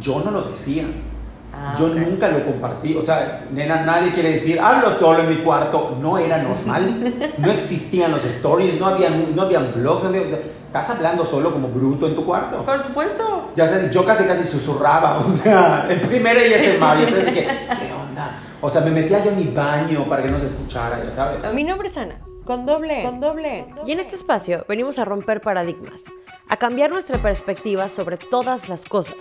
yo 0.00 0.20
no 0.24 0.30
lo 0.30 0.42
decía. 0.42 0.84
Ah, 1.56 1.72
yo 1.78 1.86
ok. 1.86 1.94
nunca 1.94 2.28
lo 2.28 2.44
compartí. 2.44 2.96
O 2.96 3.02
sea, 3.02 3.46
nena, 3.52 3.82
nadie 3.82 4.10
quiere 4.10 4.32
decir, 4.32 4.58
hablo 4.60 4.90
solo 4.90 5.20
en 5.20 5.28
mi 5.28 5.36
cuarto. 5.36 5.96
No 6.00 6.18
era 6.18 6.38
normal. 6.38 7.14
no 7.38 7.50
existían 7.50 8.10
los 8.10 8.24
stories, 8.24 8.78
no 8.80 8.86
habían, 8.86 9.34
no 9.36 9.42
habían 9.42 9.72
blogs. 9.72 10.02
no 10.02 10.08
había- 10.08 10.40
estás 10.66 10.90
hablando 10.90 11.24
solo 11.24 11.52
como 11.52 11.68
bruto 11.68 12.08
en 12.08 12.16
tu 12.16 12.24
cuarto. 12.26 12.64
Por 12.64 12.82
supuesto. 12.82 13.50
Ya 13.54 13.68
sabes, 13.68 13.90
yo 13.90 14.04
casi 14.04 14.24
casi 14.24 14.42
susurraba, 14.42 15.18
o 15.24 15.28
sea, 15.30 15.86
el 15.88 16.00
primero 16.00 16.40
y 16.40 16.52
el 16.52 16.78
Mario, 16.80 17.04
ya 17.06 17.10
sabes 17.12 17.26
de 17.26 17.32
que, 17.32 17.44
¿qué 17.44 17.92
onda? 17.92 18.40
O 18.60 18.68
sea, 18.68 18.80
me 18.80 18.90
metía 18.90 19.22
yo 19.22 19.30
en 19.30 19.36
mi 19.36 19.44
baño 19.54 20.08
para 20.08 20.24
que 20.24 20.30
no 20.32 20.36
se 20.38 20.46
escuchara, 20.46 21.00
ya 21.04 21.12
sabes. 21.12 21.44
Mi 21.54 21.62
nombre 21.62 21.86
es 21.88 21.96
Ana, 21.96 22.16
con 22.44 22.66
doble. 22.66 23.02
Con 23.02 23.20
doble. 23.20 23.66
Y 23.86 23.92
en 23.92 24.00
este 24.00 24.16
espacio 24.16 24.64
venimos 24.68 24.98
a 24.98 25.04
romper 25.04 25.40
paradigmas, 25.40 26.04
a 26.48 26.56
cambiar 26.56 26.90
nuestra 26.90 27.18
perspectiva 27.18 27.88
sobre 27.88 28.16
todas 28.16 28.68
las 28.68 28.84
cosas, 28.84 29.16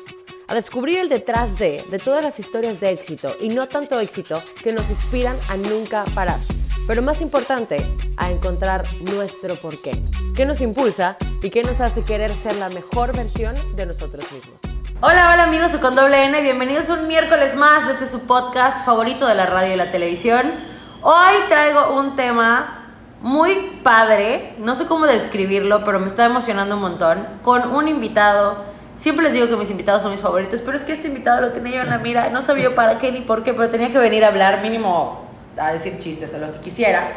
a 0.48 0.56
descubrir 0.56 1.00
el 1.00 1.10
detrás 1.10 1.58
de, 1.58 1.82
de 1.90 2.00
todas 2.00 2.24
las 2.24 2.40
historias 2.40 2.80
de 2.80 2.92
éxito 2.92 3.34
y 3.40 3.50
no 3.50 3.68
tanto 3.68 4.00
éxito 4.00 4.42
que 4.62 4.74
nos 4.74 4.90
inspiran 4.90 5.38
a 5.50 5.58
nunca 5.58 6.04
parar. 6.14 6.40
Pero 6.86 7.02
más 7.02 7.22
importante, 7.22 7.78
a 8.18 8.30
encontrar 8.30 8.84
nuestro 9.14 9.56
porqué. 9.56 9.94
¿Qué 10.36 10.46
nos 10.46 10.60
impulsa 10.60 11.18
y 11.42 11.50
qué 11.50 11.64
nos 11.64 11.80
hace 11.80 12.04
querer 12.04 12.32
ser 12.32 12.58
la 12.58 12.68
mejor 12.70 13.16
versión 13.16 13.54
de 13.76 13.86
nosotros 13.86 14.30
mismos? 14.34 14.56
Hola, 15.00 15.32
hola 15.34 15.44
amigos 15.44 15.72
de 15.72 15.80
Con 15.80 15.96
Doble 15.96 16.26
N, 16.26 16.42
bienvenidos 16.42 16.90
un 16.90 17.08
miércoles 17.08 17.56
más 17.56 17.88
de 17.88 17.94
este 17.94 18.08
su 18.08 18.22
podcast 18.22 18.86
favorito 18.86 19.28
de 19.28 19.36
la 19.36 19.46
radio 19.46 19.74
y 19.74 19.78
la 19.78 19.92
televisión. 19.92 20.54
Hoy 21.02 21.34
traigo 21.50 21.94
un 21.98 22.16
tema 22.16 22.83
muy 23.24 23.80
padre, 23.84 24.54
no 24.60 24.76
sé 24.76 24.86
cómo 24.86 25.08
describirlo, 25.08 25.84
pero 25.86 26.00
me 26.00 26.08
está 26.08 26.26
emocionando 26.26 26.76
un 26.76 26.82
montón, 26.82 27.26
con 27.42 27.74
un 27.74 27.88
invitado. 27.88 28.58
Siempre 28.98 29.24
les 29.24 29.34
digo 29.34 29.48
que 29.48 29.56
mis 29.56 29.72
invitados 29.72 30.04
son 30.04 30.12
mis 30.12 30.20
favoritos, 30.20 30.62
pero 30.62 30.78
es 30.78 30.84
que 30.84 30.92
este 30.92 31.08
invitado 31.08 31.42
lo 31.42 31.54
tenía 31.54 31.78
yo 31.78 31.82
en 31.82 31.90
la 31.90 31.98
mira, 31.98 32.30
no 32.30 32.42
sabía 32.42 32.76
para 32.76 33.00
qué 33.00 33.12
ni 33.12 33.22
por 33.22 33.44
qué, 33.44 33.54
pero 33.54 33.70
tenía 33.70 33.92
que 33.92 33.98
venir 33.98 34.26
a 34.26 34.28
hablar 34.28 34.62
mínimo 34.62 35.26
a 35.58 35.72
decir 35.72 36.00
chistes 36.00 36.34
o 36.36 36.40
lo 36.40 36.52
que 36.52 36.60
quisiera. 36.60 37.14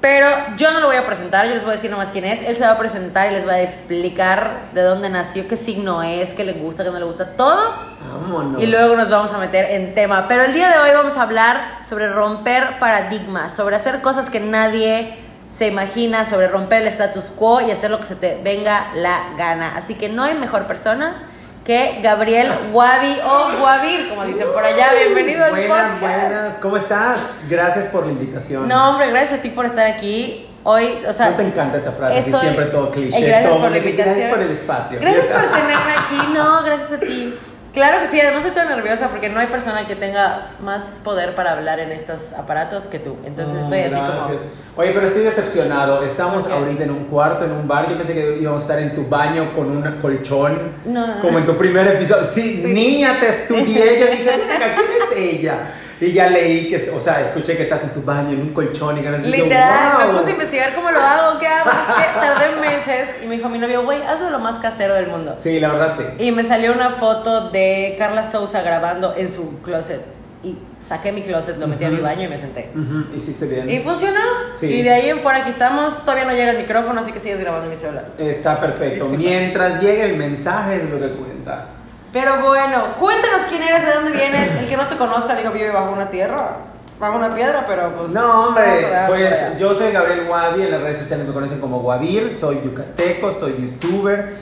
Pero 0.00 0.28
yo 0.56 0.70
no 0.72 0.80
lo 0.80 0.86
voy 0.86 0.96
a 0.96 1.06
presentar, 1.06 1.46
yo 1.46 1.54
les 1.54 1.62
voy 1.62 1.70
a 1.70 1.76
decir 1.76 1.90
nomás 1.90 2.10
quién 2.10 2.24
es. 2.24 2.42
Él 2.42 2.56
se 2.56 2.64
va 2.64 2.72
a 2.72 2.78
presentar 2.78 3.30
y 3.30 3.34
les 3.34 3.46
va 3.46 3.52
a 3.52 3.62
explicar 3.62 4.70
de 4.72 4.82
dónde 4.82 5.08
nació, 5.08 5.48
qué 5.48 5.56
signo 5.56 6.02
es, 6.02 6.34
qué 6.34 6.44
le 6.44 6.52
gusta, 6.52 6.84
qué 6.84 6.90
no 6.90 6.98
le 6.98 7.06
gusta, 7.06 7.36
todo. 7.36 7.72
Vámonos. 8.00 8.62
Y 8.62 8.66
luego 8.66 8.96
nos 8.96 9.08
vamos 9.08 9.32
a 9.32 9.38
meter 9.38 9.70
en 9.70 9.94
tema. 9.94 10.26
Pero 10.28 10.42
el 10.42 10.52
día 10.52 10.70
de 10.70 10.78
hoy 10.78 10.90
vamos 10.94 11.16
a 11.16 11.22
hablar 11.22 11.78
sobre 11.82 12.08
romper 12.08 12.78
paradigmas, 12.78 13.54
sobre 13.54 13.76
hacer 13.76 14.02
cosas 14.02 14.28
que 14.28 14.40
nadie 14.40 15.23
se 15.56 15.68
imagina, 15.68 16.24
sobre 16.24 16.48
romper 16.48 16.82
el 16.82 16.88
status 16.88 17.26
quo 17.26 17.60
y 17.60 17.70
hacer 17.70 17.90
lo 17.90 18.00
que 18.00 18.06
se 18.06 18.16
te 18.16 18.40
venga 18.42 18.88
la 18.94 19.34
gana. 19.38 19.76
Así 19.76 19.94
que 19.94 20.08
no 20.08 20.24
hay 20.24 20.34
mejor 20.34 20.66
persona 20.66 21.30
que 21.64 22.00
Gabriel 22.02 22.50
Guavi 22.72 23.18
o 23.24 23.58
Guavir, 23.60 24.08
como 24.08 24.24
dicen 24.24 24.48
por 24.52 24.64
allá. 24.64 24.92
Bienvenido 24.98 25.44
al 25.44 25.50
Buenas, 25.52 25.68
podcast. 25.92 26.00
buenas, 26.00 26.56
¿cómo 26.58 26.76
estás? 26.76 27.46
Gracias 27.48 27.86
por 27.86 28.04
la 28.06 28.12
invitación. 28.12 28.68
No, 28.68 28.90
hombre, 28.90 29.10
gracias 29.10 29.38
a 29.38 29.42
ti 29.42 29.50
por 29.50 29.64
estar 29.66 29.86
aquí. 29.86 30.50
Hoy, 30.66 31.04
o 31.06 31.12
sea, 31.12 31.30
¿No 31.30 31.36
te 31.36 31.42
encanta 31.42 31.76
esa 31.78 31.92
frase? 31.92 32.18
Estoy- 32.20 32.40
siempre 32.40 32.64
todo 32.66 32.90
cliché, 32.90 33.18
Eh, 33.18 33.28
gracias 33.28 33.50
todo 33.50 33.60
por 33.60 33.70
la 33.70 33.76
de 33.76 33.82
que 33.82 33.90
invitación. 33.90 34.16
gracias 34.16 34.34
por 34.34 34.42
el 34.42 34.50
espacio. 34.52 34.98
Gracias 35.00 35.26
por 35.28 35.50
tenerme 35.50 35.92
aquí. 35.92 36.32
No, 36.34 36.62
gracias 36.64 36.92
a 36.92 36.98
ti. 37.00 37.34
Claro 37.74 37.98
que 38.00 38.06
sí, 38.06 38.20
además 38.20 38.46
estoy 38.46 38.66
nerviosa 38.66 39.08
porque 39.08 39.28
no 39.28 39.40
hay 39.40 39.48
persona 39.48 39.84
que 39.84 39.96
tenga 39.96 40.52
más 40.60 41.00
poder 41.02 41.34
para 41.34 41.50
hablar 41.52 41.80
en 41.80 41.90
estos 41.90 42.32
aparatos 42.32 42.84
que 42.84 43.00
tú. 43.00 43.16
Entonces 43.26 43.62
estoy 43.62 43.80
así 43.80 43.90
Gracias. 43.90 44.16
como... 44.26 44.38
Oye, 44.76 44.90
pero 44.94 45.06
estoy 45.06 45.24
decepcionado. 45.24 46.04
Estamos 46.04 46.46
ahorita 46.46 46.84
en 46.84 46.92
un 46.92 47.04
cuarto, 47.06 47.44
en 47.44 47.50
un 47.50 47.66
bar. 47.66 47.88
Yo 47.90 47.96
pensé 47.98 48.14
que 48.14 48.38
íbamos 48.40 48.60
a 48.60 48.62
estar 48.64 48.78
en 48.78 48.92
tu 48.94 49.08
baño 49.08 49.52
con 49.52 49.68
un 49.76 49.82
colchón. 50.00 50.72
No, 50.84 51.16
no. 51.16 51.20
Como 51.20 51.38
en 51.38 51.46
tu 51.46 51.56
primer 51.56 51.84
episodio. 51.88 52.22
Sí, 52.22 52.62
niña, 52.64 53.18
te 53.18 53.28
estudié. 53.28 53.98
Yo 53.98 54.06
dije, 54.06 54.24
"Venga, 54.24 54.72
¿quién 54.72 54.86
es 55.02 55.18
ella? 55.34 55.58
Y 56.00 56.12
ya 56.12 56.28
leí 56.28 56.68
que, 56.68 56.90
o 56.90 57.00
sea, 57.00 57.20
escuché 57.20 57.56
que 57.56 57.62
estás 57.62 57.84
en 57.84 57.92
tu 57.92 58.02
baño, 58.02 58.30
en 58.30 58.40
un 58.40 58.52
colchón 58.52 58.98
y 58.98 59.02
ganas 59.02 59.22
de 59.22 59.28
Literal, 59.28 59.96
wow. 59.96 60.12
me 60.12 60.18
puse 60.18 60.30
a 60.30 60.32
investigar 60.32 60.74
cómo 60.74 60.90
lo 60.90 61.00
hago, 61.00 61.38
qué 61.38 61.46
hago. 61.46 61.70
Tardé 61.70 62.60
meses 62.60 63.08
y 63.22 63.26
me 63.26 63.36
dijo 63.36 63.48
mi 63.48 63.58
novio, 63.58 63.84
güey, 63.84 64.02
hazlo 64.02 64.30
lo 64.30 64.38
más 64.38 64.56
casero 64.56 64.94
del 64.94 65.06
mundo. 65.06 65.34
Sí, 65.38 65.60
la 65.60 65.68
verdad 65.68 65.94
sí. 65.96 66.04
Y 66.18 66.32
me 66.32 66.44
salió 66.44 66.72
una 66.72 66.90
foto 66.90 67.50
de 67.50 67.94
Carla 67.98 68.28
Souza 68.28 68.62
grabando 68.62 69.14
en 69.16 69.30
su 69.30 69.60
closet. 69.62 70.02
Y 70.42 70.58
saqué 70.78 71.10
mi 71.10 71.22
closet, 71.22 71.56
lo 71.56 71.66
metí 71.66 71.84
a 71.84 71.88
mi 71.88 72.00
baño 72.00 72.24
y 72.24 72.28
me 72.28 72.36
senté. 72.36 72.70
Ujú, 72.74 73.16
hiciste 73.16 73.46
bien. 73.46 73.70
Y 73.70 73.80
funcionó. 73.80 74.20
Sí. 74.52 74.66
Y 74.66 74.82
de 74.82 74.92
ahí 74.92 75.08
en 75.08 75.20
fuera 75.20 75.38
aquí 75.38 75.48
estamos. 75.48 76.02
Todavía 76.02 76.26
no 76.26 76.32
llega 76.32 76.50
el 76.50 76.58
micrófono, 76.58 77.00
así 77.00 77.12
que 77.12 77.20
sigues 77.20 77.40
grabando 77.40 77.70
mi 77.70 77.76
celular. 77.76 78.08
Está 78.18 78.60
perfecto. 78.60 79.06
Disculpa. 79.06 79.16
Mientras 79.16 79.80
llegue 79.80 80.04
el 80.04 80.16
mensaje 80.16 80.76
es 80.76 80.90
lo 80.90 81.00
que 81.00 81.08
cuenta. 81.12 81.68
Pero 82.14 82.40
bueno, 82.46 82.84
cuéntanos 83.00 83.42
quién 83.48 83.60
eres, 83.60 83.84
de 83.84 83.92
dónde 83.92 84.12
vienes. 84.12 84.54
El 84.54 84.68
que 84.68 84.76
no 84.76 84.86
te 84.86 84.96
conozca, 84.96 85.34
digo, 85.34 85.50
vive 85.50 85.70
bajo 85.70 85.90
una 85.90 86.10
tierra, 86.10 86.58
bajo 87.00 87.16
una 87.16 87.34
piedra, 87.34 87.64
pero 87.66 87.92
pues. 87.96 88.12
No, 88.12 88.46
hombre, 88.46 88.86
pues 89.08 89.58
yo 89.58 89.74
soy 89.74 89.90
Gabriel 89.90 90.24
Guavi, 90.26 90.62
en 90.62 90.70
las 90.70 90.80
redes 90.80 91.00
sociales 91.00 91.26
me 91.26 91.34
conocen 91.34 91.58
como 91.60 91.80
Guavir, 91.80 92.36
soy 92.36 92.60
yucateco, 92.64 93.32
soy 93.32 93.56
youtuber. 93.58 94.32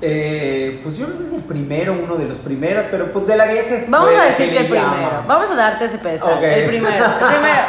Eh, 0.00 0.78
pues 0.84 0.98
yo 0.98 1.08
no 1.08 1.16
sé 1.16 1.26
si 1.26 1.34
el 1.34 1.42
primero, 1.42 1.94
uno 1.94 2.14
de 2.14 2.26
los 2.26 2.38
primeros, 2.38 2.84
pero 2.92 3.10
pues 3.10 3.26
de 3.26 3.36
la 3.36 3.46
vieja 3.46 3.74
escuela. 3.74 4.04
Vamos 4.04 4.20
a 4.20 4.24
decir 4.26 4.50
que 4.50 4.58
el 4.58 4.66
primero. 4.66 5.24
Vamos 5.26 5.50
a 5.50 5.56
darte 5.56 5.84
ese 5.86 5.98
pedestal. 5.98 6.44
El 6.44 6.68
primero. 6.68 7.04
El 7.04 7.26
primero. 7.26 7.62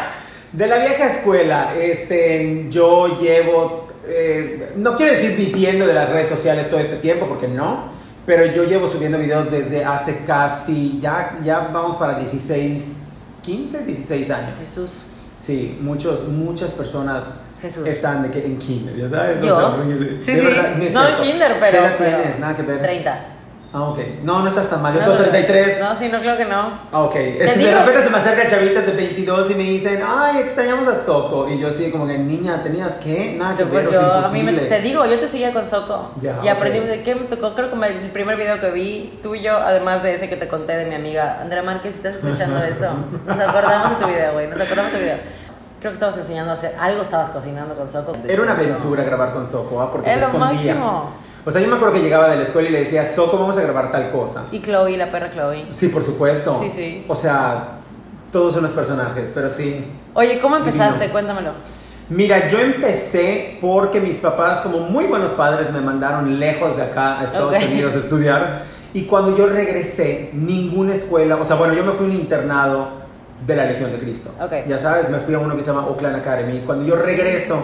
De 0.52 0.68
la 0.68 0.78
vieja 0.78 1.08
escuela, 1.08 1.74
este, 1.76 2.66
yo 2.70 3.18
llevo, 3.18 3.88
eh, 4.06 4.74
no 4.76 4.96
quiero 4.96 5.14
decir 5.14 5.36
viviendo 5.36 5.88
de 5.88 5.96
las 5.96 6.10
redes 6.10 6.30
sociales 6.30 6.70
todo 6.70 6.80
este 6.80 6.98
tiempo, 6.98 7.26
porque 7.26 7.48
no, 7.48 7.97
pero 8.28 8.46
yo 8.46 8.66
llevo 8.66 8.88
subiendo 8.88 9.18
videos 9.18 9.50
desde 9.50 9.84
hace 9.84 10.20
casi, 10.26 11.00
ya, 11.00 11.36
ya 11.44 11.70
vamos 11.74 11.98
para 11.98 12.14
16, 12.20 13.40
15, 13.44 13.84
16 13.86 14.30
años. 14.30 14.52
Jesús. 14.60 15.06
Sí, 15.36 15.78
muchos, 15.82 16.28
muchas 16.28 16.70
personas 16.72 17.36
Jesús. 17.62 17.88
están 17.88 18.22
de 18.24 18.30
que 18.32 18.46
en 18.46 18.58
kinder, 18.58 18.96
¿ya 18.96 19.08
sabes? 19.08 19.42
¿Yo? 19.42 19.56
O 19.56 19.60
sea, 19.60 19.70
horrible. 19.70 20.20
Sí, 20.20 20.32
De 20.34 20.40
sí. 20.40 20.46
verdad, 20.46 20.82
es 20.84 20.94
No 20.94 21.08
en 21.08 21.16
kinder, 21.16 21.56
pero. 21.60 21.72
¿Qué 21.72 21.78
edad 21.78 21.96
pero- 21.98 22.18
tienes? 22.18 22.40
Nada 22.40 22.56
que 22.56 22.64
ver. 22.64 22.82
30. 22.82 23.26
Ah, 23.74 23.84
ok. 23.84 24.00
No, 24.24 24.42
no 24.42 24.48
estás 24.50 24.70
tan 24.70 24.82
mal. 24.82 24.94
Yo 24.94 25.00
No, 25.02 25.06
tengo 25.08 25.18
no, 25.18 25.24
33. 25.30 25.80
No, 25.82 25.96
sí, 25.96 26.08
no 26.08 26.20
creo 26.20 26.38
que 26.38 26.46
no. 26.46 26.80
Ah, 26.92 27.02
ok. 27.04 27.16
Es 27.16 27.52
que 27.52 27.58
digo 27.60 27.70
de 27.72 27.76
repente 27.76 27.98
que- 28.00 28.04
se 28.06 28.10
me 28.10 28.18
acercan 28.18 28.48
chavitas 28.48 28.86
de 28.86 28.92
22 28.94 29.52
y 29.52 29.56
me 29.56 29.64
dicen, 29.64 30.02
ay, 30.08 30.40
extrañamos 30.40 30.88
a 30.88 30.96
Soco. 30.96 31.50
Y 31.50 31.60
yo 31.60 31.68
así, 31.68 31.92
como 31.92 32.08
que, 32.08 32.18
niña, 32.18 32.64
¿tenías 32.64 32.96
qué? 32.96 33.36
Nada 33.38 33.58
que 33.58 33.66
Pues 33.66 33.84
ver, 33.84 33.94
yo, 33.94 34.20
es 34.20 34.26
a 34.26 34.30
mí 34.30 34.42
me, 34.42 34.54
te 34.54 34.80
digo, 34.80 35.06
yo 35.06 35.20
te 35.20 35.28
seguía 35.28 35.52
con 35.54 35.70
Soco. 35.70 36.12
Ya, 36.18 36.40
y 36.44 36.48
aprendí 36.48 36.80
ok. 36.80 36.86
de 36.86 37.04
qué 37.04 37.16
me 37.16 37.26
tocó. 37.26 37.54
Creo 37.56 37.70
que 37.70 37.86
el 37.88 38.12
primer 38.12 38.38
video 38.38 38.60
que 38.62 38.72
vi, 38.72 39.20
tú 39.22 39.36
y 39.36 39.44
yo, 39.44 39.58
además 39.58 40.02
de 40.02 40.16
ese 40.16 40.30
que 40.30 40.38
te 40.38 40.48
conté 40.48 40.78
de 40.78 40.86
mi 40.86 40.96
amiga 40.96 41.40
Andrea 41.42 41.62
Márquez, 41.62 41.96
si 41.96 42.08
estás 42.08 42.16
escuchando 42.24 42.64
esto, 42.64 42.88
nos 43.26 43.40
acordamos 43.40 43.90
de 43.92 43.96
tu 44.06 44.08
video, 44.12 44.34
güey. 44.34 44.48
Nos 44.48 44.62
acordamos 44.62 44.94
de 44.94 44.98
tu 44.98 45.04
video. 45.04 45.18
Creo 45.80 45.92
que 45.92 45.96
estabas 45.96 46.18
enseñando 46.18 46.52
a 46.52 46.54
hacer 46.56 46.74
algo, 46.80 47.02
estabas 47.02 47.30
cocinando 47.30 47.76
con 47.76 47.88
Soco. 47.92 48.14
Era 48.28 48.42
una 48.42 48.54
aventura 48.54 49.04
grabar 49.04 49.34
con 49.34 49.46
Soco, 49.46 49.80
¿ah? 49.82 49.92
Porque 49.92 50.10
Es 50.10 50.16
se 50.16 50.22
lo 50.22 50.28
escondía. 50.28 50.74
máximo. 50.74 51.12
O 51.46 51.52
sea, 51.52 51.62
yo 51.62 51.68
me 51.70 51.76
acuerdo 51.76 51.96
que 51.96 52.02
llegaba 52.02 52.30
de 52.30 52.36
la 52.36 52.44
escuela 52.44 52.68
y 52.68 52.72
le 52.72 52.80
decía, 52.80 53.06
Soco, 53.06 53.38
vamos 53.38 53.58
a 53.58 53.62
grabar 53.62 53.90
tal 53.92 54.12
cosa. 54.12 54.46
Y 54.52 54.62
Chloe, 54.62 54.98
la 54.98 55.10
perra 55.10 55.30
Chloe. 55.30 55.68
Sí, 55.70 55.88
por 55.90 56.04
supuesto. 56.04 56.60
Sí, 56.62 56.72
sí. 56.74 57.06
O 57.08 57.16
sea, 57.16 57.80
todos 58.32 58.54
son 58.54 58.64
los 58.64 58.72
personajes, 58.72 59.32
pero 59.34 59.50
sí. 59.50 59.84
Oye, 60.14 60.40
¿cómo 60.42 60.58
empezaste? 60.58 60.96
Divino. 60.96 61.14
Cuéntamelo. 61.14 61.52
Mira, 62.10 62.48
yo 62.48 62.60
empecé 62.60 63.58
porque 63.60 64.00
mis 64.00 64.18
papás, 64.18 64.62
como 64.62 64.80
muy 64.80 65.06
buenos 65.06 65.32
padres, 65.32 65.72
me 65.72 65.82
mandaron 65.82 66.40
lejos 66.40 66.76
de 66.78 66.84
acá 66.84 67.20
a 67.20 67.26
Estados 67.26 67.56
Ok. 67.56 67.64
Unidos 67.70 67.96
a 67.96 67.98
estudiar. 67.98 68.62
Y 68.94 69.04
cuando 69.04 69.36
yo 69.38 69.48
regresé, 69.48 70.30
ninguna 70.34 70.96
escuela, 70.96 71.36
o 71.36 71.44
sea, 71.46 71.58
bueno, 71.58 71.74
yo 71.74 71.84
me 71.84 71.92
fui 71.92 72.06
a 72.08 72.10
un 72.10 72.16
internado 72.16 72.90
de 73.46 73.56
la 73.56 73.66
Legión 73.66 73.92
de 73.92 74.00
Cristo. 74.00 74.32
Ok. 74.42 74.54
Ya 74.68 74.80
sabes, 74.80 75.10
me 75.10 75.20
fui 75.20 75.34
a 75.34 75.40
uno 75.40 75.56
que 75.56 75.62
se 75.62 75.68
llama 75.68 75.86
Oakland 75.88 76.16
Academy. 76.16 76.58
Y 76.58 76.60
cuando 76.62 76.86
yo 76.86 76.96
regreso, 76.96 77.62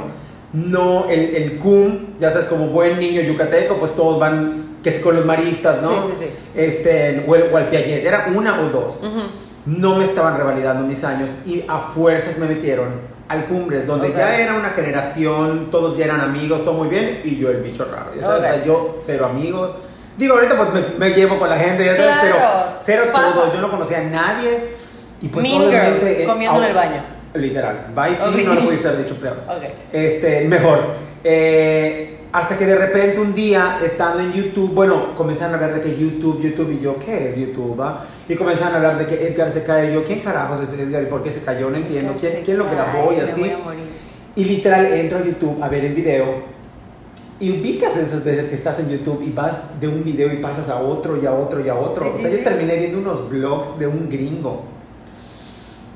no, 0.53 1.09
el, 1.09 1.35
el 1.35 1.57
CUM, 1.57 2.19
ya 2.19 2.29
sabes, 2.29 2.47
como 2.47 2.67
buen 2.67 2.99
niño 2.99 3.21
yucateco, 3.21 3.77
pues 3.77 3.93
todos 3.93 4.19
van, 4.19 4.77
que 4.83 4.89
es 4.89 4.99
con 4.99 5.15
los 5.15 5.25
maristas, 5.25 5.81
¿no? 5.81 5.89
Sí, 6.03 6.09
sí, 6.11 6.25
sí. 6.25 6.29
Este, 6.55 7.25
o, 7.27 7.35
el, 7.35 7.51
o 7.51 7.57
al 7.57 7.69
Piaget, 7.69 8.05
era 8.05 8.27
una 8.33 8.59
o 8.61 8.69
dos 8.69 8.97
Ujú. 8.97 9.21
no 9.65 9.95
me 9.95 10.03
estaban 10.03 10.37
revalidando 10.37 10.85
mis 10.85 11.03
años 11.03 11.35
y 11.45 11.63
a 11.67 11.79
fuerzas 11.79 12.37
me 12.37 12.45
metieron 12.45 13.13
al 13.29 13.45
Cumbres, 13.45 13.87
donde 13.87 14.09
Ok. 14.09 14.15
ya 14.17 14.37
era 14.39 14.53
una 14.53 14.69
generación, 14.71 15.69
todos 15.71 15.97
ya 15.97 16.05
eran 16.05 16.21
amigos, 16.21 16.63
todo 16.63 16.73
muy 16.75 16.87
bien, 16.87 17.21
y 17.23 17.37
yo 17.37 17.49
el 17.49 17.61
bicho 17.61 17.85
raro, 17.85 18.11
ya 18.15 18.21
sabes, 18.21 18.41
Ok. 18.43 18.49
o 18.49 18.53
sea, 18.53 18.63
yo 18.63 18.87
cero 18.91 19.25
amigos. 19.25 19.75
Digo, 20.17 20.35
ahorita 20.35 20.55
pues 20.55 20.69
me, 20.73 20.81
me 20.99 21.13
llevo 21.15 21.39
con 21.39 21.49
la 21.49 21.57
gente, 21.57 21.83
ya 21.83 21.95
sabes, 21.95 22.11
Claro, 22.11 22.21
pero 22.21 22.73
cero 22.75 23.03
todo, 23.11 23.51
yo 23.51 23.59
no 23.61 23.71
conocía 23.71 23.97
a 23.97 24.01
nadie. 24.03 24.75
Y 25.21 25.29
pues 25.29 25.47
Mean 25.47 25.63
obviamente... 25.63 26.05
Girls, 26.05 26.27
comiendo 26.27 26.57
en 26.59 26.63
el 26.65 26.75
baño. 26.75 27.03
Literal, 27.35 27.87
bye, 27.95 28.13
Ok. 28.13 28.45
no 28.45 28.53
lo 28.55 28.65
pudiste 28.65 28.87
haber 28.87 28.99
dicho 29.03 29.15
peor. 29.15 29.37
Ok. 29.47 29.63
Este, 29.91 30.41
mejor. 30.47 30.79
Eh, 31.23 32.19
hasta 32.31 32.57
que 32.57 32.65
de 32.65 32.75
repente 32.75 33.19
un 33.19 33.33
día, 33.33 33.79
estando 33.83 34.19
en 34.23 34.31
YouTube, 34.31 34.73
bueno, 34.73 35.13
comenzaron 35.15 35.53
a 35.53 35.57
hablar 35.57 35.75
de 35.75 35.81
que 35.81 35.95
YouTube, 35.95 36.41
YouTube, 36.41 36.71
y 36.71 36.79
yo, 36.83 36.97
¿qué 36.97 37.29
es 37.29 37.37
YouTube? 37.37 37.79
ah? 37.81 38.03
Y 38.27 38.35
comenzaron 38.35 38.73
a 38.73 38.77
hablar 38.77 38.97
de 38.97 39.05
que 39.05 39.27
Edgar 39.27 39.51
se 39.51 39.63
cae, 39.63 39.91
y 39.91 39.93
yo, 39.93 40.03
¿quién 40.03 40.19
carajos 40.19 40.59
es 40.61 40.79
Edgar? 40.79 41.03
¿Y 41.03 41.05
por 41.05 41.21
qué 41.21 41.31
se 41.31 41.41
cayó? 41.41 41.69
No 41.69 41.77
entiendo. 41.77 42.15
¿Quién, 42.19 42.41
quién 42.43 42.57
lo 42.57 42.69
grabó 42.69 43.13
y 43.13 43.19
así? 43.19 43.51
Y 44.35 44.45
literal 44.45 44.85
entro 44.87 45.19
a 45.19 45.23
YouTube 45.23 45.61
a 45.61 45.69
ver 45.69 45.85
el 45.85 45.93
video 45.93 46.41
Y 47.39 47.51
ubicas 47.51 47.95
esas 47.97 48.23
veces 48.23 48.49
que 48.49 48.55
estás 48.55 48.79
en 48.79 48.89
YouTube 48.89 49.21
y 49.21 49.29
vas 49.29 49.59
de 49.79 49.87
un 49.87 50.03
video 50.03 50.33
y 50.33 50.37
pasas 50.37 50.69
a 50.69 50.77
otro 50.77 51.21
y 51.21 51.25
a 51.27 51.33
otro 51.33 51.63
y 51.63 51.69
a 51.69 51.75
otro. 51.75 52.05
Sí, 52.05 52.11
o 52.11 52.15
sí, 52.15 52.21
sea, 52.23 52.31
yo 52.31 52.37
sí. 52.37 52.43
terminé 52.43 52.77
viendo 52.77 52.97
unos 52.97 53.29
blogs 53.29 53.77
de 53.77 53.85
un 53.85 54.09
gringo 54.09 54.63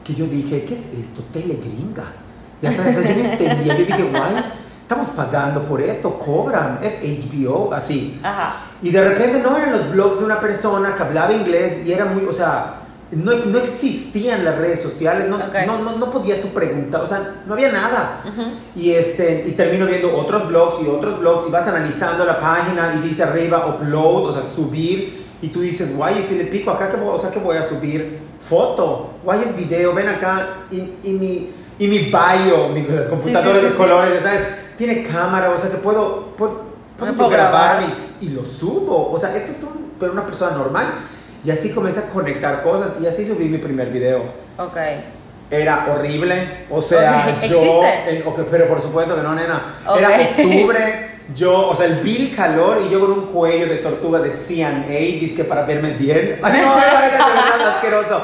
que 0.08 0.16
yo 0.16 0.26
dije, 0.26 0.64
¿qué 0.64 0.74
es 0.74 0.88
esto? 0.94 1.22
Telegringa. 1.34 2.06
Ya 2.62 2.72
sabes, 2.72 2.98
o 2.98 3.02
sea, 3.02 3.14
yo 3.14 3.24
no 3.24 3.30
entendía. 3.30 3.78
Yo 3.78 3.86
dije, 3.86 4.04
guay, 4.04 4.46
estamos 4.82 5.10
pagando 5.12 5.66
por 5.66 5.82
esto, 5.82 6.18
cobran, 6.18 6.80
es 6.82 6.98
HBO, 7.04 7.74
así. 7.74 8.18
Ajá. 8.24 8.56
Y 8.82 8.90
de 8.90 9.04
repente 9.04 9.40
no 9.40 9.56
eran 9.58 9.74
los 9.74 9.92
blogs 9.92 10.20
de 10.20 10.26
una 10.26 10.40
persona 10.40 10.96
que 10.96 11.04
hablaba 11.04 11.34
inglés 11.34 11.86
y 11.86 11.92
era 11.92 12.06
muy, 12.06 12.24
o 12.24 12.32
sea, 12.32 12.76
no, 13.12 13.34
no 13.36 13.58
existían 13.60 14.44
las 14.46 14.58
redes 14.58 14.82
sociales, 14.82 15.28
no, 15.28 15.36
Ok. 15.36 15.56
no, 15.66 15.80
no, 15.80 15.98
no 15.98 16.10
podías 16.10 16.40
tú 16.40 16.50
preguntar, 16.50 17.02
o 17.02 17.08
sea, 17.08 17.42
no 17.46 17.54
había 17.54 17.72
nada. 17.72 18.22
Y, 18.76 18.92
este, 18.92 19.44
y 19.46 19.52
termino 19.52 19.86
viendo 19.86 20.16
otros 20.16 20.48
blogs 20.48 20.78
y 20.86 20.88
otros 20.88 21.20
blogs 21.20 21.48
y 21.48 21.52
vas 21.52 21.68
analizando 21.68 22.26
la 22.26 22.40
página 22.40 22.94
y 22.98 23.06
dice 23.06 23.24
arriba 23.24 23.68
upload, 23.68 24.28
o 24.28 24.34
sea, 24.34 24.42
subir. 24.42 25.27
Y 25.42 25.50
tú 25.50 25.62
dices, 25.62 25.96
guay, 25.96 26.20
y 26.20 26.24
si 26.24 26.36
le 26.36 26.46
pico 26.46 26.72
acá, 26.72 26.90
¿qué 26.90 26.98
voy, 26.98 27.10
o 27.16 27.20
sea, 27.20 27.30
que 27.30 27.40
voy 27.40 27.58
a 27.58 27.64
subir 27.64 28.20
foto, 28.40 29.12
guay, 29.24 29.42
es 29.42 29.56
video, 29.56 29.94
ven 29.94 30.08
acá. 30.08 30.66
Y, 30.72 30.78
y 31.04 31.12
mi, 31.14 31.50
y 31.80 31.88
mi 31.88 32.00
bio, 32.00 32.70
mi, 32.70 32.82
las 32.84 33.08
computadoras 33.08 33.60
sí, 33.60 33.66
de 33.66 33.72
sí. 33.72 33.78
colores, 33.78 34.20
¿sabes? 34.22 34.44
Tiene 34.76 35.04
cámara, 35.04 35.52
o 35.52 35.58
sea, 35.58 35.70
que 35.70 35.78
puedo, 35.78 36.36
puedo, 36.38 36.62
puedo 36.98 37.14
puedo 37.14 37.30
grabar 37.30 37.84
mis 37.86 37.96
y 38.20 38.34
lo 38.34 38.46
subo. 38.46 39.12
O 39.12 39.20
sea, 39.20 39.36
esto 39.36 39.52
es 39.52 39.64
un, 39.64 39.92
pero 40.00 40.12
una 40.12 40.26
persona 40.26 40.56
normal. 40.58 40.88
Y 41.44 41.52
así 41.52 41.70
comencé 41.70 42.00
a 42.00 42.10
conectar 42.10 42.62
cosas 42.64 42.94
y 43.02 43.06
así 43.06 43.26
subí 43.26 43.46
mi 43.46 43.58
primer 43.60 43.90
video. 43.90 44.24
Ok. 44.58 44.78
Era 45.50 45.86
horrible, 45.90 46.66
o 46.70 46.82
sea, 46.82 47.38
Ok, 47.38 47.44
yo, 47.46 47.82
en- 48.08 48.28
ok, 48.28 48.40
pero 48.52 48.68
por 48.68 48.82
supuesto 48.82 49.16
que 49.16 49.22
no, 49.24 49.34
nena. 49.34 49.76
Ok. 49.88 49.98
Era 49.98 50.10
octubre, 50.10 51.10
yo, 51.34 51.68
o 51.70 51.76
sea, 51.76 51.86
el 51.88 51.96
vil 52.02 52.36
calor 52.36 52.82
y 52.86 52.90
yo 52.90 53.00
con 53.00 53.12
un 53.12 53.26
cuello 53.26 53.68
de 53.68 53.78
tortuga 53.78 54.20
de 54.20 54.30
CNA, 54.32 55.36
que 55.36 55.44
para 55.44 55.64
verme 55.64 55.92
bien. 55.92 56.40
Ay, 56.44 56.62
no, 56.62 56.78
era, 56.78 57.02
de 57.02 57.10
verdad 57.12 57.68
asqueroso. 57.76 58.22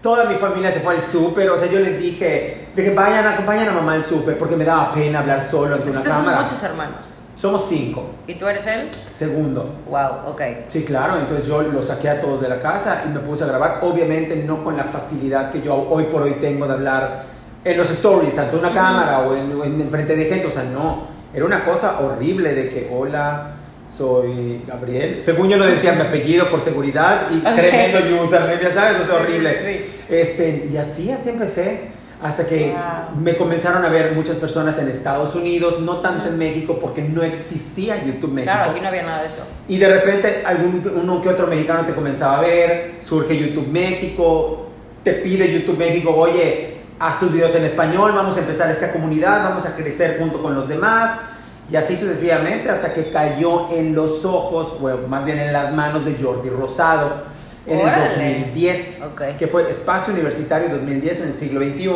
Toda 0.00 0.24
mi 0.26 0.34
familia 0.34 0.70
se 0.70 0.80
fue 0.80 0.94
al 0.94 1.00
súper, 1.00 1.48
o 1.48 1.56
sea, 1.56 1.68
yo 1.70 1.80
les 1.80 1.98
dije 1.98 2.68
de 2.74 2.84
que 2.84 2.90
vayan, 2.90 3.26
acompañen 3.26 3.68
a 3.68 3.72
mamá 3.72 3.94
al 3.94 4.04
súper 4.04 4.36
porque 4.36 4.54
me 4.54 4.64
daba 4.64 4.92
pena 4.92 5.20
hablar 5.20 5.40
solo 5.42 5.76
ante 5.76 5.88
una 5.88 6.00
Ustedes 6.00 6.14
son 6.14 6.24
cámara. 6.24 6.42
muchos 6.42 6.62
hermanos. 6.62 7.06
Somos 7.34 7.66
cinco. 7.68 8.10
¿Y 8.26 8.38
tú 8.38 8.46
eres 8.46 8.66
él? 8.66 8.90
Segundo. 9.06 9.76
Wow, 9.88 10.30
ok. 10.32 10.40
Sí, 10.66 10.84
claro, 10.84 11.18
entonces 11.18 11.46
yo 11.48 11.62
los 11.62 11.86
saqué 11.86 12.08
a 12.10 12.20
todos 12.20 12.40
de 12.42 12.48
la 12.48 12.58
casa 12.58 13.02
y 13.06 13.08
me 13.08 13.20
puse 13.20 13.44
a 13.44 13.46
grabar, 13.46 13.80
obviamente 13.82 14.36
no 14.36 14.62
con 14.62 14.76
la 14.76 14.84
facilidad 14.84 15.50
que 15.50 15.60
yo 15.60 15.74
hoy 15.90 16.04
por 16.04 16.22
hoy 16.22 16.34
tengo 16.34 16.66
de 16.66 16.74
hablar 16.74 17.24
en 17.64 17.76
los 17.76 17.90
stories, 17.90 18.36
tanto 18.36 18.58
en 18.58 18.64
una 18.66 18.72
cámara 18.74 19.20
o 19.20 19.34
en, 19.34 19.50
en, 19.52 19.80
en 19.80 19.90
frente 19.90 20.14
de 20.14 20.26
gente, 20.26 20.46
o 20.46 20.50
sea, 20.50 20.62
no, 20.64 21.06
era 21.34 21.44
una 21.44 21.64
cosa 21.64 22.00
horrible 22.00 22.52
de 22.54 22.68
que, 22.68 22.88
hola, 22.92 23.54
soy 23.88 24.62
Gabriel, 24.66 25.20
según 25.20 25.48
yo 25.48 25.56
no 25.56 25.64
decía 25.66 25.92
mi 25.92 26.00
apellido 26.00 26.48
por 26.48 26.60
seguridad 26.60 27.22
y 27.30 27.38
Ok. 27.46 27.54
tremendo 27.54 28.22
username, 28.22 28.62
ya 28.62 28.72
sabes, 28.72 29.02
o 29.02 29.06
sea, 29.06 29.16
horrible. 29.16 29.50
Sí, 29.78 29.86
Este, 30.08 30.66
y 30.70 30.76
así, 30.76 31.10
así 31.10 31.28
empecé. 31.30 31.80
Hasta 32.22 32.46
que 32.46 32.72
Wow. 32.72 33.20
me 33.20 33.36
comenzaron 33.36 33.84
a 33.84 33.88
ver 33.90 34.12
muchas 34.12 34.36
personas 34.36 34.78
en 34.78 34.88
Estados 34.88 35.34
Unidos, 35.34 35.80
no 35.80 35.98
tanto 36.00 36.28
en 36.28 36.38
México, 36.38 36.78
porque 36.80 37.02
no 37.02 37.22
existía 37.22 38.02
YouTube 38.02 38.30
México. 38.32 38.52
Claro, 38.54 38.70
aquí 38.70 38.80
no 38.80 38.88
había 38.88 39.02
nada 39.02 39.20
de 39.22 39.28
eso. 39.28 39.42
Y 39.68 39.76
de 39.76 39.88
repente 39.88 40.42
algún, 40.46 40.90
uno 40.94 41.20
que 41.20 41.28
otro 41.28 41.46
mexicano 41.48 41.84
te 41.84 41.92
comenzaba 41.92 42.38
a 42.38 42.40
ver, 42.40 42.94
surge 43.00 43.36
YouTube 43.36 43.66
México, 43.68 44.68
te 45.02 45.12
pide 45.14 45.52
YouTube 45.52 45.76
México, 45.76 46.14
oye, 46.16 46.73
haz 47.06 47.18
tus 47.18 47.32
videos 47.32 47.54
en 47.54 47.64
español, 47.64 48.12
vamos 48.14 48.36
a 48.36 48.40
empezar 48.40 48.70
esta 48.70 48.92
comunidad, 48.92 49.42
vamos 49.44 49.66
a 49.66 49.76
crecer 49.76 50.16
junto 50.18 50.42
con 50.42 50.54
los 50.54 50.68
demás. 50.68 51.16
Y 51.70 51.76
así 51.76 51.96
sucesivamente 51.96 52.68
hasta 52.70 52.92
que 52.92 53.08
cayó 53.10 53.70
en 53.70 53.94
los 53.94 54.24
ojos, 54.24 54.78
bueno, 54.80 55.08
más 55.08 55.24
bien 55.24 55.38
en 55.38 55.52
las 55.52 55.72
manos 55.72 56.04
de 56.04 56.14
Jordi 56.22 56.50
Rosado 56.50 57.24
en 57.66 57.80
Órale. 57.80 58.02
el 58.04 58.08
2010, 58.42 59.02
Ok. 59.12 59.22
que 59.38 59.46
fue 59.48 59.68
Espacio 59.70 60.12
Universitario 60.12 60.68
2010 60.68 61.20
en 61.20 61.28
el 61.28 61.34
siglo 61.34 61.60
XXI. 61.60 61.90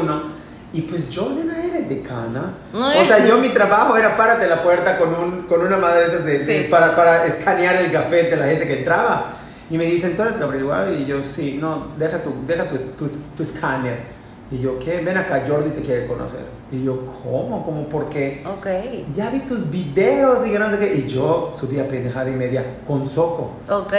Y 0.72 0.82
pues 0.82 1.08
yo, 1.10 1.30
nena, 1.30 1.62
era 1.64 1.80
decana. 1.80 2.54
Ay. 2.74 3.00
O 3.00 3.04
sea, 3.04 3.26
yo 3.26 3.38
mi 3.38 3.50
trabajo 3.50 3.96
era 3.96 4.16
párate 4.16 4.46
la 4.46 4.62
puerta 4.62 4.98
con, 4.98 5.14
un, 5.14 5.42
con 5.42 5.60
una 5.62 5.76
madre 5.78 6.04
esas 6.06 6.24
de, 6.24 6.38
de- 6.40 6.62
Sí. 6.64 6.68
para, 6.70 6.94
para 6.96 7.24
escanear 7.26 7.76
el 7.76 7.90
café 7.92 8.24
de 8.24 8.36
la 8.36 8.46
gente 8.46 8.66
que 8.66 8.78
entraba. 8.80 9.26
Y 9.70 9.76
me 9.78 9.84
dicen, 9.84 10.16
¿tú 10.16 10.22
eres 10.22 10.38
Gabriel 10.38 10.64
Guavi? 10.64 10.94
Y 11.02 11.04
yo, 11.06 11.20
sí, 11.22 11.58
no, 11.60 11.88
deja 11.98 12.22
tu, 12.22 12.34
deja 12.46 12.64
tu, 12.64 12.76
tu, 12.76 13.08
tu 13.36 13.42
escáner. 13.42 14.17
Y 14.50 14.58
yo, 14.58 14.78
¿qué? 14.78 15.00
Ven 15.00 15.16
acá, 15.18 15.42
Jordi 15.46 15.70
te 15.70 15.82
quiere 15.82 16.06
conocer. 16.06 16.40
Y 16.72 16.82
yo, 16.84 17.04
¿cómo? 17.04 17.64
¿Cómo? 17.64 17.86
¿Por 17.88 18.08
qué? 18.08 18.42
Ok. 18.46 18.66
Ya 19.12 19.28
vi 19.28 19.40
tus 19.40 19.68
videos 19.70 20.46
y 20.46 20.50
no 20.52 20.70
sé 20.70 20.78
qué. 20.78 20.94
Y 20.94 21.06
yo 21.06 21.50
subía 21.52 21.86
pendejada 21.86 22.30
y 22.30 22.34
media 22.34 22.78
con 22.86 23.04
Soco. 23.04 23.52
Ok. 23.70 23.92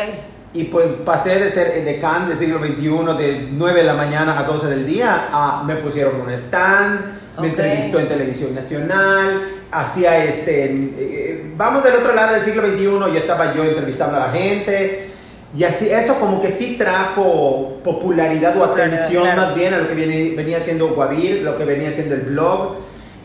Y 0.53 0.63
pues 0.65 0.87
pasé 1.05 1.37
de 1.37 1.47
ser 1.49 1.83
decán 1.85 2.27
del 2.27 2.35
siglo 2.35 2.57
XXI 2.57 3.15
de 3.23 3.49
9 3.51 3.79
de 3.81 3.85
la 3.85 3.93
mañana 3.93 4.39
a 4.39 4.43
12 4.43 4.65
del 4.67 4.85
día 4.87 5.29
a 5.31 5.63
me 5.63 5.75
pusieron 5.75 6.19
un 6.21 6.31
stand, 6.31 6.99
me 7.35 7.41
Ok. 7.41 7.45
entrevistó 7.45 7.99
en 7.99 8.07
televisión 8.07 8.55
nacional, 8.55 9.41
hacía 9.71 10.23
este, 10.25 10.65
eh, 10.97 11.53
vamos 11.55 11.83
del 11.83 11.93
otro 11.97 12.15
lado 12.15 12.33
del 12.33 12.43
siglo 12.43 12.65
XXI, 12.67 13.13
ya 13.13 13.19
estaba 13.19 13.53
yo 13.53 13.63
entrevistando 13.63 14.17
a 14.17 14.21
la 14.21 14.29
gente. 14.29 15.08
Y 15.55 15.63
así, 15.63 15.89
eso 15.89 16.19
como 16.19 16.39
que 16.39 16.49
sí 16.49 16.75
trajo 16.77 17.79
popularidad 17.83 18.55
o 18.57 18.63
atención 18.63 19.23
claro. 19.23 19.41
más 19.41 19.55
bien 19.55 19.73
a 19.73 19.77
lo 19.79 19.87
que 19.87 19.95
viene- 19.95 20.35
venía 20.35 20.57
haciendo 20.59 20.89
Guavir, 20.89 21.41
lo 21.41 21.55
que 21.57 21.65
venía 21.65 21.89
haciendo 21.89 22.13
el 22.15 22.21
blog. 22.21 22.75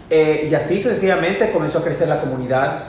Eh, 0.08 0.48
y 0.50 0.54
así 0.54 0.80
sucesivamente 0.80 1.50
comenzó 1.50 1.78
a 1.80 1.84
crecer 1.84 2.08
la 2.08 2.20
comunidad. 2.20 2.84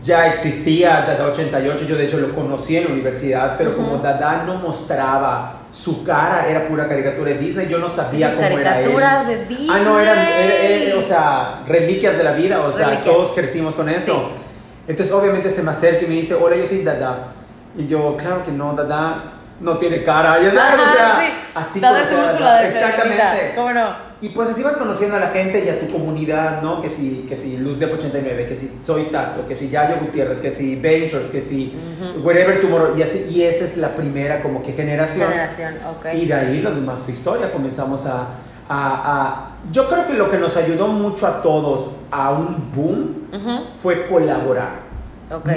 Ya 0.00 0.26
existía 0.28 1.04
Dada 1.06 1.26
88, 1.26 1.84
yo 1.84 1.96
de 1.96 2.04
hecho 2.04 2.18
lo 2.18 2.32
conocí 2.34 2.76
en 2.76 2.84
la 2.84 2.90
universidad, 2.90 3.56
pero 3.58 3.76
como 3.76 3.98
Dada 3.98 4.42
no 4.46 4.54
mostraba 4.54 5.58
su 5.70 6.02
cara, 6.04 6.46
era 6.48 6.66
pura 6.66 6.86
caricatura 6.88 7.32
de 7.32 7.38
Disney, 7.38 7.66
yo 7.68 7.78
no 7.78 7.88
sabía 7.88 8.28
Esas 8.28 8.36
cómo 8.48 8.58
era 8.58 8.78
él. 8.78 8.84
caricaturas 8.92 9.28
de 9.28 9.44
Disney. 9.46 9.68
Ah, 9.70 9.80
no, 9.84 9.98
eran, 10.00 10.18
era- 10.18 10.54
era- 10.56 10.98
o 10.98 11.02
sea, 11.02 11.62
reliquias 11.66 12.16
de 12.16 12.24
la 12.24 12.32
vida, 12.32 12.60
o 12.62 12.72
sea, 12.72 12.86
Reliquias. 12.90 13.14
todos 13.14 13.30
crecimos 13.32 13.74
con 13.74 13.88
eso. 13.88 14.14
Sí. 14.14 14.42
Entonces, 14.88 15.12
obviamente, 15.14 15.50
se 15.50 15.62
me 15.62 15.70
acerca 15.70 16.04
y 16.04 16.08
me 16.08 16.14
dice, 16.14 16.34
hola, 16.34 16.56
yo 16.56 16.66
soy 16.66 16.82
Dada. 16.82 17.34
Y 17.76 17.86
yo, 17.86 18.16
claro 18.16 18.42
que 18.42 18.52
no, 18.52 18.72
Dada 18.74 19.34
no 19.60 19.78
tiene 19.78 20.02
cara, 20.02 20.40
ya 20.42 20.50
sabes, 20.50 20.80
o 20.80 20.82
Ajá, 20.82 20.92
sea, 20.94 21.20
sí. 21.20 21.32
así 21.54 21.80
Dada 21.80 22.02
es 22.02 22.12
Úrsula 22.12 22.54
de 22.62 22.68
Exactamente. 22.68 23.52
¿Cómo 23.54 23.72
no? 23.72 24.12
Y 24.20 24.28
pues 24.28 24.48
así 24.50 24.62
vas 24.62 24.76
conociendo 24.76 25.16
a 25.16 25.20
la 25.20 25.28
gente 25.28 25.64
y 25.64 25.68
a 25.68 25.80
tu 25.80 25.90
comunidad, 25.90 26.62
¿no? 26.62 26.80
Que 26.80 26.88
si, 26.88 27.24
que 27.28 27.36
si 27.36 27.56
Luz 27.56 27.78
de 27.80 27.86
89, 27.86 28.46
que 28.46 28.54
si 28.54 28.78
Soy 28.80 29.04
Tato, 29.10 29.46
que 29.48 29.56
si 29.56 29.68
Yayo 29.68 29.96
Gutiérrez, 30.00 30.40
que 30.40 30.52
si 30.52 30.76
Ben 30.76 31.04
Shorts, 31.06 31.30
que 31.30 31.42
si 31.42 31.76
Wherever 32.22 32.60
Tomorrow. 32.60 32.96
Y, 32.96 33.02
así, 33.02 33.26
y 33.30 33.42
esa 33.42 33.64
es 33.64 33.76
la 33.78 33.96
primera 33.96 34.40
como 34.40 34.62
que 34.62 34.72
generación. 34.72 35.28
Generación, 35.28 35.74
ok. 35.90 36.06
Y 36.14 36.26
de 36.26 36.34
ahí 36.34 36.60
lo 36.60 36.70
demás 36.70 37.02
fue 37.02 37.12
historia. 37.14 37.50
Comenzamos 37.52 38.06
a, 38.06 38.28
a, 38.68 38.68
a- 38.68 39.56
Yo 39.72 39.88
creo 39.88 40.06
que 40.06 40.14
lo 40.14 40.30
que 40.30 40.38
nos 40.38 40.56
ayudó 40.56 40.86
mucho 40.86 41.26
a 41.26 41.42
todos 41.42 41.90
a 42.12 42.30
un 42.30 42.70
boom 42.72 43.28
fue 43.74 44.06
colaborar. 44.06 44.81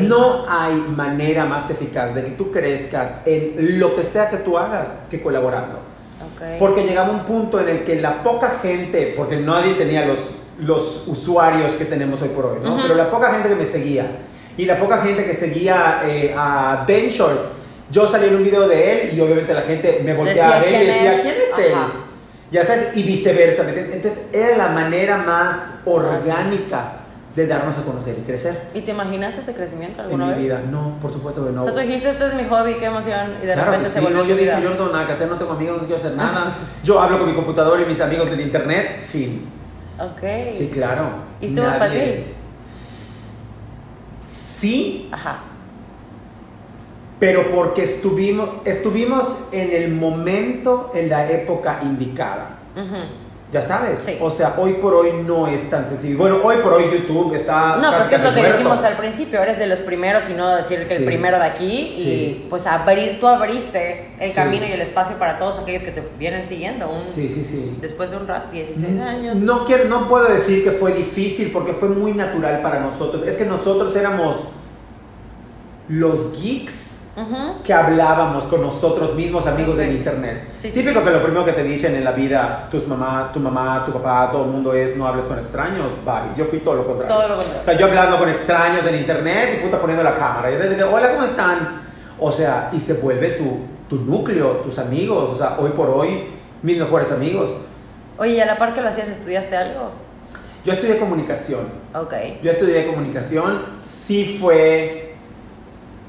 No 0.01 0.46
hay 0.48 0.74
manera 0.75 1.46
más 1.46 1.70
eficaz 1.70 2.15
de 2.15 2.24
que 2.24 2.32
tú 2.32 2.51
crezcas 2.51 3.17
en 3.25 3.79
lo 3.79 3.96
que 3.96 4.03
sea 4.03 4.29
que 4.29 4.38
tú 4.38 4.58
hagas 4.58 5.00
que 5.10 5.22
colaborando. 5.22 5.79
Ok. 6.34 6.41
Porque 6.60 6.84
llegaba 6.84 7.12
un 7.12 7.25
punto 7.25 7.60
en 7.60 7.70
el 7.70 7.84
que 7.84 8.00
la 8.00 8.24
poca 8.24 8.58
gente, 8.62 9.13
porque 9.15 9.38
nadie 9.38 9.74
tenía 9.74 10.05
los, 10.05 10.20
los 10.60 11.03
usuarios 11.08 11.75
que 11.75 11.86
tenemos 11.86 12.22
hoy 12.22 12.29
por 12.29 12.46
hoy, 12.46 12.60
¿no? 12.63 12.82
Pero 12.82 12.96
la 12.96 13.10
poca 13.10 13.32
gente 13.34 13.50
que 13.50 13.55
me 13.55 13.65
seguía 13.65 14.17
y 14.58 14.65
la 14.65 14.77
poca 14.77 15.00
gente 15.00 15.25
que 15.25 15.34
seguía 15.34 16.01
eh, 16.05 16.34
a 16.38 16.86
Ben 16.88 17.08
Shorts, 17.08 17.50
yo 17.91 18.08
salí 18.08 18.27
en 18.27 18.36
un 18.36 18.44
video 18.44 18.67
de 18.67 18.91
él 18.91 19.10
y 19.17 19.20
obviamente 19.20 19.53
la 19.53 19.62
gente 19.62 20.01
me 20.03 20.13
volteaba 20.13 20.55
a 20.55 20.60
ver 20.60 20.70
y 20.74 20.77
"¿Quién 20.77 20.88
decía, 20.88 21.15
es?". 21.15 21.22
¿quién 21.22 21.36
es 21.36 21.65
él? 21.67 21.74
Ya 22.51 22.63
sabes, 22.63 22.96
y 22.96 23.03
viceversa. 23.03 23.63
Entonces 23.67 24.22
era 24.32 24.55
la 24.55 24.70
manera 24.70 25.17
más 25.17 25.75
orgánica 25.86 26.94
de 27.36 27.48
darnos 27.48 27.77
a 27.77 27.84
conocer 27.84 28.15
y 28.18 28.22
crecer. 28.22 28.70
¿Y 28.74 28.82
te 28.82 28.92
imaginaste 28.92 29.42
este 29.42 29.54
crecimiento 29.54 30.00
En 30.00 30.06
alguna 30.06 30.25
mi 30.27 30.32
vez? 30.34 30.42
vida, 30.44 30.62
no, 30.72 30.98
por 31.01 31.12
supuesto 31.12 31.46
que 31.46 31.51
no. 31.51 31.63
O 31.63 31.65
sea, 31.65 31.74
tú 31.74 31.80
dijiste, 31.80 32.10
este 32.12 32.27
es 32.27 32.34
mi 32.34 32.46
hobby, 32.48 32.77
qué 32.77 32.86
emoción, 32.86 33.27
y 33.44 33.46
de 33.46 33.54
Claro 33.54 33.72
repente 33.72 33.84
que 33.84 33.89
se 33.89 34.00
sí, 34.00 34.06
volvió 34.06 34.24
no, 34.24 34.30
yo 34.30 34.36
dije, 34.36 34.46
vida. 34.46 34.60
yo 34.62 34.70
no 34.70 34.75
tengo 34.77 34.92
nada 34.92 35.06
que 35.08 35.13
hacer, 35.13 35.27
no 35.30 35.36
tengo 35.38 35.51
amigos, 35.51 35.75
no 35.77 35.82
quiero 35.88 35.96
hacer 35.98 36.13
nada. 36.13 36.54
Yo 36.84 37.00
hablo 37.00 37.20
con 37.20 37.27
mi 37.27 37.34
computador 37.34 37.80
y 37.82 37.86
mis 37.86 38.00
amigos 38.00 38.30
del 38.32 38.39
internet, 38.39 39.00
fin. 39.00 39.50
Ok. 40.00 40.48
Sí, 40.50 40.70
claro. 40.72 41.10
¿Y 41.42 41.48
estuvo 41.48 41.65
Nadie- 41.65 41.80
fácil? 41.80 42.24
Sí, 44.25 45.10
Ajá. 45.12 45.39
pero 47.20 47.50
porque 47.50 47.84
estuvimos, 47.84 48.50
estuvimos 48.65 49.48
en 49.51 49.72
el 49.74 49.92
momento, 49.94 50.92
en 50.94 51.10
la 51.10 51.30
época 51.30 51.80
indicada. 51.84 52.60
Ujú. 52.75 53.25
Ya 53.52 53.62
sabes, 53.62 54.00
Sí. 54.00 54.18
o 54.20 54.32
sea, 54.32 54.56
hoy 54.58 54.74
por 54.74 54.94
hoy 54.96 55.12
no 55.25 55.48
es 55.48 55.70
tan 55.70 55.86
sencillo. 55.86 56.18
Bueno, 56.18 56.40
hoy 56.44 56.58
por 56.58 56.74
hoy 56.74 56.86
YouTube 56.92 57.34
está 57.36 57.78
No, 57.78 57.92
casi 57.92 58.02
porque 58.02 58.16
es 58.16 58.24
lo 58.24 58.30
que 58.34 58.40
muerto. 58.40 58.58
dijimos 58.58 58.84
al 58.84 58.98
principio, 58.98 59.42
eres 59.42 59.60
de 59.60 59.68
los 59.68 59.80
primeros 59.80 60.30
y 60.30 60.34
no 60.34 60.56
decir 60.56 60.80
que 60.80 60.86
Sí. 60.90 60.96
el 61.04 61.06
primero 61.06 61.38
de 61.38 61.44
aquí. 61.46 61.92
Sí. 61.94 62.04
Y 62.44 62.48
pues 62.50 62.66
abrir, 62.66 63.20
tú 63.20 63.28
abriste 63.28 64.14
el 64.20 64.34
camino 64.34 64.66
y 64.66 64.72
el 64.72 64.82
espacio 64.82 65.18
para 65.18 65.38
todos 65.38 65.60
aquellos 65.60 65.84
que 65.84 65.92
te 65.92 66.02
vienen 66.18 66.48
siguiendo. 66.48 66.90
un- 66.90 67.00
Sí, 67.00 67.30
sí, 67.30 67.44
sí. 67.44 67.78
Después 67.80 68.10
de 68.12 68.18
un 68.18 68.28
rato, 68.28 68.52
16 68.52 69.00
años. 69.00 69.36
No, 69.36 69.64
quiero, 69.64 69.86
no 69.86 70.10
puedo 70.10 70.25
decir 70.25 70.64
que 70.64 70.72
fue 70.72 70.92
difícil 70.92 71.52
porque 71.54 71.72
fue 71.72 71.88
muy 71.90 72.14
natural 72.14 72.62
para 72.62 72.80
nosotros. 72.80 73.25
Es 73.28 73.36
que 73.36 73.46
nosotros 73.46 73.96
éramos 73.96 74.44
los 75.88 76.42
geeks 76.42 76.95
Que 77.64 77.74
hablábamos 77.74 78.46
con 78.48 78.62
nosotros 78.62 79.14
mismos, 79.16 79.48
amigos 79.48 79.76
Ok. 79.76 79.80
del 79.80 79.94
internet. 79.96 80.50
Sí, 80.60 80.70
Típico 80.72 81.00
sí. 81.00 81.06
que 81.06 81.12
lo 81.12 81.24
primero 81.24 81.46
que 81.46 81.54
te 81.54 81.64
dicen 81.64 81.96
en 81.96 82.04
la 82.04 82.12
vida, 82.12 82.68
tus 82.70 82.86
mamá, 82.88 83.32
tu 83.34 83.40
mamá, 83.40 83.84
tu 83.86 83.94
papá, 83.94 84.30
todo 84.32 84.44
el 84.44 84.50
mundo 84.52 84.74
es 84.74 84.98
no 84.98 85.08
hables 85.08 85.26
con 85.26 85.40
extraños. 85.40 85.94
Bye. 86.04 86.36
Yo 86.38 86.44
fui 86.46 86.60
todo 86.60 86.76
lo 86.76 86.86
contrario. 86.86 87.16
Todo 87.16 87.28
lo 87.30 87.36
contrario. 87.36 87.62
O 87.62 87.64
sea, 87.64 87.78
yo 87.78 87.86
hablando 87.86 88.18
con 88.18 88.28
extraños 88.28 88.86
en 88.86 88.96
internet 88.96 89.58
y 89.58 89.64
puta 89.64 89.80
poniendo 89.80 90.04
la 90.04 90.14
cámara. 90.14 90.52
Y 90.52 90.56
desde 90.56 90.76
que, 90.76 90.84
hola, 90.84 91.12
¿cómo 91.12 91.24
están? 91.24 91.82
O 92.20 92.32
sea, 92.32 92.70
y 92.74 92.80
se 92.82 92.96
vuelve 92.96 93.30
tu, 93.32 93.60
tu 93.90 93.96
núcleo, 94.04 94.58
tus 94.58 94.78
amigos. 94.78 95.30
O 95.30 95.36
sea, 95.36 95.56
hoy 95.60 95.70
por 95.70 95.90
hoy, 95.90 96.26
mis 96.64 96.78
mejores 96.78 97.12
amigos. 97.14 97.58
Oye, 98.18 98.34
¿y 98.34 98.40
a 98.42 98.46
la 98.46 98.58
par 98.58 98.74
que 98.74 98.82
lo 98.82 98.90
hacías, 98.90 99.08
estudiaste 99.08 99.56
algo? 99.56 99.92
Yo 100.66 100.72
estudié 100.74 100.98
comunicación. 100.98 101.62
Ok. 101.94 102.14
Yo 102.42 102.50
estudié 102.52 102.88
comunicación, 102.88 103.64
sí 103.82 104.38
fue, 104.40 105.05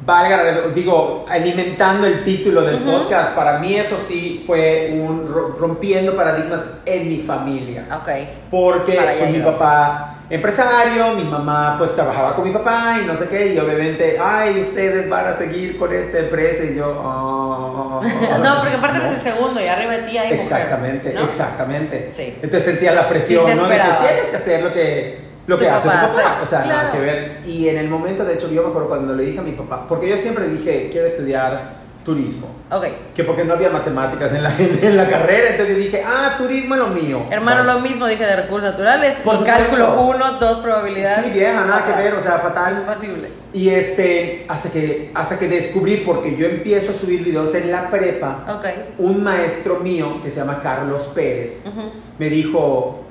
valga, 0.07 0.69
digo, 0.73 1.25
alimentando 1.29 2.07
el 2.07 2.23
título 2.23 2.63
del 2.63 2.77
Ujú. 2.77 2.93
podcast, 2.93 3.33
para 3.35 3.59
mí 3.59 3.75
eso 3.75 3.97
sí 3.99 4.43
fue 4.47 4.91
un 4.95 5.27
ro- 5.27 5.49
rompiendo 5.59 6.15
paradigmas 6.17 6.61
en 6.87 7.09
mi 7.09 7.19
familia. 7.19 7.87
Ok. 8.01 8.09
Porque 8.49 8.97
pues, 9.19 9.31
mi 9.31 9.41
papá 9.41 10.13
empresario, 10.31 11.15
mi 11.15 11.25
mamá 11.25 11.75
pues 11.79 11.93
trabajaba 11.95 12.35
con 12.35 12.45
mi 12.45 12.51
papá 12.53 12.99
y 13.03 13.05
no 13.07 13.17
sé 13.17 13.29
qué, 13.29 13.53
y 13.53 13.59
obviamente, 13.59 14.17
ay, 14.23 14.61
ustedes 14.61 15.09
van 15.09 15.27
a 15.27 15.35
seguir 15.35 15.77
con 15.77 15.93
esta 15.93 16.19
empresa 16.19 16.65
y 16.65 16.77
yo, 16.77 17.03
"Ah, 17.05 18.01
no, 18.43 18.61
porque 18.61 18.75
aparte 18.77 18.99
no". 18.99 19.05
eres 19.07 19.25
el 19.27 19.33
segundo 19.35 19.61
y 19.61 19.67
arriba 19.67 19.95
ti 20.07 20.19
hay 20.19 20.27
mujer, 20.27 20.33
Exactamente, 20.35 21.13
¿no? 21.15 21.25
exactamente. 21.25 22.11
Sí. 22.15 22.33
Entonces 22.37 22.65
sentía 22.65 22.93
la 22.93 23.09
presión, 23.09 23.45
Sí 23.51 23.57
¿no? 23.57 23.67
De 23.69 23.77
que 23.77 23.83
tienes 24.07 24.29
que 24.29 24.37
hacer 24.37 24.63
lo 24.63 24.73
que, 24.73 25.19
lo 25.47 25.59
que 25.59 25.69
hace 25.69 25.88
tu 25.88 25.95
papá. 25.95 26.38
O 26.43 26.47
sea, 26.47 26.61
nada 26.61 26.88
claro. 26.88 26.93
que 26.93 26.99
ver. 27.00 27.41
Y 27.45 27.69
en 27.69 27.76
el 27.79 27.88
momento, 27.88 28.25
de 28.25 28.35
hecho, 28.35 28.50
yo 28.50 28.62
me 28.62 28.69
acuerdo 28.69 28.88
cuando 28.88 29.15
le 29.15 29.25
dije 29.25 29.38
a 29.38 29.43
mi 29.43 29.53
papá, 29.53 29.87
porque 29.87 30.09
yo 30.09 30.17
siempre 30.17 30.49
dije, 30.49 30.88
quiero 30.91 31.07
estudiar 31.07 31.87
turismo. 32.05 32.47
Ok. 32.71 32.85
Que 33.15 33.25
porque 33.25 33.45
no 33.45 33.55
había 33.55 33.69
matemáticas 33.69 34.33
en 34.33 34.43
la, 34.45 34.55
en 34.59 34.97
la 34.97 35.09
carrera, 35.09 35.49
entonces 35.50 35.76
dije, 35.76 36.05
ah, 36.07 36.35
turismo 36.38 36.75
es 36.76 36.81
lo 36.81 36.87
mío. 36.88 37.26
Hermano, 37.31 37.65
Vale. 37.65 37.73
lo 37.75 37.81
mismo 37.81 38.07
dije 38.07 38.25
de 38.25 38.37
recursos 38.37 38.71
naturales. 38.71 39.17
Por 39.25 39.45
cálculo 39.45 40.03
1, 40.03 40.33
2 40.38 40.59
probabilidad. 40.61 41.25
Sí, 41.25 41.31
vieja, 41.31 41.65
nada 41.65 41.85
que 41.85 42.00
ver, 42.00 42.15
o 42.15 42.23
sea, 42.23 42.38
fatal. 42.38 42.85
Imposible. 42.87 43.29
Y 43.53 43.71
este, 43.71 44.45
hasta 44.49 44.71
que, 44.71 45.11
hasta 45.15 45.37
que 45.38 45.49
descubrí, 45.49 45.97
porque 45.99 46.37
yo 46.37 46.47
empiezo 46.47 46.91
a 46.93 46.95
subir 46.95 47.25
videos 47.25 47.55
en 47.55 47.73
la 47.73 47.91
prepa, 47.91 48.45
Ok. 48.57 48.67
un 48.99 49.25
maestro 49.25 49.76
mío 49.81 50.21
que 50.23 50.31
se 50.31 50.37
llama 50.38 50.61
Carlos 50.61 51.09
Pérez 51.15 51.62
Ujú. 51.67 51.91
me 52.19 52.29
dijo, 52.29 53.06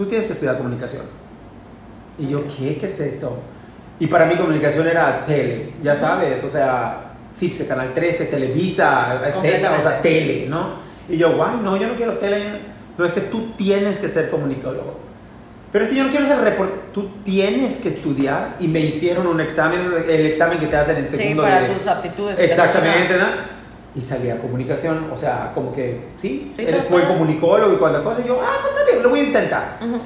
tú 0.00 0.06
tienes 0.06 0.26
que 0.26 0.32
estudiar 0.32 0.56
comunicación. 0.56 1.02
Y 2.18 2.28
yo, 2.28 2.42
¿qué? 2.46 2.78
¿Qué 2.78 2.86
es 2.86 3.00
eso? 3.00 3.38
Y 3.98 4.06
para 4.06 4.24
mí 4.24 4.34
comunicación 4.34 4.86
era 4.86 5.22
tele, 5.26 5.74
ya 5.82 5.94
sabes, 5.94 6.42
o 6.42 6.50
sea, 6.50 7.12
CIPSE, 7.30 7.66
Canal 7.66 7.92
13, 7.92 8.24
Televisa, 8.24 9.20
Azteca, 9.20 9.76
o 9.78 9.82
sea, 9.82 10.00
tele, 10.00 10.46
¿no? 10.48 10.76
Y 11.06 11.18
yo, 11.18 11.36
guay, 11.36 11.58
no, 11.62 11.76
yo 11.76 11.86
no 11.86 11.96
quiero 11.96 12.14
tele. 12.14 12.38
no-". 12.96 13.04
Es 13.04 13.12
que 13.12 13.20
tú 13.20 13.52
tienes 13.58 13.98
que 13.98 14.08
ser 14.08 14.30
comunicólogo. 14.30 14.98
Pero 15.70 15.84
es 15.84 15.90
que 15.90 15.96
yo 15.96 16.04
no 16.04 16.08
quiero 16.10 16.24
ser 16.24 16.38
reportero, 16.40 16.80
tú 16.94 17.10
tienes 17.22 17.74
que 17.76 17.90
estudiar 17.90 18.56
y 18.58 18.68
me 18.68 18.80
hicieron 18.80 19.26
un 19.26 19.38
examen, 19.38 19.80
el 20.08 20.24
examen 20.24 20.58
que 20.58 20.66
te 20.66 20.76
hacen 20.76 20.96
en 20.96 21.08
Sí, 21.10 21.16
segundo 21.18 21.42
para 21.42 21.60
de... 21.60 21.74
tus 21.74 21.86
aptitudes. 21.86 22.38
Exactamente, 22.38 23.18
¿no? 23.18 23.59
Y 23.94 24.02
salía 24.02 24.38
comunicación, 24.38 25.08
o 25.12 25.16
sea, 25.16 25.50
como 25.54 25.72
que, 25.72 26.00
sí, 26.16 26.52
Sí, 26.54 26.62
eres 26.62 26.88
buen 26.88 27.06
comunicólogo 27.06 27.72
y 27.72 27.76
cuando 27.76 28.04
cosa, 28.04 28.24
yo, 28.24 28.40
ah, 28.40 28.58
pues 28.60 28.72
está 28.74 28.84
bien, 28.90 29.02
lo 29.02 29.08
voy 29.10 29.20
a 29.20 29.22
intentar. 29.24 29.78
Ujú. 29.80 29.98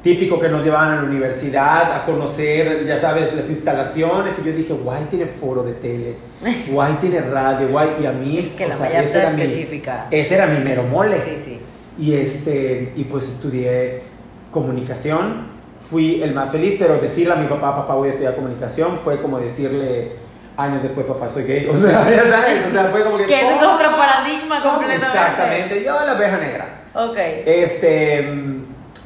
Típico 0.00 0.38
que 0.40 0.48
nos 0.48 0.64
llevaban 0.64 0.90
a 0.92 0.96
la 0.96 1.02
universidad 1.04 1.92
a 1.92 2.04
conocer, 2.04 2.84
ya 2.86 2.98
sabes, 2.98 3.34
las 3.34 3.48
instalaciones. 3.48 4.36
Y 4.40 4.44
yo 4.46 4.52
dije, 4.52 4.72
guay, 4.72 5.04
tiene 5.04 5.26
foro 5.26 5.62
de 5.62 5.72
tele, 5.74 6.16
guay, 6.70 6.94
tiene 7.00 7.20
radio, 7.20 7.68
guay. 7.68 7.90
Y 8.00 8.06
a 8.06 8.12
mí, 8.12 8.38
Es 8.38 8.50
que 8.54 8.64
o 8.64 8.68
la 8.68 8.74
sea, 8.74 9.02
ese 9.02 9.18
era 9.20 9.30
mi- 9.30 9.42
específica. 9.42 10.06
ese 10.10 10.34
era 10.34 10.46
mi 10.46 10.58
mero 10.64 10.82
mole. 10.84 11.16
Sí, 11.16 11.36
sí. 11.44 11.58
Y, 11.98 12.14
este, 12.14 12.92
y 12.96 13.04
pues 13.04 13.28
estudié 13.28 14.02
comunicación. 14.50 15.50
Fui 15.74 16.22
el 16.22 16.32
más 16.32 16.50
feliz, 16.50 16.76
pero 16.78 16.96
decirle 16.98 17.32
a 17.34 17.36
mi 17.36 17.46
papá, 17.48 17.74
papá, 17.74 17.94
voy 17.94 18.08
a 18.08 18.10
estudiar 18.12 18.34
comunicación, 18.36 18.96
fue 18.98 19.20
como 19.20 19.38
decirle 19.40 20.12
años 20.56 20.82
después, 20.82 21.06
papá, 21.06 21.28
soy 21.28 21.44
gay. 21.44 21.66
O 21.70 21.76
sea, 21.76 22.08
ya 22.08 22.30
sabes, 22.30 22.66
o 22.66 22.70
sea, 22.70 22.84
fue 22.86 23.04
como 23.04 23.18
que... 23.18 23.26
Que 23.26 23.40
ese 23.42 23.54
es 23.54 23.60
¿cómo? 23.60 23.74
otro 23.74 23.96
paradigma 23.96 24.62
completamente. 24.62 25.06
Exactamente, 25.06 25.84
yo 25.84 25.92
la 26.04 26.12
abeja 26.12 26.38
negra. 26.38 26.82
Ok. 26.94 27.16
Este, 27.46 28.26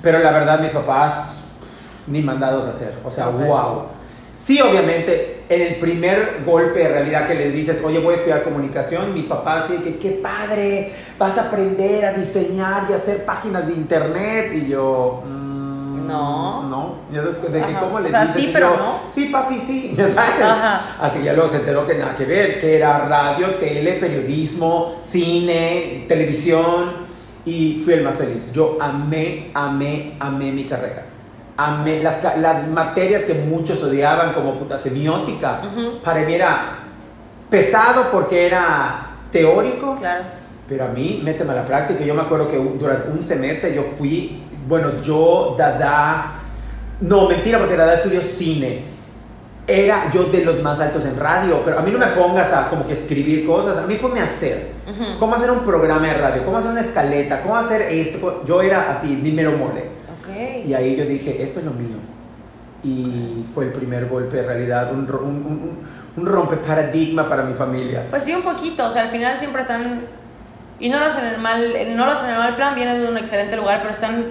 pero 0.03 0.19
la 0.19 0.33
verdad, 0.33 0.61
mis 0.61 0.71
papás 0.71 1.37
ni 2.07 2.23
mandados 2.23 2.67
a 2.67 2.71
hacer. 2.71 2.95
O 3.05 3.11
sea, 3.11 3.29
wow. 3.29 3.87
Sí, 4.33 4.61
obviamente, 4.61 5.45
en 5.49 5.62
el 5.62 5.76
primer 5.76 6.43
golpe 6.45 6.81
de 6.81 6.88
realidad 6.88 7.26
que 7.26 7.35
les 7.35 7.55
dices, 7.55 7.83
oye, 7.83 7.99
voy 7.99 8.12
a 8.12 8.17
estudiar 8.17 8.43
comunicación, 8.43 9.15
mi 9.15 9.23
papá 9.23 9.61
así 9.61 9.79
que, 9.79 9.97
qué 9.97 10.11
padre, 10.11 10.93
vas 11.19 11.38
a 11.38 11.49
aprender 11.49 12.05
a 12.05 12.12
diseñar 12.12 12.87
y 12.91 12.93
hacer 12.93 13.25
páginas 13.25 13.67
de 13.67 13.73
internet. 13.73 14.53
Y 14.53 14.69
yo, 14.69 15.23
mm, 15.25 15.56
No. 16.07 16.63
No. 16.65 16.95
Ya 17.11 17.23
sabes, 17.23 17.41
de 17.43 17.61
que 17.63 17.71
Ajá. 17.73 17.81
cómo 17.81 18.01
les 18.01 18.09
O 18.09 18.11
sea, 18.11 18.25
dices. 18.27 18.43
sí, 18.43 18.49
Y 18.49 18.53
pero 18.53 18.71
yo, 18.73 18.77
no. 18.79 19.01
Sí, 19.09 19.27
papi, 19.27 19.59
sí. 19.59 19.95
Ya 19.97 20.11
sabes. 20.11 20.43
Ajá. 20.43 20.97
Así 21.01 21.19
que 21.19 21.25
ya 21.27 21.33
luego 21.33 21.49
se 21.49 21.57
enteró 21.59 21.85
que 21.85 21.95
nada 21.95 22.15
que 22.15 22.25
ver, 22.25 22.59
que 22.59 22.77
era 22.77 22.99
radio, 23.07 23.55
tele, 23.57 23.95
periodismo, 23.95 24.97
cine, 25.01 26.05
televisión. 26.09 27.07
Y 27.45 27.79
fui 27.79 27.95
el 27.95 28.03
más 28.03 28.17
feliz. 28.17 28.51
Yo 28.53 28.77
amé, 28.81 29.51
amé, 29.55 30.17
amé 30.19 30.51
mi 30.51 30.65
carrera. 30.65 31.07
Amé 31.57 32.03
las, 32.03 32.21
materias 32.69 33.23
que 33.23 33.35
muchos 33.35 33.83
odiaban, 33.83 34.33
como 34.33 34.57
puta 34.57 34.79
semiótica. 34.79 35.63
Ujú. 35.65 36.03
Para 36.03 36.23
mí 36.23 36.35
era 36.35 36.81
pesado 37.49 38.11
porque 38.11 38.47
era 38.47 39.19
teórico. 39.31 39.97
Claro. 39.97 40.25
Pero 40.69 40.85
a 40.87 40.89
mí, 40.89 41.21
méteme 41.23 41.53
a 41.53 41.57
la 41.57 41.65
práctica. 41.65 42.05
Yo 42.05 42.15
me 42.15 42.23
acuerdo 42.23 42.49
que 42.49 42.57
durante 42.57 43.09
un 43.09 43.23
semestre 43.23 43.73
yo 43.73 43.85
fui, 43.85 44.43
bueno, 44.66 45.00
yo, 45.00 45.54
Dada, 45.56 46.32
no, 47.00 47.28
mentira, 47.28 47.58
porque 47.58 47.76
Dada 47.76 47.94
estudió 47.94 48.20
cine. 48.23 48.96
Era 49.68 50.11
yo 50.12 50.25
de 50.25 50.44
los 50.44 50.62
más 50.62 50.80
altos 50.80 51.04
en 51.06 51.18
radio, 51.18 51.61
pero 51.64 51.80
a 51.80 51.82
mí 51.82 51.90
no 51.90 51.99
me 51.99 52.06
pongas 52.06 52.52
a 52.52 52.68
como 52.68 52.87
que 52.87 52.92
escribir 52.92 53.44
cosas, 53.44 53.76
a 53.76 53.87
mí 53.87 53.96
ponme 53.96 54.20
a 54.20 54.25
hacer. 54.25 54.68
¿Cómo 55.18 55.35
hacer 55.35 55.50
un 55.50 55.64
programa 55.64 56.06
de 56.06 56.14
radio? 56.14 56.44
¿Cómo 56.44 56.58
hacer 56.58 56.70
una 56.70 56.82
escaleta? 56.82 57.42
¿Cómo 57.42 57.56
hacer 57.56 57.82
esto? 57.82 58.42
Yo 58.44 58.62
era 58.62 58.88
así, 58.88 59.08
mi 59.08 59.32
mero 59.32 59.52
mole. 59.52 59.90
Ok. 60.20 60.66
Y 60.66 60.73
ahí 60.73 60.94
yo 60.94 61.04
dije, 61.04 61.42
esto 61.42 61.58
es 61.58 61.64
lo 61.64 61.73
mío. 61.73 61.96
Y 62.85 63.44
fue 63.52 63.64
el 63.64 63.73
primer 63.73 64.06
golpe 64.06 64.37
de 64.37 64.42
realidad, 64.44 64.92
un, 64.92 65.00
un, 65.00 65.26
un, 65.26 65.78
un 66.16 66.26
rompe 66.26 66.58
paradigma 66.58 67.26
para 67.26 67.42
mi 67.42 67.54
familia. 67.54 68.06
Pues 68.08 68.23
sí, 68.23 68.32
un 68.32 68.42
poquito. 68.42 68.87
O 68.87 68.90
sea, 68.90 69.02
al 69.02 69.08
final 69.08 69.37
siempre 69.40 69.62
están. 69.62 69.82
Y 70.78 70.88
no 70.88 71.00
lo 71.00 71.06
hacen 71.06 71.25
en 71.25 71.35
el 71.35 71.40
mal, 71.40 71.96
no 71.96 72.06
lo 72.06 72.12
hacen 72.12 72.26
en 72.26 72.32
el 72.35 72.38
mal 72.38 72.54
plan, 72.54 72.76
vienen 72.76 73.00
de 73.00 73.08
un 73.08 73.18
excelente 73.18 73.56
lugar, 73.56 73.80
pero 73.80 73.90
están 73.90 74.26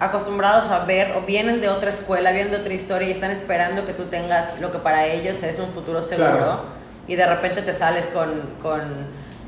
acostumbrados 0.00 0.68
a 0.70 0.84
ver 0.86 1.14
o 1.16 1.22
vienen 1.26 1.60
de 1.60 1.68
otra 1.68 1.90
escuela, 1.90 2.32
vienen 2.32 2.50
de 2.52 2.58
otra 2.58 2.72
historia 2.72 3.08
y 3.08 3.12
están 3.12 3.30
esperando 3.30 3.84
que 3.86 3.92
tú 3.92 4.04
tengas 4.04 4.58
lo 4.60 4.72
que 4.72 4.78
para 4.78 5.06
ellos 5.06 5.42
es 5.42 5.58
un 5.58 5.68
futuro 5.70 6.00
seguro. 6.02 6.30
Claro. 6.30 6.60
Y 7.06 7.16
de 7.16 7.26
repente 7.26 7.62
te 7.62 7.74
sales 7.74 8.06
con, 8.06 8.28
con 8.62 8.80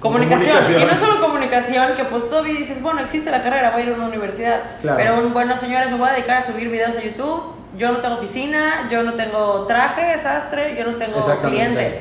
comunicación. 0.00 0.56
Comunicación. 0.56 0.82
Y 0.82 0.85
no 0.85 0.97
solo 0.97 1.21
comunicación, 1.21 1.94
que 1.97 2.04
pues 2.04 2.28
todavía 2.28 2.54
dices, 2.59 2.82
bueno, 2.82 3.00
existe 3.00 3.30
la 3.30 3.42
carrera, 3.42 3.71
voy 3.71 3.82
a 3.82 3.85
ir 3.87 3.92
a 3.92 3.94
una 3.97 4.06
universidad. 4.09 4.61
Claro. 4.80 4.99
Pero 4.99 5.18
un, 5.26 5.32
bueno, 5.32 5.56
señores, 5.56 5.90
me 5.90 5.97
voy 5.97 6.09
a 6.09 6.12
dedicar 6.12 6.37
a 6.38 6.42
subir 6.42 6.68
videos 6.71 6.97
a 6.97 7.00
YouTube. 7.00 7.54
Yo 7.78 7.90
no 7.90 7.99
tengo 7.99 8.16
oficina, 8.16 8.88
yo 8.90 9.02
no 9.02 9.14
tengo 9.14 9.64
traje, 9.66 10.18
sastre, 10.18 10.76
yo 10.76 10.85
no 10.90 10.99
tengo 10.99 11.18
clientes. 11.40 12.00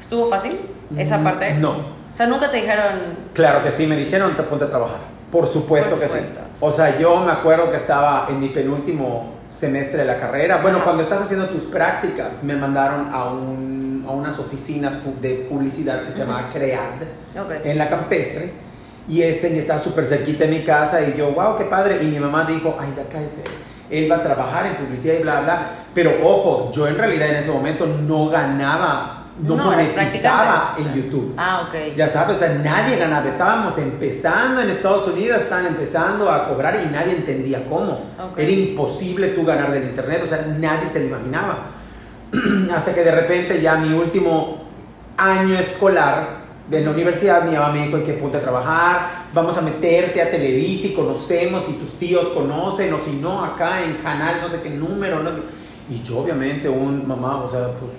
¿Estuvo 0.00 0.28
fácil 0.28 0.58
esa 0.96 1.18
Mm, 1.18 1.24
parte? 1.24 1.54
no. 1.54 1.98
O 2.12 2.16
sea, 2.18 2.26
nunca 2.26 2.50
te 2.50 2.56
dijeron. 2.56 3.28
Claro 3.32 3.62
que 3.62 3.70
sí, 3.70 3.86
me 3.86 3.94
dijeron, 3.94 4.34
te 4.34 4.42
ponte 4.42 4.64
a 4.64 4.68
trabajar. 4.68 4.96
Por 5.30 5.46
supuesto 5.46 5.90
Por 5.90 6.00
que 6.00 6.08
sí. 6.08 6.18
O 6.60 6.72
sea, 6.72 6.98
yo 6.98 7.20
me 7.20 7.30
acuerdo 7.30 7.70
que 7.70 7.76
estaba 7.76 8.26
en 8.28 8.40
mi 8.40 8.48
penúltimo 8.48 9.34
semestre 9.48 10.00
de 10.00 10.04
la 10.06 10.16
carrera. 10.16 10.58
Bueno, 10.58 10.82
cuando 10.82 11.02
estás 11.02 11.22
haciendo 11.22 11.46
tus 11.48 11.64
prácticas, 11.64 12.42
me 12.42 12.56
mandaron 12.56 13.08
a, 13.12 13.26
un, 13.30 14.04
a 14.08 14.10
unas 14.10 14.38
oficinas 14.38 14.94
de 15.20 15.34
publicidad 15.48 16.02
que 16.02 16.10
se 16.10 16.18
llama 16.20 16.50
CREAD, 16.52 17.40
Ok. 17.40 17.50
en 17.64 17.78
la 17.78 17.88
campestre. 17.88 18.52
Y 19.06 19.22
este 19.22 19.56
estaba 19.56 19.78
súper 19.78 20.04
cerquita 20.04 20.44
de 20.44 20.50
mi 20.50 20.64
casa 20.64 21.00
y 21.02 21.14
yo, 21.16 21.32
wow, 21.32 21.54
qué 21.54 21.64
padre. 21.64 22.02
Y 22.02 22.06
mi 22.06 22.18
mamá 22.20 22.44
dijo, 22.44 22.76
ay, 22.78 22.92
de 22.92 23.02
acá 23.02 23.22
es. 23.22 23.40
Él 23.88 24.10
va 24.10 24.16
a 24.16 24.22
trabajar 24.22 24.66
en 24.66 24.76
publicidad 24.76 25.14
y 25.14 25.22
bla, 25.22 25.40
bla. 25.40 25.62
Pero 25.94 26.18
ojo, 26.22 26.70
yo 26.72 26.86
en 26.86 26.98
realidad 26.98 27.28
en 27.28 27.36
ese 27.36 27.50
momento 27.50 27.86
no 27.86 28.28
ganaba 28.28 29.17
no, 29.40 29.56
No, 29.56 29.64
monetizaba 29.64 30.74
en 30.78 30.94
YouTube. 30.94 31.34
Ah, 31.36 31.68
ok. 31.68 31.94
Ya 31.94 32.08
sabes, 32.08 32.36
o 32.36 32.38
sea, 32.38 32.48
nadie 32.54 32.96
ganaba. 32.96 33.28
Estábamos 33.28 33.78
empezando 33.78 34.60
en 34.60 34.70
Estados 34.70 35.06
Unidos, 35.06 35.42
estaban 35.42 35.66
empezando 35.66 36.30
a 36.30 36.48
cobrar 36.48 36.80
y 36.84 36.88
nadie 36.88 37.12
entendía 37.12 37.64
cómo. 37.66 38.00
Era 38.36 38.50
imposible 38.50 39.28
tú 39.28 39.44
ganar 39.44 39.70
del 39.70 39.84
internet, 39.84 40.20
o 40.24 40.26
sea, 40.26 40.44
nadie 40.58 40.88
se 40.88 41.00
lo 41.00 41.06
imaginaba. 41.06 41.66
Hasta 42.74 42.92
que 42.92 43.02
de 43.02 43.10
repente 43.12 43.60
ya 43.60 43.76
mi 43.76 43.92
último 43.92 44.64
año 45.16 45.54
escolar 45.54 46.38
de 46.68 46.80
la 46.82 46.90
universidad, 46.90 47.44
mi 47.44 47.52
mamá 47.52 47.72
me 47.72 47.86
dijo, 47.86 48.02
que 48.02 48.12
ponte 48.12 48.36
a 48.36 48.40
trabajar, 48.40 49.06
vamos 49.32 49.56
a 49.56 49.62
meterte 49.62 50.20
a 50.20 50.30
Televisa 50.30 50.88
y 50.88 50.92
conocemos, 50.92 51.68
y 51.68 51.72
tus 51.74 51.94
tíos 51.94 52.28
conocen, 52.28 52.92
o 52.92 52.98
si 52.98 53.12
no, 53.12 53.42
acá 53.42 53.82
en 53.82 53.94
canal, 53.94 54.40
no 54.42 54.50
sé 54.50 54.60
qué 54.60 54.70
número, 54.70 55.22
no 55.22 55.32
sé. 55.32 55.38
Y 55.88 56.02
yo 56.02 56.18
obviamente, 56.18 56.68
un 56.68 57.08
mamá, 57.08 57.42
o 57.42 57.48
sea, 57.48 57.74
pues, 57.76 57.92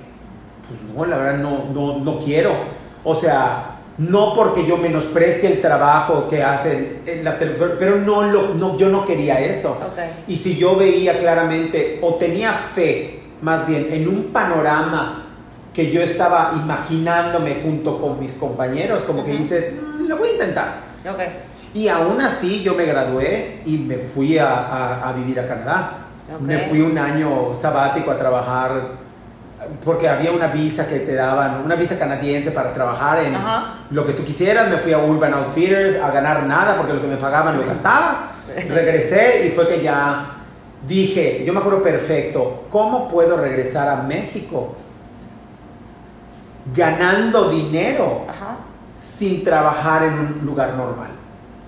pues 0.70 0.80
no, 0.96 1.06
la 1.06 1.18
verdad 1.18 1.40
no, 1.40 1.66
no, 1.74 1.98
no 2.00 2.18
quiero. 2.20 2.52
O 3.04 3.14
sea, 3.16 3.76
no 3.98 4.34
porque 4.34 4.66
yo 4.66 4.78
menosprecie 4.78 5.52
el 5.52 5.60
trabajo 5.62 6.28
que 6.28 6.42
hacen 6.44 7.02
en 7.06 7.24
las 7.24 7.38
tele- 7.38 7.58
pero 7.78 7.98
no, 7.98 8.24
lo, 8.24 8.54
no, 8.54 8.78
yo 8.78 8.88
no 8.90 9.04
quería 9.04 9.40
eso. 9.42 9.78
Y 10.28 10.38
si 10.38 10.56
yo 10.58 10.76
veía 10.78 11.18
claramente, 11.18 12.00
o 12.02 12.14
tenía 12.16 12.54
fe, 12.54 13.24
más 13.42 13.68
bien, 13.68 13.88
en 13.92 14.08
un 14.08 14.26
panorama 14.34 15.26
que 15.74 15.92
yo 15.92 16.02
estaba 16.02 16.54
imaginándome 16.56 17.60
junto 17.64 18.00
con 18.00 18.20
mis 18.20 18.34
compañeros, 18.36 19.04
como 19.04 19.24
que 19.24 19.32
dices, 19.32 19.74
"Mm, 19.74 20.08
lo 20.08 20.18
voy 20.18 20.30
a 20.30 20.32
intentar. 20.34 20.80
Y 21.74 21.88
aún 21.88 22.20
así 22.22 22.62
yo 22.64 22.74
me 22.74 22.86
gradué 22.86 23.62
y 23.66 23.78
me 23.78 23.98
fui 23.98 24.38
a, 24.40 24.50
a- 24.50 25.10
a 25.10 25.14
vivir 25.14 25.40
a 25.40 25.46
Canadá. 25.46 26.06
Me 26.42 26.56
fui 26.70 26.82
un 26.82 26.98
año 26.98 27.54
sabático 27.54 28.12
a 28.12 28.18
trabajar 28.18 28.92
porque 29.84 30.08
había 30.08 30.32
una 30.32 30.48
visa 30.48 30.88
que 30.88 31.00
te 31.00 31.14
daban, 31.16 31.62
una 31.66 31.76
visa 31.76 31.98
canadiense 32.00 32.52
para 32.52 32.72
trabajar 32.72 33.24
en 33.24 33.36
Ajá. 33.36 33.80
lo 33.90 34.06
que 34.06 34.14
tú 34.14 34.24
quisieras. 34.24 34.70
Me 34.70 34.78
fui 34.78 34.94
a 34.94 35.00
Urban 35.00 35.34
Outfitters 35.34 35.96
a 36.02 36.12
ganar 36.12 36.46
nada 36.46 36.78
porque 36.78 36.94
lo 36.94 37.02
que 37.02 37.08
me 37.08 37.18
pagaban 37.18 37.58
lo 37.58 37.66
gastaba. 37.66 38.32
Regresé 38.70 39.46
y 39.46 39.50
fue 39.50 39.68
que 39.68 39.82
ya 39.82 40.36
dije, 40.88 41.44
yo 41.46 41.52
me 41.54 41.60
acuerdo 41.60 41.82
perfecto, 41.82 42.66
¿cómo 42.70 43.08
puedo 43.10 43.36
regresar 43.38 43.88
a 43.90 43.98
México 43.98 44.76
ganando 46.74 47.50
dinero 47.50 48.26
Ajá. 48.30 48.58
sin 48.96 49.44
trabajar 49.44 50.04
en 50.04 50.14
un 50.14 50.42
lugar 50.46 50.74
normal? 50.76 51.10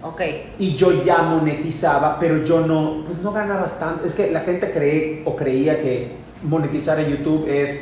Ok. 0.03 0.19
y 0.57 0.73
yo 0.73 1.03
ya 1.03 1.19
monetizaba, 1.21 2.17
pero 2.17 2.37
yo 2.43 2.61
no, 2.61 3.03
pues 3.05 3.19
no 3.19 3.31
ganabas 3.31 3.77
tanto. 3.77 4.03
Es 4.03 4.15
que 4.15 4.31
la 4.31 4.39
gente 4.39 4.71
cree 4.71 5.21
o 5.25 5.35
creía 5.35 5.77
que 5.77 6.17
monetizar 6.43 6.99
en 6.99 7.09
YouTube 7.09 7.47
es 7.47 7.75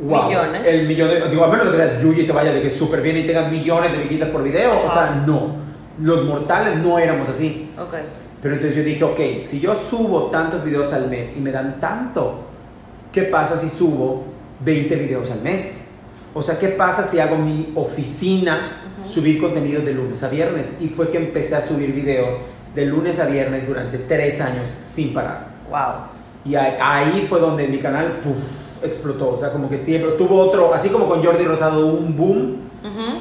wow, 0.00 0.28
Millones. 0.28 0.66
el 0.66 0.86
millón 0.86 1.08
de, 1.08 1.28
digo, 1.28 1.44
a 1.44 1.48
menos 1.48 1.66
de 1.66 1.72
que 1.72 1.76
seas 1.76 2.02
Yuji 2.02 2.22
y 2.22 2.26
te 2.26 2.32
vaya 2.32 2.52
de 2.52 2.62
que 2.62 2.70
súper 2.70 3.00
bien 3.02 3.16
y 3.16 3.24
tengas 3.24 3.50
millones 3.50 3.92
de 3.92 3.98
visitas 3.98 4.30
por 4.30 4.42
video, 4.42 4.80
o 4.84 4.92
sea, 4.92 5.04
Ajá. 5.04 5.22
no. 5.26 5.62
Los 5.98 6.24
mortales 6.24 6.76
no 6.76 6.98
éramos 6.98 7.28
así. 7.28 7.70
Ok. 7.78 7.94
Pero 8.40 8.54
entonces 8.54 8.76
yo 8.76 8.82
dije, 8.82 9.04
ok, 9.04 9.20
si 9.38 9.60
yo 9.60 9.74
subo 9.74 10.30
tantos 10.30 10.64
videos 10.64 10.92
al 10.92 11.08
mes 11.08 11.34
y 11.36 11.40
me 11.40 11.52
dan 11.52 11.78
tanto, 11.78 12.46
¿qué 13.12 13.22
pasa 13.22 13.56
si 13.56 13.68
subo 13.68 14.24
20 14.64 14.96
videos 14.96 15.30
al 15.30 15.42
mes? 15.42 15.82
O 16.34 16.42
sea, 16.42 16.58
¿qué 16.58 16.68
pasa 16.68 17.02
si 17.02 17.20
hago 17.20 17.36
mi 17.36 17.72
oficina, 17.76 18.82
subir 19.04 19.38
contenido 19.40 19.82
de 19.82 19.92
lunes 19.92 20.22
a 20.22 20.28
viernes? 20.28 20.72
Y 20.80 20.88
fue 20.88 21.10
que 21.10 21.18
empecé 21.18 21.54
a 21.54 21.60
subir 21.60 21.92
videos 21.92 22.36
de 22.74 22.86
lunes 22.86 23.20
a 23.20 23.26
viernes 23.26 23.66
durante 23.66 23.98
tres 23.98 24.40
años 24.40 24.68
sin 24.68 25.12
parar. 25.12 25.48
Wow. 25.70 26.21
Y 26.44 26.54
ahí, 26.56 27.26
fue 27.28 27.38
donde 27.40 27.68
mi 27.68 27.78
canal, 27.78 28.20
puff, 28.20 28.82
explotó. 28.84 29.30
O 29.30 29.36
sea, 29.36 29.52
como 29.52 29.68
que 29.68 29.76
siempre 29.76 30.12
tuvo 30.12 30.38
otro, 30.38 30.74
así 30.74 30.88
como 30.88 31.06
con 31.06 31.22
Jordi 31.24 31.44
Rosado, 31.44 31.86
un 31.86 32.16
boom. 32.16 32.56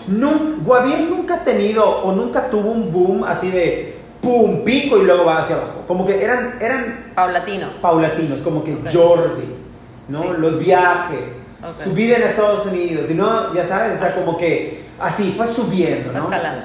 Nun- 0.07 0.63
Guavir 0.63 0.99
nunca 1.09 1.35
ha 1.35 1.43
tenido 1.43 1.83
o 1.87 2.11
nunca 2.13 2.49
tuvo 2.49 2.71
un 2.71 2.91
boom 2.91 3.23
así 3.23 3.51
de 3.51 3.99
pum, 4.21 4.63
pico 4.63 4.97
y 4.97 5.03
luego 5.03 5.23
va 5.25 5.39
hacia 5.41 5.55
abajo. 5.55 5.83
Como 5.87 6.03
que 6.05 6.23
eran, 6.23 6.57
eran 6.59 7.11
Paulatino. 7.15 7.67
paulatinos, 7.81 8.41
como 8.41 8.63
que 8.63 8.73
Ok. 8.73 8.89
Jordi, 8.91 9.45
¿no? 10.07 10.21
Sí. 10.23 10.27
Los 10.39 10.57
viajes, 10.59 11.19
Ok. 11.63 11.75
su 11.83 11.91
vida 11.91 12.15
en 12.17 12.23
Estados 12.23 12.65
Unidos, 12.65 13.09
y 13.09 13.13
no, 13.13 13.53
ya 13.53 13.63
sabes, 13.63 13.97
o 13.97 13.99
sea, 13.99 14.15
como 14.15 14.35
que 14.37 14.81
así 14.99 15.31
fue 15.35 15.45
subiendo, 15.45 16.11
¿no? 16.11 16.19
escalando. 16.23 16.63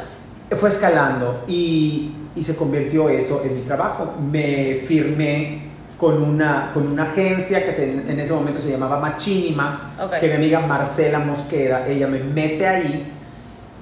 Fue 0.53 0.69
escalando 0.69 1.43
y, 1.49 2.13
y 2.35 2.43
se 2.43 2.57
convirtió 2.57 3.09
eso 3.09 3.43
en 3.45 3.55
mi 3.57 3.63
trabajo. 3.63 4.15
Me 4.21 4.75
firmé 4.77 5.63
con 5.99 6.23
una, 6.23 6.73
con 6.75 6.87
una 6.89 7.05
agencia 7.05 7.65
que 7.65 7.73
se- 7.73 7.91
en 7.91 8.21
ese 8.21 8.33
momento 8.35 8.61
se 8.61 8.71
llamaba 8.71 8.99
Machinima, 9.01 9.93
Ok. 10.03 10.19
que 10.19 10.29
mi 10.29 10.35
amiga 10.35 10.61
Marcela 10.61 11.19
Mosqueda, 11.21 11.87
ella 11.87 12.07
me 12.07 12.19
mete 12.19 12.67
ahí 12.69 13.13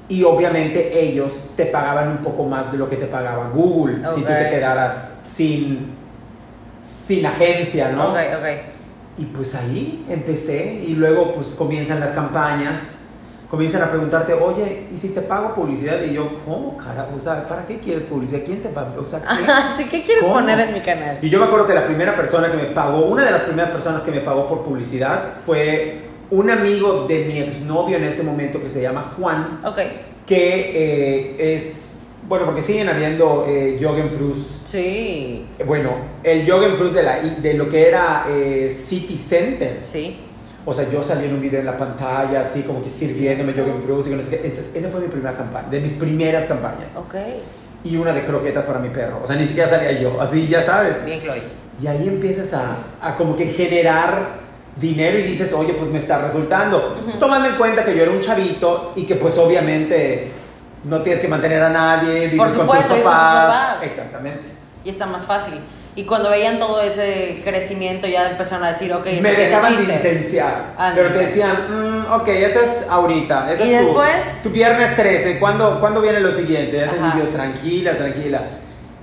y 0.08 0.22
obviamente 0.22 0.90
ellos 1.02 1.42
te 1.56 1.66
pagaban 1.66 2.08
un 2.08 2.18
poco 2.18 2.44
más 2.44 2.70
de 2.70 2.78
lo 2.78 2.86
que 2.88 2.96
te 2.96 3.06
pagaba 3.06 3.48
Google 3.48 4.02
si 4.14 4.20
tú 4.20 4.26
te 4.28 4.48
quedaras 4.50 5.14
sin, 5.22 5.92
sin 7.06 7.26
agencia, 7.26 7.90
¿no? 7.90 8.10
Ok, 8.10 8.16
ok. 8.38 8.46
Y 9.18 9.24
pues 9.26 9.54
ahí 9.54 10.04
empecé 10.08 10.82
y 10.86 10.94
luego 10.94 11.32
pues 11.32 11.48
comienzan 11.50 11.98
las 12.00 12.12
campañas, 12.12 12.90
comienzan 13.54 13.82
a 13.82 13.88
preguntarte, 13.88 14.32
oye, 14.34 14.88
¿y 14.90 14.96
si 14.96 15.10
te 15.10 15.20
pago 15.20 15.54
publicidad? 15.54 16.02
Y 16.02 16.12
yo, 16.12 16.28
¿cómo, 16.44 16.76
cara? 16.76 17.08
O 17.14 17.20
sea, 17.20 17.46
¿para 17.46 17.64
qué 17.64 17.78
quieres 17.78 18.02
publicidad? 18.02 18.40
¿Quién 18.44 18.60
te 18.60 18.68
va? 18.68 18.92
O 18.98 19.04
sea, 19.04 19.22
¿qué? 19.78 19.84
Que 19.88 20.02
quieres 20.02 20.24
¿Cómo? 20.24 20.34
poner 20.34 20.58
en 20.58 20.74
mi 20.74 20.80
canal. 20.82 21.18
Y 21.22 21.30
yo 21.30 21.38
me 21.38 21.44
acuerdo 21.44 21.64
que 21.64 21.72
la 21.72 21.86
primera 21.86 22.16
persona 22.16 22.50
que 22.50 22.56
me 22.56 22.64
pagó, 22.64 23.06
una 23.06 23.24
de 23.24 23.30
las 23.30 23.42
primeras 23.42 23.70
personas 23.70 24.02
que 24.02 24.10
me 24.10 24.20
pagó 24.22 24.48
por 24.48 24.64
publicidad 24.64 25.34
fue 25.36 25.98
un 26.32 26.50
amigo 26.50 27.06
de 27.06 27.20
mi 27.26 27.38
exnovio 27.38 27.96
en 27.96 28.02
ese 28.02 28.24
momento 28.24 28.60
que 28.60 28.68
se 28.68 28.82
llama 28.82 29.02
Juan, 29.16 29.60
Ok. 29.64 29.78
que 30.26 31.36
eh, 31.38 31.54
es, 31.54 31.92
bueno, 32.28 32.46
porque 32.46 32.60
siguen 32.62 32.88
habiendo 32.88 33.44
eh, 33.46 33.78
Frus. 34.10 34.62
Sí. 34.64 35.46
Bueno, 35.64 35.92
el 36.24 36.44
Frus 36.74 36.92
de, 36.92 37.02
la, 37.04 37.20
de 37.20 37.54
lo 37.54 37.68
que 37.68 37.86
era 37.86 38.26
eh, 38.28 38.68
City 38.68 39.16
Center. 39.16 39.76
Sí. 39.80 40.18
O 40.66 40.72
sea, 40.72 40.88
yo 40.88 41.02
salí 41.02 41.26
en 41.26 41.34
un 41.34 41.40
video 41.40 41.60
en 41.60 41.66
la 41.66 41.76
pantalla, 41.76 42.40
así 42.40 42.62
como 42.62 42.80
que 42.80 42.88
sirviéndome 42.88 43.52
Jogging 43.52 43.78
Fruits 43.78 44.06
y 44.08 44.10
no 44.10 44.22
sé 44.22 44.30
qué. 44.30 44.46
Entonces, 44.46 44.70
esa 44.74 44.88
fue 44.88 45.00
mi 45.00 45.08
primera 45.08 45.34
campaña, 45.34 45.68
de 45.68 45.80
mis 45.80 45.94
primeras 45.94 46.46
campañas. 46.46 46.96
Ok. 46.96 47.14
Y 47.84 47.96
una 47.96 48.12
de 48.12 48.22
croquetas 48.22 48.64
para 48.64 48.78
mi 48.78 48.88
perro. 48.88 49.20
O 49.22 49.26
sea, 49.26 49.36
ni 49.36 49.46
siquiera 49.46 49.68
salía 49.68 49.92
yo, 50.00 50.18
así 50.20 50.46
ya 50.46 50.62
sabes. 50.62 51.04
Bien, 51.04 51.20
Chloe. 51.20 51.42
Y 51.82 51.86
ahí 51.86 52.08
empiezas 52.08 52.54
a, 52.54 52.76
a 53.02 53.14
como 53.16 53.36
que 53.36 53.46
generar 53.46 54.44
dinero 54.76 55.18
y 55.18 55.22
dices, 55.22 55.52
oye, 55.52 55.74
pues 55.74 55.90
me 55.90 55.98
está 55.98 56.18
resultando. 56.18 56.96
Tomando 57.18 57.48
en 57.48 57.56
cuenta 57.56 57.84
que 57.84 57.94
yo 57.94 58.02
era 58.02 58.12
un 58.12 58.20
chavito 58.20 58.92
y 58.96 59.04
que 59.04 59.16
pues 59.16 59.36
obviamente 59.38 60.32
no 60.84 61.02
tienes 61.02 61.20
que 61.20 61.28
mantener 61.28 61.62
a 61.62 61.68
nadie, 61.68 62.28
vives 62.28 62.38
Por 62.38 62.50
supuesto, 62.50 62.88
con 62.88 62.96
tus 62.98 63.04
papás. 63.04 63.82
Exactamente. 63.82 64.48
Y 64.84 64.90
está 64.90 65.06
más 65.06 65.24
fácil. 65.24 65.54
Y 65.96 66.04
cuando 66.04 66.30
veían 66.30 66.58
todo 66.58 66.80
ese 66.82 67.36
crecimiento, 67.44 68.06
ya 68.08 68.30
empezaron 68.30 68.64
a 68.64 68.70
decir, 68.70 68.92
ok, 68.92 69.06
Me 69.22 69.32
dejaban 69.32 69.72
de 69.76 69.78
chiste. 69.78 69.94
intenciar, 69.94 70.74
Ah, 70.76 70.92
pero 70.94 71.12
te 71.12 71.18
decían, 71.20 71.56
"Mm, 72.08 72.12
ok, 72.12 72.28
eso 72.28 72.60
es 72.60 72.86
ahorita, 72.90 73.52
eso 73.52 73.64
¿Y 73.64 73.72
es 73.74 73.80
tu, 73.80 73.86
después? 73.86 74.42
tu 74.42 74.50
viernes 74.50 74.96
13, 74.96 75.38
¿cuándo, 75.38 75.78
¿cuándo 75.78 76.00
viene 76.02 76.18
lo 76.20 76.32
siguiente? 76.32 76.78
Ya 76.78 76.90
se 76.90 76.98
vivió 76.98 77.28
tranquila, 77.30 77.96
tranquila. 77.96 78.42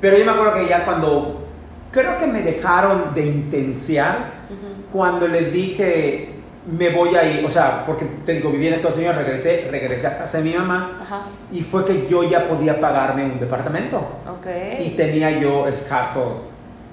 Pero 0.01 0.17
yo 0.17 0.25
me 0.25 0.31
acuerdo 0.31 0.53
que 0.55 0.67
ya 0.67 0.83
cuando, 0.83 1.47
creo 1.91 2.17
que 2.17 2.27
me 2.27 2.41
dejaron 2.41 3.13
de 3.13 3.21
intenciar, 3.25 4.41
cuando 4.91 5.27
les 5.29 5.49
dije, 5.51 6.27
me 6.67 6.89
voy 6.89 7.15
a 7.15 7.23
ir, 7.23 7.45
o 7.45 7.49
sea, 7.49 7.85
porque 7.85 8.05
te 8.25 8.33
digo, 8.33 8.51
viví 8.51 8.67
en 8.67 8.73
Estados 8.73 8.97
Unidos, 8.97 9.15
regresé, 9.15 9.67
regresé 9.71 10.07
a 10.07 10.17
casa 10.17 10.39
de 10.39 10.43
mi 10.43 10.53
mamá, 10.53 10.99
Ajá. 11.03 11.21
y 11.51 11.61
fue 11.61 11.85
que 11.85 12.05
yo 12.05 12.23
ya 12.23 12.47
podía 12.49 12.79
pagarme 12.81 13.23
un 13.23 13.39
departamento. 13.39 13.97
Ok. 14.29 14.47
Y 14.79 14.89
tenía 14.89 15.31
yo 15.31 15.67
escasos 15.67 16.49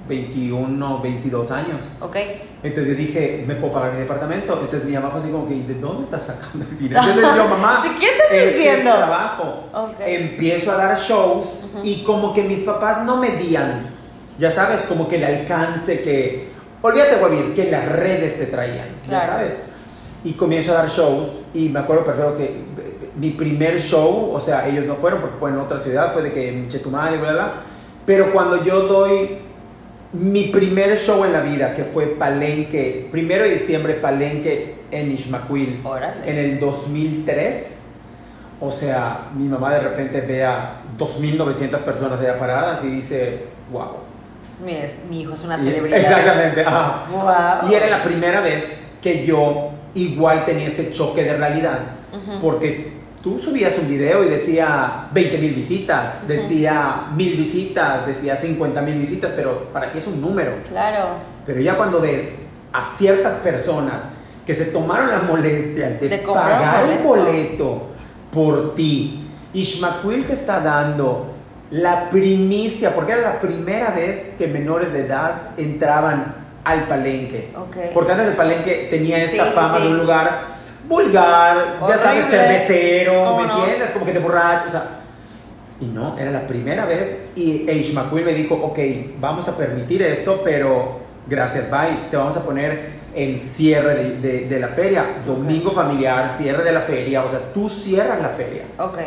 21, 0.09 1.01
22 1.03 1.51
años. 1.51 1.91
Ok. 2.01 2.17
Entonces 2.63 2.89
yo 2.89 2.95
dije, 2.99 3.45
¿me 3.47 3.55
puedo 3.55 3.73
pagar 3.73 3.93
mi 3.93 4.01
departamento? 4.01 4.55
Entonces 4.61 4.85
mi 4.85 4.95
mamá 4.95 5.11
fue 5.11 5.21
así 5.21 5.29
como 5.31 5.47
que, 5.47 5.55
¿y 5.55 5.63
de 5.63 5.75
dónde 5.75 6.03
estás 6.05 6.23
sacando 6.27 6.65
el 6.69 6.77
dinero? 6.79 7.01
Entonces 7.03 7.37
yo, 7.37 7.49
mamá, 7.49 7.81
¿Sí, 7.85 7.91
qué 8.01 8.07
estás 8.07 8.27
es 8.33 8.43
que 8.53 8.57
diciendo? 8.59 8.91
Es 8.91 8.97
trabajo. 8.97 9.65
Ok. 9.75 10.01
Empiezo 10.07 10.73
a 10.73 10.77
dar 10.77 10.99
shows 10.99 11.67
y 11.83 12.03
como 12.03 12.33
que 12.33 12.43
mis 12.43 12.61
papás 12.61 13.05
no 13.05 13.17
medían, 13.19 13.91
ya 14.39 14.51
sabes, 14.51 14.83
como 14.83 15.07
que 15.07 15.17
el 15.17 15.25
alcance 15.25 16.01
que, 16.03 16.49
olvídate, 16.83 17.17
Guavir, 17.17 17.53
que 17.55 17.71
las 17.71 17.87
redes 17.87 18.39
te 18.39 18.47
traían, 18.47 18.89
ya 19.03 19.09
Claro. 19.19 19.33
sabes. 19.33 19.61
Y 20.25 20.33
comienzo 20.33 20.73
a 20.73 20.75
dar 20.77 20.89
shows 20.89 21.29
y 21.55 21.69
me 21.69 21.79
acuerdo 21.79 22.03
perfecto 22.05 22.35
que 22.35 22.45
eh, 22.45 23.11
mi 23.17 23.31
primer 23.31 23.79
show, 23.81 24.31
o 24.35 24.41
sea, 24.41 24.67
ellos 24.69 24.85
no 24.85 24.97
fueron 24.97 25.21
porque 25.21 25.37
fue 25.37 25.51
en 25.51 25.59
otra 25.59 25.79
ciudad, 25.79 26.13
fue 26.13 26.23
de 26.23 26.33
que 26.33 26.49
en 26.49 26.67
Chetumal 26.69 27.15
y 27.15 27.19
bla, 27.19 27.33
bla, 27.33 27.45
bla. 27.47 27.53
Pero 28.05 28.33
cuando 28.33 28.65
yo 28.65 28.81
doy 28.89 29.39
mi 30.13 30.45
primer 30.45 30.97
show 30.97 31.25
en 31.25 31.33
la 31.33 31.41
vida, 31.41 31.75
que 31.75 31.85
fue 31.85 32.07
Palenque, 32.07 33.09
primero 33.11 33.45
de 33.45 33.51
diciembre, 33.51 33.95
Palenque 33.95 34.77
en 34.91 35.13
Ishmaquil, 35.13 35.81
Órale. 35.85 36.29
en 36.31 36.37
el 36.39 36.59
2003. 36.59 37.83
O 38.61 38.73
sea, 38.73 39.29
mi 39.37 39.45
mamá 39.47 39.75
de 39.75 39.81
repente 39.81 40.21
ve 40.21 40.45
a 40.45 40.81
2.900 40.97 41.79
personas 41.81 42.19
allá 42.21 42.39
paradas 42.39 42.83
y 42.85 42.89
dice, 42.89 43.41
wow. 43.71 43.99
Mi, 44.65 44.73
es- 44.75 45.01
mi 45.09 45.21
hijo 45.21 45.35
es 45.35 45.45
una 45.45 45.57
Y- 45.57 45.65
celebridad. 45.65 46.01
Exactamente, 46.01 46.63
ajá. 46.63 47.05
Wow. 47.13 47.71
Y 47.71 47.75
era 47.75 47.87
la 47.89 48.03
primera 48.03 48.41
vez 48.41 48.81
que 49.01 49.25
yo 49.25 49.71
igual 49.95 50.45
tenía 50.45 50.67
este 50.67 50.91
choque 50.91 51.23
de 51.23 51.37
realidad. 51.37 51.79
Porque 52.41 52.98
tú 53.23 53.39
subías 53.39 53.77
un 53.79 53.89
video 53.89 54.25
y 54.25 54.29
decía 54.29 55.09
20 55.13 55.39
mil 55.39 55.55
visitas, 55.55 56.27
decía 56.27 57.09
mil 57.15 57.37
visitas, 57.37 58.07
decía 58.07 58.37
50 58.37 58.83
mil 58.83 58.99
visitas, 58.99 59.33
pero 59.35 59.71
para 59.73 59.91
qué 59.91 59.99
es 59.99 60.07
un 60.07 60.21
número. 60.21 60.59
Claro. 60.69 61.17
Pero 61.45 61.61
ya 61.61 61.77
cuando 61.77 62.01
ves 62.01 62.47
a 62.73 62.85
ciertas 62.97 63.35
personas 63.35 64.07
que 64.47 64.55
se 64.55 64.67
tomaron 64.67 65.11
la 65.11 65.21
molestia 65.21 65.91
de, 65.91 66.19
pagar 66.19 66.85
un 66.85 66.99
un 66.99 67.03
boleto 67.03 67.89
por 68.31 68.75
ti, 68.75 69.27
Ishmaquil 69.53 70.25
te 70.25 70.35
está 70.35 70.61
dando 70.61 71.35
la 71.71 72.09
primicia, 72.09 72.95
porque 72.95 73.13
era 73.13 73.23
la 73.23 73.41
primera 73.41 73.91
vez 73.91 74.31
que 74.39 74.47
menores 74.47 74.93
de 74.93 75.01
edad 75.01 75.51
entraban 75.59 76.35
al 76.65 76.87
palenque. 76.87 77.53
Ok. 77.57 77.77
Porque 77.93 78.13
antes 78.13 78.29
el 78.29 78.37
palenque 78.37 78.89
tenía 78.91 79.23
esta 79.23 79.45
Sí, 79.45 79.51
sí, 79.51 79.55
fama 79.55 79.77
sí. 79.79 79.83
de 79.85 79.89
un 79.91 79.99
lugar 79.99 80.58
vulgar, 80.89 81.81
ya 81.87 81.97
sabes, 81.99 82.25
cervecero, 82.27 83.25
¿Cómo 83.25 83.41
¿me 83.43 83.47
no? 83.47 83.59
entiendes? 83.59 83.91
Como 83.91 84.05
que 84.05 84.13
te 84.13 84.19
borracho, 84.19 84.65
o 84.69 84.71
sea. 84.71 84.89
Y 85.81 85.87
no, 85.87 86.19
era 86.19 86.31
la 86.33 86.47
primera 86.47 86.85
vez 86.87 87.17
y 87.37 87.71
Ishmaquil 87.71 88.25
me 88.25 88.33
dijo, 88.35 88.57
ok, 88.57 88.79
vamos 89.21 89.47
a 89.49 89.57
permitir 89.57 90.03
esto, 90.03 90.41
pero 90.43 90.99
gracias, 91.29 91.71
bye, 91.71 92.09
te 92.11 92.17
vamos 92.17 92.37
a 92.37 92.43
poner 92.43 92.99
en 93.15 93.39
cierre 93.39 93.95
de, 93.95 94.17
de- 94.19 94.41
de 94.49 94.59
la 94.61 94.69
feria, 94.69 95.05
domingo 95.25 95.71
familiar, 95.71 96.29
cierre 96.29 96.65
de 96.65 96.73
la 96.73 96.81
feria, 96.81 97.23
o 97.25 97.29
sea, 97.29 97.41
tú 97.55 97.69
cierras 97.69 98.21
la 98.21 98.29
feria. 98.31 98.63
Ok. 98.79 98.99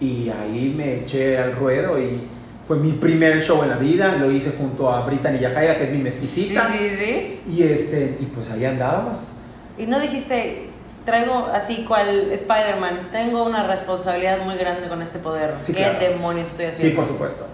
Y 0.00 0.28
ahí 0.30 0.72
me 0.76 0.96
eché 0.96 1.38
al 1.38 1.52
ruedo 1.54 1.98
y 1.98 2.22
fue 2.66 2.76
mi 2.76 2.92
primer 2.92 3.40
show 3.40 3.62
en 3.62 3.70
la 3.70 3.76
vida, 3.76 4.14
lo 4.20 4.30
hice 4.30 4.52
junto 4.56 4.90
a 4.90 5.00
Brittany 5.06 5.38
Yajaira, 5.38 5.78
que 5.78 5.84
es 5.84 5.90
mi 5.90 5.96
Sí, 5.96 6.02
mestizita, 6.02 6.68
sí, 6.70 6.90
sí. 6.98 7.40
y, 7.48 7.62
este, 7.62 8.18
y 8.20 8.26
pues 8.26 8.50
ahí 8.50 8.66
andábamos. 8.66 9.32
Y 9.78 9.86
no 9.86 9.98
dijiste, 9.98 10.68
traigo 11.04 11.46
así 11.52 11.84
cual 11.86 12.30
Spider-Man, 12.32 13.08
tengo 13.12 13.44
una 13.44 13.66
responsabilidad 13.66 14.44
muy 14.44 14.56
grande 14.56 14.88
con 14.88 15.00
este 15.02 15.18
poder. 15.18 15.54
Sí, 15.56 15.72
¿Qué 15.72 15.82
claro. 15.84 15.98
demonios 16.00 16.48
estoy 16.48 16.66
Sí, 16.66 16.70
haciendo? 16.72 16.96
por 17.00 17.06
supuesto. 17.06 17.46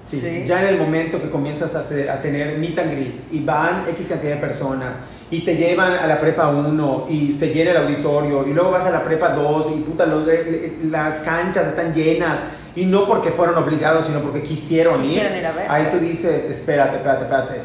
Sí. 0.00 0.18
Sí. 0.18 0.42
Ya 0.46 0.60
en 0.60 0.66
el 0.68 0.78
momento 0.78 1.20
que 1.20 1.28
comienzas 1.28 1.74
a, 1.74 1.80
hacer- 1.80 2.08
a 2.08 2.20
tener 2.22 2.56
meet 2.58 2.78
and 2.78 2.90
greets 2.92 3.26
y 3.32 3.40
van 3.44 3.84
X 3.88 4.08
cantidad 4.08 4.32
de 4.34 4.40
personas 4.40 4.98
y 5.30 5.44
te 5.44 5.56
llevan 5.56 5.92
a 5.92 6.06
la 6.06 6.18
prepa 6.18 6.48
1 6.48 7.04
y 7.08 7.30
se 7.32 7.48
llena 7.52 7.72
el 7.72 7.76
auditorio 7.76 8.46
y 8.46 8.54
luego 8.54 8.70
vas 8.70 8.86
a 8.86 8.90
la 8.90 9.02
prepa 9.04 9.28
2 9.30 9.66
y 9.76 9.80
puta, 9.80 10.06
los- 10.06 10.26
eh, 10.26 10.42
eh, 10.46 10.78
las 10.90 11.20
canchas 11.20 11.66
están 11.66 11.92
llenas 11.92 12.40
y 12.74 12.86
no 12.86 13.06
porque 13.06 13.30
fueron 13.30 13.56
obligados, 13.62 14.06
sino 14.06 14.20
porque 14.20 14.42
quisieron, 14.42 15.02
Quisieron 15.02 15.32
ir. 15.34 15.38
ir 15.40 15.46
a 15.46 15.52
ver. 15.52 15.66
Ahí 15.70 15.88
tú 15.90 15.98
dices, 15.98 16.44
espérate, 16.48 16.96
espérate, 16.96 17.24
espérate. 17.24 17.62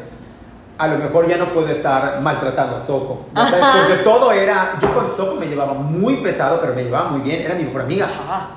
A 0.78 0.88
lo 0.88 0.98
mejor 0.98 1.26
ya 1.26 1.36
no 1.38 1.54
puedo 1.54 1.68
estar 1.68 2.20
maltratando 2.20 2.76
a 2.76 2.78
Soco. 2.78 3.26
sabes. 3.34 3.54
Porque 3.80 4.02
todo 4.02 4.30
era, 4.32 4.76
yo 4.80 4.92
con 4.92 5.08
Soco 5.10 5.36
me 5.36 5.46
llevaba 5.46 5.72
muy 5.74 6.16
pesado, 6.16 6.60
pero 6.60 6.74
me 6.74 6.84
llevaba 6.84 7.08
muy 7.10 7.20
bien, 7.20 7.40
era 7.42 7.54
mi 7.54 7.64
mejor 7.64 7.82
amiga. 7.82 8.04
Ajá. 8.06 8.48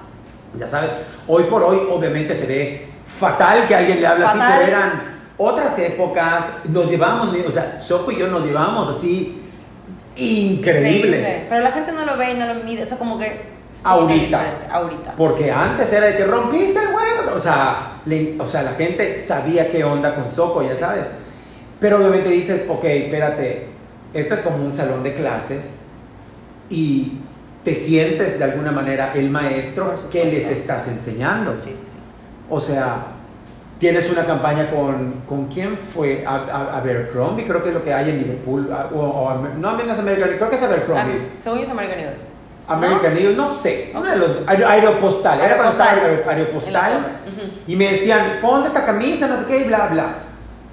Ya 0.57 0.67
sabes, 0.67 0.91
hoy 1.27 1.43
por 1.43 1.63
hoy 1.63 1.79
obviamente 1.91 2.35
se 2.35 2.45
ve 2.47 2.89
fatal 3.05 3.65
que 3.67 3.75
alguien 3.75 4.01
le 4.01 4.07
hable 4.07 4.25
así, 4.25 4.37
Fatal. 4.37 4.57
pero 4.57 4.67
eran 4.77 5.19
otras 5.37 5.79
épocas, 5.79 6.45
nos 6.65 6.89
llevábamos, 6.89 7.29
o 7.47 7.51
sea, 7.51 7.79
Soco 7.79 8.11
y 8.11 8.17
yo 8.17 8.27
nos 8.27 8.43
llevábamos 8.43 8.89
así 8.89 9.41
increíble. 10.15 11.45
Pero 11.49 11.61
la 11.61 11.71
gente 11.71 11.91
no 11.91 12.05
lo 12.05 12.17
ve 12.17 12.31
y 12.31 12.37
no 12.37 12.53
lo 12.53 12.63
mide, 12.63 12.83
o 12.83 12.85
sea, 12.85 12.97
como 12.97 13.17
que... 13.17 13.57
Ahorita. 13.83 14.41
Ahorita. 14.71 15.15
Porque 15.15 15.51
antes 15.51 15.91
era 15.93 16.07
de 16.07 16.15
que 16.15 16.25
rompiste 16.25 16.79
el 16.79 16.87
huevo, 16.87 17.35
o 17.35 17.39
sea, 17.39 18.01
le- 18.05 18.35
o 18.39 18.45
sea, 18.45 18.63
la 18.63 18.71
gente 18.73 19.15
sabía 19.15 19.69
qué 19.69 19.83
onda 19.83 20.15
con 20.15 20.31
Soco, 20.31 20.61
ya 20.63 20.75
sabes. 20.75 21.11
Pero 21.79 21.97
obviamente 21.97 22.29
dices, 22.29 22.65
ok, 22.67 22.83
espérate, 22.83 23.67
esto 24.13 24.33
es 24.33 24.39
como 24.41 24.57
un 24.57 24.71
salón 24.71 25.03
de 25.03 25.13
clases 25.13 25.75
y 26.69 27.13
te 27.63 27.75
sientes 27.75 28.37
de 28.37 28.43
alguna 28.43 28.71
manera 28.71 29.11
el 29.15 29.29
maestro 29.29 29.95
que 30.11 30.25
les 30.25 30.49
estás 30.49 30.87
enseñando. 30.87 31.53
Sí, 31.63 31.71
sí, 31.71 31.83
sí. 31.85 31.97
O 32.49 32.59
sea, 32.59 33.05
tienes 33.77 34.09
una 34.09 34.25
campaña 34.25 34.69
con, 34.69 35.21
¿con 35.27 35.47
quién 35.47 35.77
fue? 35.77 36.23
A, 36.25 36.35
a- 36.35 36.77
Abercrombie, 36.77 37.45
creo 37.45 37.61
que 37.61 37.69
es 37.69 37.73
lo 37.73 37.81
que 37.83 37.93
hay 37.93 38.09
en 38.09 38.17
Liverpool. 38.19 38.71
a- 38.73 38.87
O, 38.93 38.99
o 38.99 39.33
no, 39.35 39.77
no 39.77 39.91
es 39.93 39.99
American, 39.99 40.29
creo 40.37 40.49
que 40.49 40.55
es 40.55 40.63
Abercrombie. 40.63 41.31
Según 41.39 41.59
yo 41.59 41.63
es 41.65 41.69
American 41.69 41.99
Eagle. 41.99 42.17
American 42.67 43.13
¿No? 43.13 43.19
Eagle, 43.19 43.35
no 43.35 43.47
sé, 43.47 43.91
uno 43.95 44.03
de 44.09 44.15
los, 44.17 44.29
aer- 44.47 44.63
Aeropostal, 44.65 45.39
era 45.41 45.55
cuando 45.55 45.71
estaba 45.71 45.91
Aeropostal. 46.29 47.07
Y 47.67 47.75
me 47.75 47.89
decían, 47.89 48.39
ponte 48.41 48.67
esta 48.67 48.85
camisa, 48.85 49.27
no 49.27 49.39
sé 49.39 49.45
qué, 49.47 49.57
y 49.59 49.63
bla, 49.63 49.87
bla. 49.87 50.13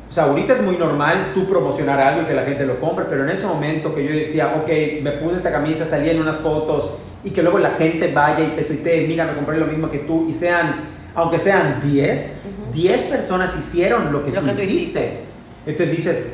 O 0.09 0.13
sea, 0.13 0.25
ahorita 0.25 0.53
es 0.55 0.63
muy 0.63 0.77
normal 0.77 1.33
tú 1.35 1.47
promocionar 1.49 1.99
algo 2.01 2.23
y 2.23 2.25
que 2.27 2.35
la 2.35 2.45
gente 2.45 2.65
lo 2.65 2.79
compre, 2.81 3.07
pero 3.09 3.25
en 3.25 3.31
ese 3.31 3.47
momento 3.47 3.93
que 3.95 4.05
yo 4.05 4.13
decía, 4.13 4.55
ok, 4.63 5.03
me 5.03 5.11
puse 5.13 5.37
esta 5.37 5.51
camisa, 5.51 5.85
salí 5.85 6.09
en 6.11 6.21
unas 6.21 6.37
fotos 6.37 6.91
y 7.25 7.31
que 7.31 7.43
luego 7.43 7.59
la 7.59 7.71
gente 7.71 8.13
vaya 8.13 8.45
y 8.45 8.49
te 8.51 8.63
tuitee, 8.63 9.07
mira, 9.09 9.25
me 9.27 9.35
compré 9.35 9.59
lo 9.59 9.67
mismo 9.67 9.89
que 9.89 9.99
tú 10.01 10.27
y 10.29 10.33
sean, 10.33 10.77
aunque 11.15 11.39
sean 11.39 11.81
10, 11.83 12.33
10 12.73 13.03
personas 13.03 13.57
hicieron 13.59 14.13
lo 14.13 14.23
que 14.23 14.31
Lo 14.31 14.41
tú 14.41 14.47
que 14.47 14.53
hiciste. 14.53 14.75
hiciste. 14.77 15.21
Entonces 15.67 15.97
dices, 15.97 16.25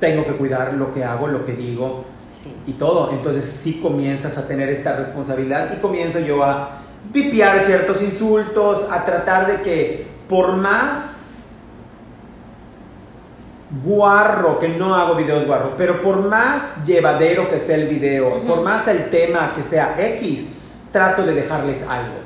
tengo 0.00 0.24
que 0.24 0.32
cuidar 0.32 0.72
lo 0.74 0.90
que 0.90 1.04
hago, 1.04 1.28
lo 1.28 1.44
que 1.44 1.52
digo 1.52 2.04
Sí. 2.42 2.52
y 2.66 2.72
todo. 2.74 3.10
Entonces 3.12 3.44
sí 3.44 3.80
comienzas 3.82 4.38
a 4.38 4.46
tener 4.46 4.68
esta 4.70 4.96
responsabilidad 4.96 5.70
y 5.76 5.80
comienzo 5.80 6.20
yo 6.20 6.42
a 6.44 6.78
pipiar 7.12 7.60
ciertos 7.62 8.00
insultos, 8.00 8.86
a 8.90 9.04
tratar 9.04 9.46
de 9.48 9.60
que 9.62 10.06
por 10.28 10.56
más 10.56 11.27
guarro, 13.82 14.58
que 14.58 14.68
no 14.68 14.94
hago 14.94 15.14
videos 15.14 15.46
guarros, 15.46 15.72
pero 15.76 16.00
por 16.00 16.22
más 16.22 16.84
llevadero 16.84 17.48
que 17.48 17.58
sea 17.58 17.76
el 17.76 17.88
video, 17.88 18.44
por 18.44 18.62
más 18.62 18.88
el 18.88 19.10
tema 19.10 19.52
que 19.54 19.62
sea 19.62 19.94
X, 19.98 20.46
trato 20.90 21.22
de 21.22 21.34
dejarles 21.34 21.82
algo. 21.82 22.16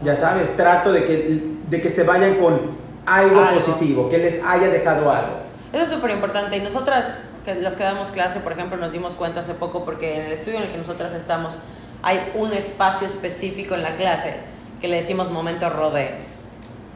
Ya 0.00 0.14
sabes, 0.14 0.56
trato 0.56 0.92
de 0.92 1.04
que, 1.04 1.42
de 1.68 1.80
que 1.80 1.88
se 1.88 2.04
vayan 2.04 2.36
con 2.36 2.60
algo, 3.06 3.40
Algo. 3.40 3.54
positivo, 3.54 4.08
que 4.08 4.18
les 4.18 4.40
haya 4.44 4.68
dejado 4.68 5.10
algo. 5.10 5.38
Eso 5.72 5.82
es 5.82 5.88
súper 5.90 6.10
importante. 6.12 6.56
Y 6.56 6.60
nosotras, 6.60 7.18
que 7.44 7.54
las 7.56 7.74
que 7.74 7.82
damos 7.82 8.08
clase, 8.10 8.40
por 8.40 8.52
ejemplo, 8.52 8.76
nos 8.76 8.92
dimos 8.92 9.14
cuenta 9.14 9.40
hace 9.40 9.54
poco 9.54 9.84
porque 9.84 10.16
en 10.16 10.26
el 10.26 10.32
estudio 10.32 10.58
en 10.58 10.64
el 10.64 10.70
que 10.70 10.78
nosotras 10.78 11.12
estamos 11.12 11.56
hay 12.02 12.32
un 12.34 12.52
espacio 12.52 13.06
específico 13.06 13.74
en 13.74 13.82
la 13.82 13.96
clase 13.96 14.34
que 14.80 14.88
le 14.88 14.96
decimos 14.96 15.30
momento 15.30 15.70
rodeo, 15.70 16.10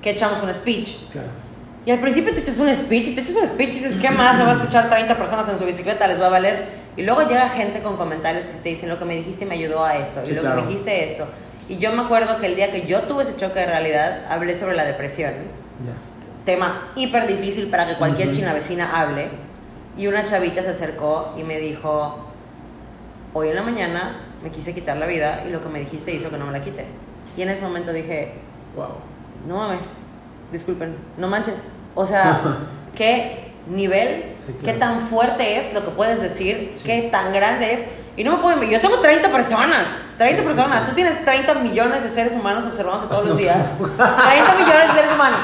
que 0.02 0.10
echamos 0.10 0.42
un 0.42 0.52
speech. 0.52 1.08
Claro. 1.12 1.28
Y 1.86 1.90
al 1.92 2.00
principio 2.00 2.34
te 2.34 2.40
echas 2.40 2.58
un 2.58 2.74
speech, 2.74 3.14
te 3.14 3.20
echas 3.20 3.36
un 3.36 3.46
speech 3.46 3.70
y 3.70 3.78
dices, 3.78 3.96
¿qué 4.00 4.10
más? 4.10 4.36
Me 4.36 4.44
va 4.44 4.50
a 4.50 4.54
escuchar 4.54 4.90
30 4.90 5.16
personas 5.16 5.48
en 5.48 5.56
su 5.56 5.64
bicicleta, 5.64 6.06
les 6.08 6.20
va 6.20 6.26
a 6.26 6.30
valer. 6.30 6.66
Y 6.96 7.02
luego 7.04 7.22
llega 7.22 7.48
gente 7.48 7.80
con 7.80 7.96
comentarios 7.96 8.44
que 8.44 8.58
te 8.58 8.68
dicen, 8.70 8.88
lo 8.88 8.98
que 8.98 9.04
me 9.04 9.14
dijiste 9.14 9.46
me 9.46 9.54
ayudó 9.54 9.84
a 9.84 9.96
esto, 9.96 10.20
y 10.22 10.26
Sí, 10.26 10.34
lo 10.34 10.40
claro. 10.40 10.56
que 10.56 10.62
me 10.62 10.68
dijiste 10.68 11.04
esto. 11.04 11.26
Y 11.68 11.78
yo 11.78 11.92
me 11.92 12.02
acuerdo 12.02 12.38
que 12.38 12.46
el 12.46 12.56
día 12.56 12.72
que 12.72 12.86
yo 12.86 13.02
tuve 13.02 13.22
ese 13.22 13.36
choque 13.36 13.60
de 13.60 13.66
realidad, 13.66 14.26
hablé 14.28 14.54
sobre 14.56 14.74
la 14.76 14.84
depresión 14.84 15.32
Ya. 15.84 15.92
tema 16.44 16.88
hiper 16.96 17.26
difícil 17.28 17.68
para 17.68 17.86
que 17.86 17.94
cualquier 17.96 18.28
Ujú. 18.28 18.38
china 18.38 18.52
vecina 18.52 18.90
hable. 19.00 19.28
Y 19.96 20.08
una 20.08 20.24
chavita 20.24 20.62
se 20.64 20.70
acercó 20.70 21.34
y 21.38 21.44
me 21.44 21.58
dijo, 21.60 22.18
hoy 23.32 23.48
en 23.50 23.54
la 23.56 23.62
mañana 23.62 24.16
me 24.42 24.50
quise 24.50 24.74
quitar 24.74 24.96
la 24.96 25.06
vida 25.06 25.44
y 25.46 25.50
lo 25.50 25.62
que 25.62 25.68
me 25.68 25.78
dijiste 25.80 26.12
hizo 26.12 26.30
que 26.30 26.36
no 26.36 26.46
me 26.46 26.52
la 26.52 26.62
quite. 26.62 26.84
Y 27.36 27.42
en 27.42 27.48
ese 27.48 27.62
momento 27.62 27.92
dije, 27.92 28.32
Wow. 28.74 28.88
no 29.46 29.56
mames, 29.58 29.84
disculpen, 30.50 30.96
no 31.16 31.28
manches. 31.28 31.68
O 31.96 32.06
sea, 32.06 32.40
qué 32.94 33.50
nivel, 33.66 34.34
Sí, 34.38 34.52
claro. 34.52 34.64
qué 34.64 34.72
tan 34.74 35.00
fuerte 35.00 35.58
es 35.58 35.74
lo 35.74 35.84
que 35.84 35.90
puedes 35.90 36.20
decir, 36.22 36.72
Sí. 36.76 36.84
qué 36.84 37.08
tan 37.10 37.32
grande 37.32 37.74
es. 37.74 37.80
Y 38.16 38.24
no 38.24 38.36
me 38.36 38.42
puedo, 38.42 38.62
yo 38.62 38.80
tengo 38.80 39.00
30 39.00 39.28
personas, 39.30 39.86
30 40.16 40.36
Sí, 40.42 40.48
sí, 40.48 40.54
personas, 40.54 40.80
sí. 40.82 40.86
tú 40.88 40.94
tienes 40.94 41.22
30 41.24 41.54
millones 41.62 42.02
de 42.02 42.08
seres 42.08 42.32
humanos 42.32 42.64
observándote 42.64 43.12
todos 43.12 43.26
los 43.28 43.36
días. 43.36 43.56
tampoco. 43.66 43.90
30 43.90 44.54
millones 44.54 44.86
de 44.88 44.94
seres 44.94 45.12
humanos. 45.14 45.38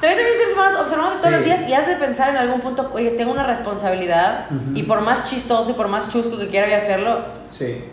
30 0.00 0.16
millones 0.22 0.38
de 0.38 0.44
seres 0.44 0.54
humanos 0.54 0.80
observándote 0.80 1.18
todos 1.20 1.32
los 1.32 1.44
días 1.44 1.60
y 1.68 1.74
has 1.74 1.86
de 1.86 1.96
pensar 1.96 2.28
en 2.30 2.36
algún 2.36 2.60
punto, 2.60 2.90
oye, 2.94 3.10
tengo 3.10 3.32
una 3.32 3.44
responsabilidad 3.44 4.46
Ujú. 4.50 4.76
y 4.78 4.82
por 4.84 5.00
más 5.02 5.28
chistoso 5.28 5.70
y 5.70 5.72
por 5.74 5.88
más 5.88 6.10
chusco 6.10 6.38
que 6.38 6.48
quiera 6.48 6.74
hacerlo, 6.74 7.24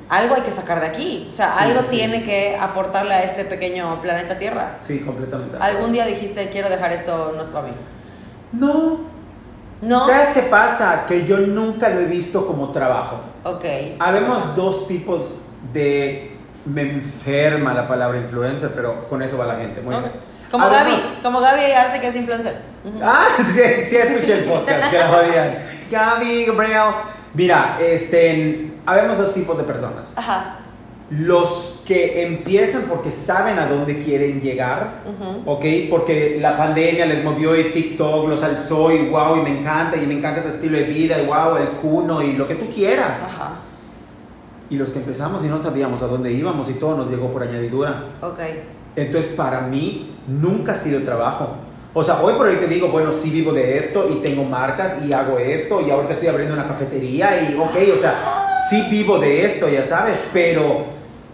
algo 0.10 0.36
hay 0.36 0.42
que 0.42 0.52
sacar 0.52 0.80
de 0.80 0.88
aquí. 0.88 1.28
O 1.30 1.34
sea, 1.34 1.50
algo 1.58 1.82
tiene 1.82 2.24
que 2.24 2.58
aportarle 2.58 3.14
a 3.16 3.24
este 3.24 3.44
pequeño 3.46 4.00
planeta 4.02 4.38
Tierra. 4.38 4.76
Sí, 4.78 5.00
completamente. 5.00 5.58
¿Algún 5.60 5.92
día 5.92 6.06
dijiste, 6.06 6.50
quiero 6.50 6.70
dejar 6.70 6.94
esto, 6.94 7.34
no 7.36 7.42
es 7.42 7.48
para 7.48 7.66
mí? 7.68 7.74
No. 8.54 9.00
No. 9.82 10.06
¿Sabes 10.06 10.30
qué 10.30 10.44
pasa? 10.44 11.06
Que 11.06 11.26
yo 11.26 11.40
nunca 11.40 11.90
lo 11.90 12.00
he 12.00 12.06
visto 12.06 12.46
como 12.46 12.72
trabajo. 12.72 13.20
Ok. 13.44 13.66
Habemos 14.00 14.56
dos 14.56 14.88
tipos 14.88 15.36
de... 15.74 16.30
Me 16.66 16.82
enferma 16.84 17.74
la 17.74 17.86
palabra 17.90 18.18
influencer, 18.18 18.72
pero 18.74 19.06
con 19.10 19.22
eso 19.22 19.38
va 19.38 19.46
la 19.46 19.58
gente. 19.58 19.82
Muy 19.82 19.96
bien. 19.96 20.14
Como 20.50 20.64
Habemos- 20.64 21.04
Gaby, 21.04 21.22
como 21.22 21.42
Gaby 21.42 21.72
Arce 21.74 22.00
que 22.00 22.08
es 22.08 22.16
influencer. 22.16 22.62
Ah, 23.02 23.26
sí, 23.46 23.62
sí 23.86 23.98
escuché 23.98 24.40
el 24.40 24.44
podcast, 24.46 24.90
que 24.90 24.98
la 25.00 25.08
jodían. 25.08 25.58
Gaby, 25.92 26.46
Gabriel. 26.46 26.94
Mira, 27.34 27.78
este, 27.82 28.72
habemos 28.86 29.18
dos 29.18 29.34
tipos 29.34 29.58
de 29.58 29.64
personas. 29.66 30.14
Ajá. 30.16 30.60
Los 31.20 31.82
que 31.86 32.24
empiezan 32.24 32.84
porque 32.90 33.12
saben 33.12 33.60
a 33.60 33.66
dónde 33.68 33.98
quieren 34.00 34.40
llegar, 34.42 35.04
Ujú. 35.06 35.52
¿ok? 35.52 35.66
Porque 35.90 36.38
la 36.42 36.58
pandemia 36.58 37.06
les 37.06 37.24
movió 37.24 37.56
y 37.60 37.66
TikTok 37.72 38.28
los 38.30 38.42
alzó 38.42 38.92
y 38.92 39.10
wow, 39.10 39.38
y 39.38 39.42
me 39.42 39.60
encanta, 39.60 39.98
y 39.98 40.08
me 40.08 40.16
encanta 40.16 40.40
ese 40.40 40.50
estilo 40.50 40.78
de 40.78 40.86
vida, 40.86 41.22
y 41.22 41.26
wow, 41.28 41.58
el 41.58 41.68
cuno 41.80 42.22
y 42.24 42.34
lo 42.34 42.48
que 42.48 42.56
tú 42.56 42.68
quieras. 42.74 43.24
Ajá. 43.24 43.52
y 44.70 44.76
los 44.78 44.92
que 44.92 44.98
empezamos 45.00 45.44
y 45.44 45.48
no 45.50 45.62
sabíamos 45.62 46.02
a 46.02 46.08
dónde 46.08 46.32
íbamos 46.32 46.68
y 46.68 46.74
todo 46.74 46.96
nos 46.98 47.08
llegó 47.12 47.32
por 47.32 47.44
añadidura. 47.44 48.06
Ok. 48.22 48.40
Entonces, 48.96 49.32
para 49.34 49.62
mí, 49.62 50.16
nunca 50.28 50.72
ha 50.72 50.76
sido 50.76 51.02
trabajo. 51.04 51.50
O 51.94 52.04
sea, 52.04 52.24
hoy 52.24 52.34
por 52.34 52.48
hoy 52.48 52.56
te 52.56 52.66
digo, 52.66 52.88
bueno, 52.88 53.12
sí 53.12 53.30
vivo 53.30 53.52
de 53.54 53.78
esto 53.78 54.08
y 54.10 54.16
tengo 54.16 54.44
marcas 54.46 54.98
y 55.08 55.14
hago 55.14 55.38
esto 55.38 55.80
y 55.86 55.92
ahorita 55.92 56.14
estoy 56.14 56.28
abriendo 56.30 56.56
una 56.56 56.66
cafetería 56.66 57.52
y, 57.52 57.56
ok, 57.56 57.94
o 57.94 57.98
sea, 57.98 58.16
sí 58.68 58.84
vivo 58.90 59.20
de 59.20 59.46
esto, 59.46 59.70
ya 59.70 59.84
sabes, 59.84 60.24
pero 60.34 60.86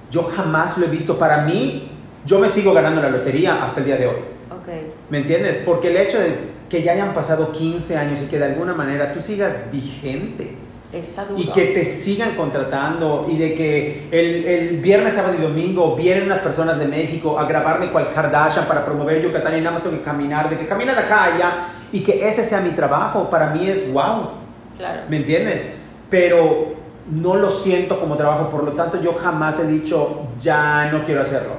yo 0.10 0.24
jamás 0.24 0.78
lo 0.78 0.86
he 0.86 0.90
visto. 0.90 1.18
Para 1.18 1.44
mí, 1.44 1.90
yo 2.26 2.40
me 2.40 2.50
sigo 2.50 2.74
ganando 2.74 3.02
la 3.02 3.10
lotería 3.10 3.64
hasta 3.64 3.80
el 3.80 3.86
día 3.86 3.98
de 3.98 4.08
hoy. 4.08 4.16
Ok. 4.52 4.68
¿Me 5.10 5.20
entiendes? 5.20 5.60
Porque 5.66 5.90
el 5.90 5.98
hecho 5.98 6.20
de 6.20 6.36
que 6.70 6.84
ya 6.84 6.92
hayan 6.94 7.14
pasado 7.14 7.52
15 7.52 7.98
años 7.98 8.22
y 8.22 8.26
que 8.26 8.38
de 8.38 8.46
alguna 8.46 8.74
manera 8.74 9.12
tú 9.12 9.20
sigas 9.20 9.60
vigente 9.72 10.56
Está 10.92 11.28
y 11.38 11.46
que 11.50 11.66
te 11.66 11.86
sigan 11.86 12.36
contratando 12.36 13.28
y 13.30 13.38
de 13.38 13.54
que 13.54 14.08
el, 14.12 14.46
el 14.46 14.78
viernes, 14.80 15.14
sábado 15.14 15.36
y 15.38 15.42
domingo 15.42 15.96
vienen 15.96 16.24
unas 16.24 16.40
personas 16.40 16.80
de 16.80 16.86
México 16.86 17.38
a 17.38 17.46
grabarme 17.46 17.92
cual 17.92 18.10
Kardashian 18.10 18.66
para 18.66 18.84
promover 18.84 19.22
Yucatán 19.22 19.56
y 19.56 19.62
nada 19.62 19.74
más 19.74 19.84
tengo 19.84 19.98
que 19.98 20.02
caminar, 20.02 20.50
de 20.50 20.58
que 20.58 20.66
camina 20.66 20.94
de 20.94 21.00
acá 21.02 21.22
a 21.22 21.36
allá 21.36 21.54
y 21.92 22.00
que 22.02 22.28
ese 22.28 22.44
sea 22.44 22.62
mi 22.62 22.72
trabajo, 22.72 23.30
para 23.30 23.52
mí 23.52 23.68
es 23.68 23.92
wow, 23.94 24.32
Claro. 24.78 25.02
¿me 25.10 25.18
entiendes? 25.18 25.68
Pero 26.10 26.74
no 27.10 27.36
lo 27.36 27.50
siento 27.50 28.00
como 28.00 28.16
trabajo, 28.16 28.50
por 28.50 28.64
lo 28.64 28.74
tanto 28.74 29.02
yo 29.02 29.14
jamás 29.14 29.60
he 29.60 29.68
dicho 29.68 30.28
ya 30.38 30.90
no 30.92 31.04
quiero 31.04 31.22
hacerlo. 31.22 31.54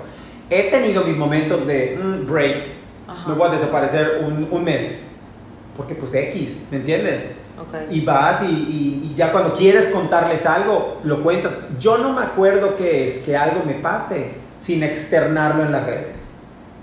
He 0.49 0.71
tenido 0.71 1.03
mis 1.05 1.17
momentos 1.17 1.67
de 1.67 1.99
mm, 2.03 2.27
break, 2.27 2.57
Ajá. 3.07 3.29
me 3.29 3.35
voy 3.35 3.49
a 3.49 3.53
desaparecer 3.53 4.23
un, 4.27 4.49
un 4.51 4.65
mes, 4.65 5.05
porque 5.77 5.95
pues 5.95 6.13
X, 6.15 6.69
¿me 6.71 6.79
entiendes? 6.79 7.25
Y 7.91 8.01
vas 8.01 8.43
y, 8.43 8.47
y- 8.47 9.01
y 9.11 9.15
ya 9.15 9.31
cuando 9.33 9.53
quieres 9.53 9.87
contarles 9.89 10.47
algo, 10.47 10.99
lo 11.05 11.23
cuentas. 11.23 11.59
Yo 11.79 11.99
no 11.99 12.13
me 12.15 12.23
acuerdo 12.23 12.75
qué 12.75 13.05
es 13.05 13.19
que 13.19 13.37
algo 13.37 13.63
me 13.65 13.75
pase 13.75 14.31
sin 14.57 14.83
externarlo 14.83 15.63
en 15.65 15.71
las 15.73 15.85
redes. 15.87 16.31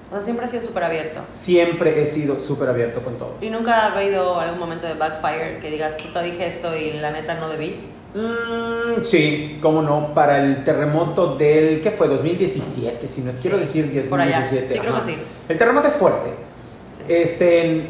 O 0.09 0.11
sea, 0.13 0.21
siempre 0.21 0.45
ha 0.45 0.47
sido 0.49 0.61
súper 0.63 0.83
abierto. 0.83 1.19
Siempre 1.23 1.99
he 1.99 2.05
sido 2.05 2.37
súper 2.39 2.69
abierto 2.69 3.01
con 3.01 3.17
todo. 3.17 3.33
¿Y 3.41 3.49
nunca 3.49 3.87
ha 3.87 3.97
habido 3.97 4.39
algún 4.39 4.59
momento 4.59 4.85
de 4.85 4.93
backfire 4.93 5.59
que 5.59 5.71
digas, 5.71 5.95
puta, 6.01 6.21
dije 6.21 6.47
esto 6.47 6.77
y 6.77 6.93
la 6.93 7.09
neta 7.11 7.33
no 7.33 7.49
debí? 7.49 7.89
Mm, 8.15 9.03
sí, 9.03 9.57
cómo 9.61 9.81
no, 9.81 10.13
para 10.13 10.43
el 10.43 10.63
terremoto 10.63 11.35
del, 11.35 11.81
¿qué 11.81 11.91
fue? 11.91 12.07
2017, 12.07 13.07
si 13.07 13.21
no 13.21 13.31
quiero 13.39 13.57
decir 13.57 13.85
Por 14.09 14.19
allá. 14.21 14.39
2017. 14.39 14.73
Sí, 14.73 14.79
creo 14.79 14.95
que 15.05 15.11
sí. 15.11 15.17
El 15.49 15.57
terremoto 15.57 15.87
es 15.87 15.93
fuerte. 15.93 16.29
Sí. 16.29 17.03
Este, 17.13 17.87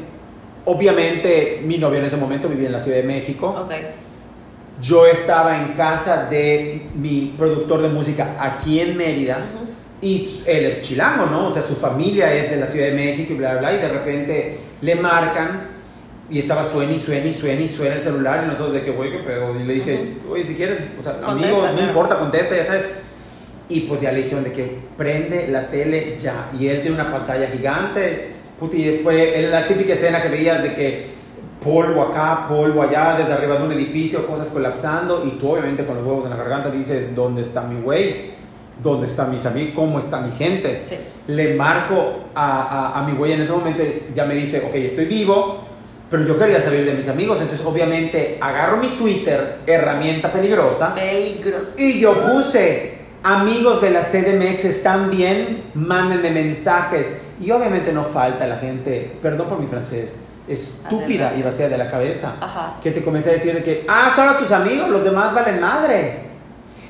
obviamente, 0.66 1.62
mi 1.64 1.78
novio 1.78 2.00
en 2.00 2.06
ese 2.06 2.18
momento 2.18 2.50
vivía 2.50 2.68
en 2.68 2.74
la 2.74 2.82
Ciudad 2.82 2.98
de 2.98 3.04
México. 3.04 3.48
Ok. 3.66 3.72
Yo 4.82 5.08
estaba 5.08 5.58
en 5.58 5.74
casa 5.74 6.28
de 6.30 6.90
mi 6.96 7.34
productor 7.38 7.82
de 7.82 7.88
música 7.90 8.36
aquí 8.40 8.80
en 8.80 8.96
Mérida 8.96 9.50
Ujú. 9.56 9.66
y 10.02 10.16
s- 10.18 10.40
él 10.46 10.66
es 10.66 10.82
chilango, 10.84 11.26
¿no? 11.26 11.48
O 11.48 11.52
sea, 11.52 11.64
su 11.64 11.76
familia 11.76 12.32
es 12.34 12.52
de 12.52 12.58
la 12.58 12.68
Ciudad 12.68 12.88
de 12.88 12.94
México 12.94 13.34
y 13.34 13.38
bla, 13.38 13.54
bla, 13.54 13.60
bla, 13.72 13.74
y 13.74 13.78
de 13.78 13.88
repente 13.88 14.58
le 14.82 14.96
marcan 14.96 15.77
y 16.30 16.40
estaba 16.40 16.64
suena 16.64 16.92
y 16.92 17.00
suena 17.00 17.26
y 17.26 17.34
suena 17.34 17.62
y 17.62 17.68
suena 17.68 17.96
el 17.96 18.02
celular 18.02 18.44
y 18.44 18.48
nosotros 18.48 18.74
de 18.74 18.84
que, 18.84 18.92
güey, 18.92 19.12
qué 19.12 19.20
pedo. 19.20 19.58
Y 19.58 19.64
le 19.64 19.74
dije, 19.76 20.18
oye, 20.30 20.46
si 20.46 20.56
quieres, 20.56 20.80
o 21.00 21.02
sea, 21.02 21.14
Contesta, 21.14 21.32
amigo, 21.32 21.68
no 21.74 21.88
importa, 21.88 22.20
contesta, 22.20 22.56
ya 22.56 22.66
sabes. 22.66 22.86
Y 23.70 23.82
pues 23.82 24.02
ya 24.02 24.12
le 24.12 24.24
dijeron 24.24 24.44
de 24.44 24.52
que 24.52 24.80
prende 24.98 25.48
la 25.48 25.70
tele 25.70 26.16
ya. 26.18 26.50
Y 26.58 26.68
él 26.68 26.82
tiene 26.82 26.96
una 26.96 27.12
pantalla 27.12 27.48
gigante. 27.48 28.30
Puti, 28.60 29.00
fue 29.04 29.42
la 29.50 29.68
típica 29.68 29.94
escena 29.94 30.22
que 30.22 30.30
veías 30.30 30.64
de 30.64 30.74
que 30.74 31.08
polvo 31.64 32.02
acá, 32.02 32.46
polvo 32.48 32.82
allá, 32.82 33.16
desde 33.18 33.34
arriba 33.34 33.58
de 33.58 33.64
un 33.64 33.72
edificio, 33.72 34.26
cosas 34.26 34.50
colapsando. 34.50 35.24
Y 35.26 35.32
tú, 35.32 35.52
obviamente, 35.52 35.86
con 35.86 35.96
los 35.96 36.06
huevos 36.06 36.26
en 36.26 36.32
la 36.32 36.38
garganta 36.38 36.70
dices: 36.70 37.14
¿Dónde 37.16 37.42
está 37.42 37.62
mi 37.64 37.82
güey? 37.82 38.38
¿Dónde 38.82 39.06
están 39.08 39.32
mis 39.32 39.46
amigos? 39.46 39.74
¿Cómo 39.76 40.00
está 40.00 40.22
mi 40.22 40.32
gente? 40.32 40.84
Sí. 40.88 40.96
Le 41.28 41.56
marco 41.56 42.20
a, 42.36 42.94
a, 42.94 43.00
a 43.00 43.08
mi 43.08 43.14
güey 43.14 43.34
en 43.34 43.42
ese 43.42 43.52
momento. 43.52 43.84
Ya 44.14 44.26
me 44.26 44.36
dice: 44.36 44.64
Ok, 44.66 44.76
estoy 44.76 45.06
vivo. 45.06 45.67
Pero 46.10 46.24
yo 46.24 46.38
quería 46.38 46.62
saber 46.62 46.86
de 46.86 46.94
mis 46.94 47.08
amigos. 47.10 47.42
Entonces, 47.42 47.66
obviamente, 47.66 48.38
agarro 48.40 48.78
mi 48.78 48.90
Twitter, 48.90 49.60
herramienta 49.66 50.32
peligrosa. 50.32 50.96
Peligroso. 50.96 51.72
Y 51.78 52.00
yo 52.00 52.14
puse, 52.14 52.98
amigos 53.24 53.82
de 53.82 53.90
la 53.90 54.02
CDMX, 54.02 54.66
¿están 54.66 55.10
bien? 55.10 55.72
Mándenme 55.74 56.32
mensajes. 56.32 57.12
Y 57.42 57.52
obviamente 57.52 57.92
no 57.92 58.04
falta 58.04 58.48
la 58.48 58.58
gente, 58.58 59.18
perdón 59.22 59.48
por 59.48 59.60
mi 59.60 59.68
francés, 59.68 60.16
estúpida 60.48 61.34
y 61.38 61.44
vacía 61.44 61.70
de 61.70 61.78
la 61.78 61.88
cabeza, 61.88 62.36
Ajá. 62.40 62.78
que 62.82 62.92
te 62.92 63.04
comienza 63.04 63.30
a 63.30 63.34
decir 63.34 63.54
de 63.54 63.62
que, 63.62 63.86
ah, 63.88 64.10
solo 64.16 64.36
tus 64.38 64.52
amigos, 64.52 64.90
los 64.90 65.04
demás 65.04 65.34
valen 65.34 65.60
madre. 65.60 66.28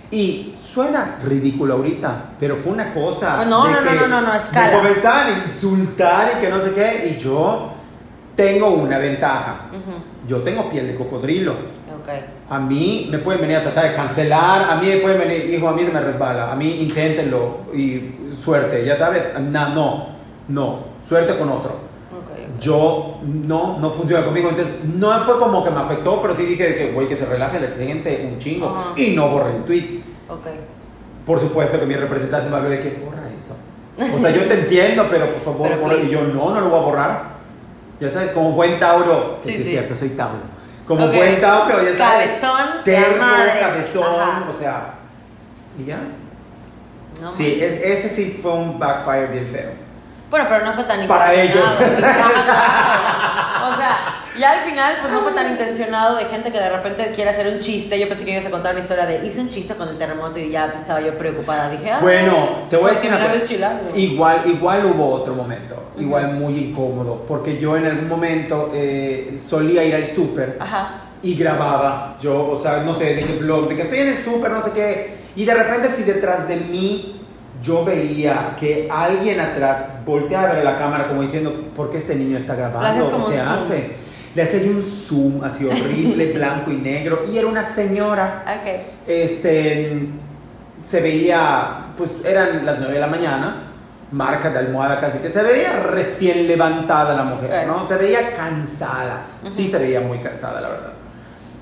Y 0.10 0.56
suena 0.64 1.18
ridículo 1.22 1.74
ahorita, 1.74 2.36
pero 2.40 2.56
fue 2.56 2.72
una 2.72 2.94
cosa. 2.94 3.44
No, 3.44 3.66
de 3.66 3.74
no, 3.74 3.82
no, 3.82 3.92
que 3.92 3.96
no, 3.98 4.08
no, 4.08 4.22
no, 4.22 4.34
escala. 4.34 4.68
Me 4.68 4.78
comenzaban 4.78 5.28
a 5.28 5.40
insultar 5.40 6.32
y 6.38 6.40
que 6.40 6.50
no 6.50 6.62
sé 6.62 6.72
qué. 6.72 7.14
Y 7.14 7.22
yo 7.22 7.74
tengo 8.38 8.70
una 8.70 9.00
ventaja. 9.00 9.66
Ujú. 9.72 10.28
Yo 10.28 10.42
tengo 10.44 10.70
piel 10.70 10.88
de 10.88 10.96
cocodrilo. 10.96 11.54
Ok. 11.54 12.10
A 12.50 12.60
mí 12.60 13.10
me 13.12 13.18
pueden 13.18 13.42
venir 13.42 13.58
a 13.58 13.64
tratar 13.64 13.90
de 13.90 13.96
cancelar, 13.96 14.70
a 14.70 14.76
mí 14.76 14.86
me 14.86 14.98
pueden 14.98 15.18
venir, 15.18 15.54
hijo, 15.54 15.68
a 15.68 15.74
mí 15.74 15.84
se 15.84 15.92
me 15.92 16.00
resbala, 16.00 16.52
a 16.52 16.56
mí 16.56 16.84
inténtenlo 16.84 17.58
y 17.74 18.32
suerte, 18.32 18.86
ya 18.86 18.96
sabes, 18.96 19.24
no, 19.42 19.70
no, 19.70 20.08
no, 20.48 20.80
suerte 21.06 21.36
con 21.36 21.50
otro. 21.50 21.72
Ok. 21.72 22.32
ok. 22.32 22.60
Yo 22.62 23.20
no, 23.24 23.80
no 23.80 23.90
funciona 23.90 24.24
conmigo, 24.24 24.50
entonces 24.50 24.76
no 24.86 25.12
fue 25.20 25.38
como 25.38 25.64
que 25.64 25.72
me 25.72 25.82
afectó, 25.82 26.22
pero 26.22 26.36
sí 26.36 26.44
dije 26.44 26.76
que, 26.76 26.92
güey, 26.92 27.08
que 27.08 27.18
se 27.18 27.26
relaje 27.26 27.60
la 27.60 27.68
gente 27.76 28.30
un 28.32 28.38
chingo 28.38 28.68
Ajá. 28.70 28.94
y 28.96 29.10
no 29.16 29.28
borré 29.30 29.58
el 29.58 29.64
tweet. 29.64 30.02
Por 31.26 31.40
supuesto 31.40 31.78
que 31.80 31.86
mi 31.86 31.96
representante 31.96 32.50
me 32.50 32.56
habló 32.56 32.70
de 32.70 32.80
que 32.80 32.92
borra 33.04 33.24
eso. 33.38 33.56
O 34.16 34.20
sea, 34.20 34.30
yo 34.30 34.48
te 34.48 34.54
entiendo, 34.54 35.08
pero 35.10 35.30
por 35.32 35.42
favor, 35.42 35.70
Pero 35.70 35.82
borra. 35.82 35.96
Y 35.96 36.10
yo 36.10 36.24
no, 36.24 36.52
no 36.52 36.62
lo 36.62 36.70
voy 36.70 36.80
a 36.80 36.84
borrar. 36.84 37.37
Ya 38.00 38.10
sabes, 38.10 38.32
como 38.32 38.52
buen 38.52 38.80
Tauro, 38.80 39.40
que 39.42 39.52
Sí, 39.52 39.56
sí, 39.58 39.62
es 39.64 39.70
cierto, 39.70 39.96
soy 39.96 40.10
Tauro. 40.10 40.42
Como 40.86 41.06
Ok. 41.06 41.16
buen 41.16 41.42
Tauro, 41.42 41.82
ya 41.84 41.98
sabes. 41.98 42.30
Cabezón, 42.42 42.84
madre. 43.20 43.60
cabezón, 43.60 44.22
Ajá. 44.22 44.46
o 44.50 44.54
sea. 44.54 44.94
Y 45.80 45.86
ya. 45.86 46.00
No 47.22 47.34
sí, 47.34 47.60
es- 47.62 47.82
ese 47.84 48.08
sí 48.10 48.38
fue 48.40 48.54
un 48.54 48.78
backfire 48.78 49.28
bien 49.28 49.48
feo. 49.48 49.72
Bueno, 50.30 50.46
pero 50.50 50.66
no 50.66 50.74
fue 50.74 50.84
tan 50.84 51.08
Para 51.08 51.34
intencionado. 51.34 51.78
ellos. 51.84 51.98
O 53.60 53.76
sea, 53.76 54.24
ya 54.40 54.52
al 54.52 54.60
final, 54.70 54.96
pues 55.02 55.12
no 55.12 55.20
fue 55.22 55.34
tan 55.34 55.50
intencionado 55.52 56.16
de 56.16 56.26
gente 56.26 56.52
que 56.52 56.60
de 56.60 56.70
repente 56.70 57.12
quiere 57.14 57.32
hacer 57.32 57.48
un 57.54 57.60
chiste. 57.60 58.00
Yo 58.00 58.08
pensé 58.08 58.24
que 58.24 58.32
ibas 58.32 58.46
a 58.46 58.50
contar 58.50 58.72
una 58.72 58.82
historia 58.82 59.06
de 59.06 59.26
hice 59.26 59.42
un 59.42 59.50
chiste 59.50 59.76
con 59.76 59.90
el 59.90 59.98
terremoto 59.98 60.40
y 60.40 60.50
ya 60.52 60.68
estaba 60.68 61.02
yo 61.02 61.18
preocupada. 61.18 61.70
Dije, 61.70 61.92
ah, 61.92 61.98
Bueno, 62.02 62.58
te 62.70 62.78
voy 62.78 62.88
a 62.88 62.94
decir 62.94 63.10
una 63.10 63.20
cosa. 63.20 63.36
Igual, 63.96 64.42
igual 64.46 64.86
hubo 64.86 65.12
otro 65.12 65.34
momento, 65.34 65.92
igual 65.98 66.34
muy 66.34 66.56
incómodo, 66.58 67.26
porque 67.28 67.58
yo 67.58 67.76
en 67.76 67.86
algún 67.88 68.08
momento 68.08 68.70
eh, 68.74 69.34
solía 69.38 69.84
ir 69.84 69.96
al 69.96 70.06
súper 70.06 70.58
y 71.22 71.36
grababa, 71.36 72.16
yo, 72.20 72.48
o 72.52 72.60
sea, 72.60 72.78
no 72.82 72.94
sé, 72.94 73.16
de 73.16 73.24
qué 73.24 73.34
blog, 73.34 73.68
de 73.68 73.76
que 73.76 73.82
estoy 73.82 74.00
en 74.00 74.10
el 74.10 74.18
súper, 74.18 74.52
no 74.52 74.62
sé 74.62 74.72
qué, 74.72 75.18
y 75.36 75.46
de 75.46 75.54
repente 75.54 75.90
si 75.90 76.04
detrás 76.04 76.48
de 76.48 76.56
mí 76.58 77.17
yo 77.62 77.84
veía 77.84 78.56
que 78.60 78.88
alguien 78.92 79.40
atrás 79.40 79.88
volteaba 80.06 80.50
a 80.50 80.54
ver 80.54 80.62
a 80.68 80.72
la 80.72 80.78
cámara 80.78 81.08
como 81.08 81.22
diciendo, 81.22 81.70
¿por 81.76 81.90
qué 81.90 81.98
este 81.98 82.16
niño 82.16 82.38
está 82.38 82.56
grabando? 82.56 83.26
¿Qué 83.28 83.38
zoom. 83.38 83.48
hace? 83.50 83.92
Le 84.36 84.42
hacía 84.44 84.62
yo 84.62 84.72
un 84.72 84.84
zoom 84.84 85.44
así 85.44 85.66
horrible, 85.66 86.32
blanco 86.36 86.72
y 86.72 86.76
negro, 86.76 87.24
y 87.32 87.38
era 87.38 87.48
una 87.48 87.64
señora 87.64 88.44
Ok. 88.46 88.82
este 89.08 90.08
se 90.84 91.02
veía 91.02 91.88
pues 91.98 92.18
eran 92.24 92.64
las 92.66 92.78
9 92.78 92.94
de 92.94 93.00
la 93.00 93.08
mañana 93.08 93.64
marca 94.12 94.52
de 94.52 94.60
almohada 94.60 95.00
casi 95.00 95.18
que 95.18 95.30
se 95.30 95.42
veía 95.42 95.74
recién 95.74 96.48
levantada 96.48 97.16
la 97.16 97.24
mujer 97.24 97.68
no 97.68 97.84
se 97.84 97.98
veía 97.98 98.32
cansada 98.34 99.26
sí 99.44 99.68
se 99.68 99.80
veía 99.80 100.02
muy 100.02 100.20
cansada 100.20 100.62
la 100.62 100.70
verdad 100.70 100.94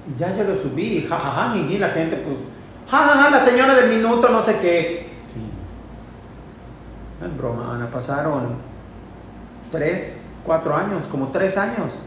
y 0.08 0.20
ya 0.20 0.36
yo 0.36 0.44
lo 0.44 0.54
subí 0.54 1.06
jajaja 1.10 1.56
y 1.56 1.78
la 1.78 1.90
gente 1.90 2.18
pues 2.18 2.36
jajaja 2.92 3.30
la 3.30 3.44
señora 3.44 3.74
del 3.74 3.90
minuto 3.90 4.30
no 4.30 4.42
sé 4.42 4.58
qué 4.60 5.10
no 7.20 7.28
es 7.28 7.38
broma 7.38 7.76
Ana 7.76 7.90
pasaron 7.90 8.56
tres 9.72 10.40
cuatro 10.46 10.76
años 10.76 11.08
como 11.08 11.30
tres 11.30 11.58
años 11.58 12.00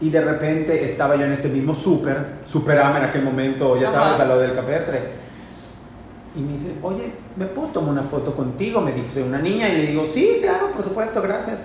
y 0.00 0.10
de 0.10 0.20
repente 0.20 0.84
estaba 0.84 1.16
yo 1.16 1.24
en 1.24 1.32
este 1.32 1.48
mismo 1.48 1.74
súper, 1.74 2.36
Superama 2.44 2.98
en 2.98 3.04
aquel 3.04 3.22
momento, 3.22 3.80
ya 3.80 3.88
Ajá. 3.88 3.98
sabes, 4.04 4.20
a 4.20 4.24
lo 4.26 4.38
del 4.38 4.52
capestre. 4.52 5.00
Y 6.36 6.40
me 6.40 6.52
dice, 6.52 6.74
oye, 6.82 7.12
¿me 7.36 7.46
puedo 7.46 7.68
tomar 7.68 7.92
una 7.92 8.02
foto 8.02 8.34
contigo? 8.34 8.82
Me 8.82 8.92
dice 8.92 9.22
una 9.22 9.38
niña 9.38 9.70
y 9.70 9.76
le 9.78 9.86
digo, 9.86 10.04
sí, 10.04 10.40
claro, 10.42 10.70
por 10.70 10.82
supuesto, 10.82 11.22
gracias. 11.22 11.60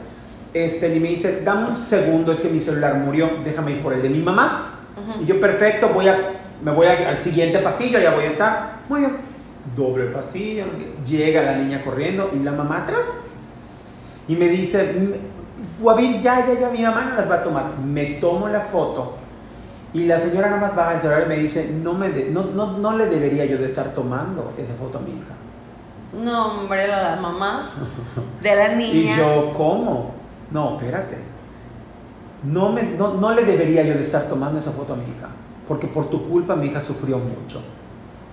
Este, 0.53 0.95
y 0.95 0.99
me 1.01 1.09
dice, 1.09 1.41
dame 1.43 1.67
un 1.67 1.75
segundo, 1.75 2.31
es 2.31 2.39
que 2.39 2.47
mi 2.47 2.61
celular 2.61 2.95
murió, 2.95 3.29
déjame 3.43 3.71
ir 3.71 3.81
por 3.83 3.91
el 3.91 4.01
de 4.01 4.09
mi 4.09 4.19
mamá. 4.19 4.79
Y 5.21 5.25
yo, 5.25 5.37
perfecto, 5.41 5.89
voy 5.89 6.07
a, 6.07 6.15
me 6.63 6.71
voy 6.71 6.87
a- 6.87 7.09
al 7.09 7.17
siguiente 7.17 7.59
pasillo, 7.59 7.99
ya 7.99 8.11
voy 8.15 8.23
a 8.23 8.27
estar. 8.29 8.79
Muy 8.87 9.01
bien. 9.01 9.17
Doble 9.75 10.05
pasillo, 10.05 10.65
llega 11.05 11.43
la 11.43 11.53
niña 11.57 11.83
corriendo 11.83 12.29
y 12.33 12.39
la 12.39 12.51
mamá 12.51 12.79
atrás. 12.79 13.21
Y 14.27 14.35
me 14.35 14.47
dice, 14.47 14.89
"M- 14.91 15.15
Guavir, 15.79 16.19
ya, 16.19 16.45
ya, 16.47 16.59
ya, 16.59 16.69
mi 16.71 16.81
mamá 16.81 17.05
no 17.05 17.15
las 17.15 17.29
va 17.29 17.35
a 17.35 17.41
tomar. 17.41 17.77
Me 17.77 18.05
tomo 18.15 18.47
la 18.49 18.59
foto 18.61 19.17
Y 19.93 20.05
la 20.05 20.17
señora 20.19 20.49
nada 20.49 20.61
más 20.61 20.73
baja 20.75 20.95
el 20.95 21.01
celular 21.01 21.23
y 21.25 21.27
me 21.27 21.35
dice, 21.37 21.69
no, 21.69 21.93
me 21.93 22.07
de- 22.09 22.29
no, 22.31 22.45
no, 22.45 22.77
no 22.77 22.97
le 22.97 23.07
debería 23.07 23.43
yo 23.45 23.57
de 23.57 23.65
estar 23.65 23.91
tomando 23.91 24.53
esa 24.57 24.73
foto 24.73 24.99
a 24.99 25.01
mi 25.01 25.11
hija. 25.11 25.33
No, 26.23 26.61
hombre, 26.61 26.87
la 26.87 27.17
mamá 27.17 27.61
de 28.41 28.55
la 28.55 28.67
niña. 28.75 28.93
Y 28.93 29.11
yo, 29.11 29.51
¿cómo? 29.53 30.11
No, 30.49 30.77
espérate. 30.77 31.17
No, 32.43 32.71
me, 32.71 32.83
no, 32.83 33.15
no 33.15 33.33
le 33.33 33.43
debería 33.43 33.83
yo 33.83 33.93
de 33.93 33.99
estar 34.01 34.23
tomando 34.29 34.59
esa 34.59 34.71
foto 34.71 34.93
a 34.93 34.95
mi 34.95 35.03
hija, 35.03 35.27
porque 35.67 35.87
por 35.87 36.05
tu 36.09 36.23
culpa 36.27 36.55
mi 36.55 36.67
hija 36.67 36.79
sufrió 36.79 37.19
mucho. 37.19 37.61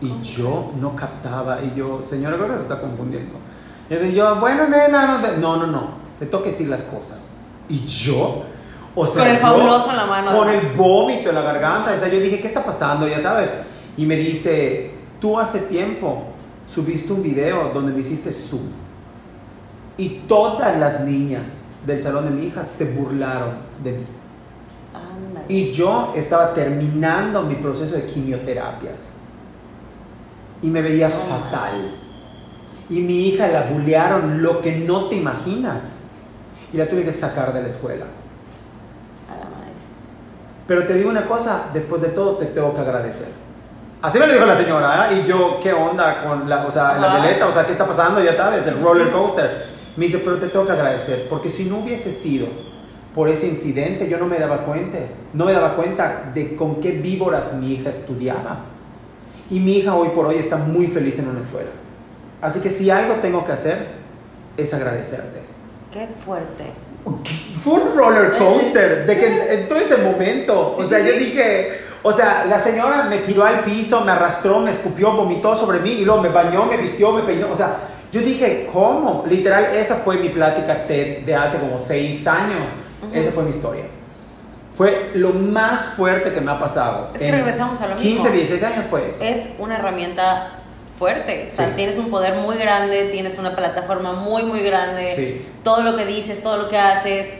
Y 0.00 0.20
yo 0.20 0.72
no 0.80 0.94
captaba, 0.94 1.60
y 1.62 1.72
yo, 1.76 2.02
señora, 2.02 2.36
creo 2.36 2.48
que 2.48 2.54
se 2.54 2.62
está 2.62 2.80
confundiendo. 2.80 3.36
Y 3.90 3.94
entonces 3.94 4.14
yo, 4.14 4.36
bueno, 4.36 4.68
nena, 4.68 5.06
no, 5.06 5.36
no, 5.36 5.56
no, 5.56 5.66
no, 5.66 5.90
te 6.18 6.26
toca 6.26 6.50
decir 6.50 6.68
las 6.68 6.84
cosas. 6.84 7.28
Y 7.68 7.84
yo, 7.84 8.44
o 8.94 9.06
sea, 9.06 9.24
Con 9.24 9.32
el 9.32 9.38
fabuloso 9.38 9.90
en 9.90 9.96
la 9.96 10.06
mano, 10.06 10.36
Con 10.36 10.48
el 10.48 10.72
vómito 10.72 11.30
en 11.30 11.34
la 11.34 11.42
garganta, 11.42 11.92
o 11.92 11.98
sea, 11.98 12.08
yo 12.08 12.20
dije, 12.20 12.40
¿qué 12.40 12.46
está 12.46 12.64
pasando? 12.64 13.08
Ya 13.08 13.20
sabes. 13.20 13.52
Y 13.96 14.06
me 14.06 14.16
dice, 14.16 14.92
tú 15.20 15.38
hace 15.38 15.60
tiempo 15.60 16.24
subiste 16.66 17.12
un 17.12 17.22
video 17.22 17.70
donde 17.74 17.92
me 17.92 18.00
hiciste 18.00 18.32
zoom. 18.32 18.62
Y 19.96 20.20
todas 20.28 20.78
las 20.78 21.00
niñas 21.00 21.64
del 21.84 21.98
salón 21.98 22.24
de 22.24 22.30
mi 22.30 22.46
hija 22.46 22.64
se 22.64 22.92
burlaron 22.92 23.56
de 23.82 23.92
mí. 23.92 24.06
Y 25.48 25.70
yo 25.70 26.12
estaba 26.14 26.52
terminando 26.52 27.42
mi 27.42 27.54
proceso 27.54 27.94
de 27.94 28.04
quimioterapias. 28.04 29.14
Y 30.62 30.68
me 30.70 30.82
veía 30.82 31.08
fatal. 31.10 31.90
Y 32.90 33.00
mi 33.00 33.28
hija 33.28 33.48
la 33.48 33.62
bullearon 33.62 34.42
lo 34.42 34.60
que 34.60 34.76
no 34.76 35.08
te 35.08 35.16
imaginas. 35.16 35.98
Y 36.72 36.76
la 36.76 36.86
tuve 36.86 37.04
que 37.04 37.12
sacar 37.12 37.52
de 37.52 37.62
la 37.62 37.68
escuela. 37.68 38.06
A 39.30 39.36
la 39.36 39.44
madre. 39.44 39.72
Pero 40.66 40.86
te 40.86 40.94
digo 40.94 41.10
una 41.10 41.26
cosa, 41.26 41.66
después 41.72 42.02
de 42.02 42.08
todo 42.08 42.36
te 42.36 42.46
tengo 42.46 42.72
que 42.74 42.80
agradecer. 42.80 43.28
Así 44.00 44.18
me 44.18 44.26
lo 44.26 44.32
dijo 44.32 44.46
la 44.46 44.56
señora, 44.56 45.10
¿eh? 45.10 45.22
Y 45.22 45.28
yo, 45.28 45.58
¿qué 45.60 45.72
onda 45.72 46.22
con 46.22 46.48
la, 46.48 46.66
o 46.66 46.70
sea, 46.70 46.98
la 46.98 47.14
veleta? 47.14 47.48
O 47.48 47.52
sea, 47.52 47.66
¿qué 47.66 47.72
está 47.72 47.86
pasando? 47.86 48.22
Ya 48.22 48.34
sabes, 48.34 48.66
el 48.66 48.80
roller 48.80 49.10
coaster. 49.10 49.66
Me 49.96 50.04
dice, 50.04 50.18
pero 50.18 50.38
te 50.38 50.46
tengo 50.46 50.64
que 50.64 50.70
agradecer, 50.70 51.26
porque 51.28 51.50
si 51.50 51.64
no 51.64 51.78
hubiese 51.78 52.12
sido 52.12 52.46
por 53.12 53.28
ese 53.28 53.48
incidente, 53.48 54.08
yo 54.08 54.16
no 54.16 54.26
me 54.26 54.38
daba 54.38 54.58
cuenta, 54.58 54.98
no 55.32 55.44
me 55.44 55.52
daba 55.52 55.74
cuenta 55.74 56.30
de 56.32 56.54
con 56.54 56.78
qué 56.78 56.92
víboras 56.92 57.54
mi 57.54 57.72
hija 57.72 57.90
estudiaba. 57.90 58.60
Y 59.50 59.60
mi 59.60 59.78
hija 59.78 59.94
hoy 59.94 60.08
por 60.10 60.26
hoy 60.26 60.36
está 60.36 60.56
muy 60.56 60.86
feliz 60.86 61.18
en 61.18 61.28
una 61.28 61.40
escuela. 61.40 61.70
Así 62.40 62.60
que 62.60 62.70
si 62.70 62.90
algo 62.90 63.14
tengo 63.16 63.44
que 63.44 63.52
hacer, 63.52 63.88
es 64.56 64.72
agradecerte. 64.74 65.40
Qué 65.92 66.08
fuerte. 66.24 66.72
Fue 67.62 67.74
un 67.74 67.96
roller 67.96 68.36
coaster 68.38 69.06
de 69.06 69.18
que 69.18 69.26
en, 69.26 69.60
en 69.60 69.68
todo 69.68 69.78
ese 69.78 69.96
momento, 69.98 70.76
o 70.76 70.82
sea, 70.86 71.00
yo 71.00 71.12
dije, 71.12 71.70
o 72.02 72.12
sea, 72.12 72.44
la 72.46 72.58
señora 72.58 73.04
me 73.04 73.18
tiró 73.18 73.44
al 73.44 73.64
piso, 73.64 74.02
me 74.02 74.12
arrastró, 74.12 74.60
me 74.60 74.70
escupió, 74.70 75.12
vomitó 75.12 75.54
sobre 75.56 75.80
mí 75.80 75.90
y 75.90 76.04
luego 76.04 76.20
me 76.20 76.28
bañó, 76.28 76.66
me 76.66 76.76
vistió, 76.76 77.12
me 77.12 77.22
peinó, 77.22 77.50
o 77.50 77.56
sea, 77.56 77.76
yo 78.10 78.20
dije, 78.20 78.68
¿cómo? 78.72 79.24
Literal, 79.28 79.66
esa 79.74 79.96
fue 79.96 80.16
mi 80.16 80.28
plática 80.28 80.86
TED 80.86 81.24
de 81.24 81.34
hace 81.34 81.58
como 81.58 81.78
seis 81.78 82.26
años. 82.26 82.72
Ujú. 83.02 83.14
Esa 83.14 83.30
fue 83.32 83.42
mi 83.42 83.50
historia. 83.50 83.84
Fue 84.78 85.10
lo 85.14 85.30
más 85.30 85.86
fuerte 85.96 86.30
que 86.30 86.40
me 86.40 86.52
ha 86.52 86.58
pasado. 86.60 87.10
Es 87.12 87.20
que 87.20 87.26
En 87.28 87.34
regresamos 87.34 87.80
a 87.80 87.88
lo 87.88 87.96
15, 87.96 88.14
mismo. 88.14 88.30
16 88.30 88.62
años 88.62 88.86
fue 88.86 89.08
eso. 89.08 89.24
Es 89.24 89.54
una 89.58 89.74
herramienta 89.76 90.60
fuerte. 90.96 91.48
O 91.50 91.54
sea, 91.54 91.66
Sí. 91.66 91.72
tienes 91.74 91.98
un 91.98 92.10
poder 92.10 92.34
muy 92.36 92.56
grande, 92.58 93.06
tienes 93.10 93.36
una 93.38 93.56
plataforma 93.56 94.12
muy, 94.12 94.44
muy 94.44 94.60
grande. 94.60 95.08
Sí. 95.08 95.44
Todo 95.64 95.82
lo 95.82 95.96
que 95.96 96.06
dices, 96.06 96.44
todo 96.44 96.58
lo 96.58 96.68
que 96.68 96.78
haces. 96.78 97.34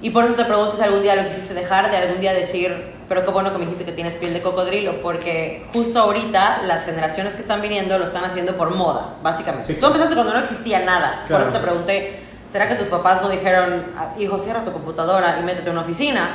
Y 0.00 0.08
por 0.10 0.24
eso 0.24 0.32
te 0.32 0.46
pregunto 0.46 0.76
si 0.78 0.82
algún 0.82 1.02
día 1.02 1.14
lo 1.14 1.28
quisiste 1.28 1.52
dejar, 1.52 1.90
de 1.90 1.98
algún 1.98 2.20
día 2.22 2.32
decir, 2.32 2.94
pero 3.06 3.22
qué 3.22 3.30
bueno 3.32 3.52
que 3.52 3.58
me 3.58 3.64
dijiste 3.66 3.84
que 3.84 3.92
tienes 3.92 4.14
piel 4.14 4.32
de 4.32 4.40
cocodrilo, 4.40 5.02
porque 5.02 5.66
justo 5.74 6.00
ahorita 6.00 6.62
las 6.62 6.86
generaciones 6.86 7.34
que 7.34 7.42
están 7.42 7.60
viniendo 7.60 7.98
lo 7.98 8.04
están 8.06 8.24
haciendo 8.24 8.56
por 8.56 8.70
moda, 8.74 9.16
básicamente. 9.22 9.66
Sí, 9.66 9.74
Tú 9.78 9.84
empezaste 9.88 10.14
cuando 10.14 10.32
no 10.32 10.40
existía 10.40 10.86
nada. 10.86 11.22
Claro. 11.26 11.44
Por 11.44 11.52
eso 11.52 11.60
te 11.60 11.66
pregunté, 11.66 12.22
¿será 12.48 12.66
que 12.66 12.76
tus 12.76 12.86
papás 12.86 13.20
no 13.20 13.28
dijeron, 13.28 13.86
"Ah, 13.98 14.14
hijo, 14.18 14.38
cierra 14.38 14.64
tu 14.64 14.72
computadora 14.72 15.38
y 15.38 15.42
métete 15.42 15.68
a 15.68 15.72
una 15.72 15.82
oficina? 15.82 16.30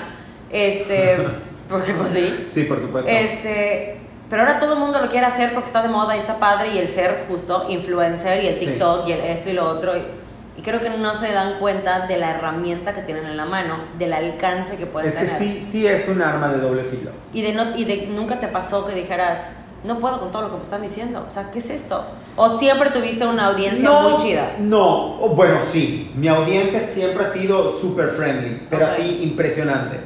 Este, 0.54 1.18
porque 1.70 1.92
pues 1.94 2.12
sí. 2.12 2.46
Sí, 2.48 2.64
por 2.64 2.80
supuesto. 2.80 3.10
Este, 3.10 3.98
pero 4.30 4.44
ahora 4.44 4.60
todo 4.60 4.74
el 4.74 4.80
mundo 4.80 5.02
lo 5.02 5.10
quiere 5.10 5.26
hacer 5.26 5.52
porque 5.54 5.68
está 5.68 5.82
de 5.82 5.90
moda 5.90 6.16
y 6.16 6.20
está 6.20 6.40
padre 6.40 6.70
y 6.74 6.78
el 6.78 6.88
ser 6.88 7.26
justo 7.28 7.66
influencer 7.70 8.44
y 8.44 8.48
el 8.48 8.56
Sí. 8.56 8.68
TikTok 8.68 9.08
y 9.08 9.12
el 9.12 9.20
esto 9.22 9.50
y 9.50 9.54
lo 9.54 9.68
otro. 9.68 9.94
Y, 9.98 10.62
creo 10.62 10.80
que 10.80 10.90
no 10.92 11.14
se 11.14 11.32
dan 11.34 11.60
cuenta 11.60 12.08
de 12.08 12.18
la 12.18 12.32
herramienta 12.38 12.94
que 12.94 13.02
tienen 13.02 13.26
en 13.26 13.36
la 13.36 13.46
mano, 13.46 13.80
del 14.00 14.14
alcance 14.14 14.78
que 14.78 14.86
pueden 14.86 15.10
es 15.10 15.16
que 15.16 15.26
tener. 15.26 15.36
sí, 15.38 15.60
sí 15.60 15.86
es 15.88 16.08
un 16.08 16.22
arma 16.22 16.48
de 16.54 16.60
doble 16.60 16.86
filo. 16.86 17.12
Y 17.34 17.42
de, 17.42 17.54
no, 17.54 17.76
y 17.76 17.84
de 17.84 18.08
nunca 18.08 18.40
te 18.40 18.48
pasó 18.48 18.86
que 18.86 18.96
dijeras, 18.96 19.52
no 19.84 20.00
puedo 20.00 20.20
con 20.22 20.32
todo 20.32 20.44
lo 20.44 20.52
que 20.52 20.56
me 20.58 20.62
están 20.62 20.82
diciendo. 20.82 21.26
O 21.28 21.32
sea, 21.32 21.52
¿qué 21.52 21.60
es 21.60 21.70
esto? 21.70 22.06
O 22.38 22.58
siempre 22.58 22.92
tuviste 22.92 23.26
una 23.26 23.48
audiencia 23.48 23.92
muy 23.92 24.16
chida. 24.24 24.54
No, 24.60 25.18
bueno, 25.36 25.58
sí. 25.60 26.12
Mi 26.16 26.30
audiencia 26.30 26.80
siempre 26.80 27.26
ha 27.26 27.30
sido 27.30 27.70
super 27.70 28.08
friendly, 28.08 28.66
pero 28.70 28.86
Ok. 28.86 28.92
así 28.94 29.20
impresionante. 29.24 29.98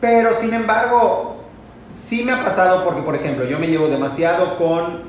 Pero 0.00 0.32
sin 0.38 0.54
embargo, 0.54 1.36
sí 1.88 2.22
me 2.24 2.32
ha 2.32 2.44
pasado 2.44 2.84
porque, 2.84 3.02
por 3.02 3.14
ejemplo, 3.14 3.44
yo 3.44 3.58
me 3.58 3.66
llevo 3.66 3.88
demasiado 3.88 4.56
con 4.56 5.08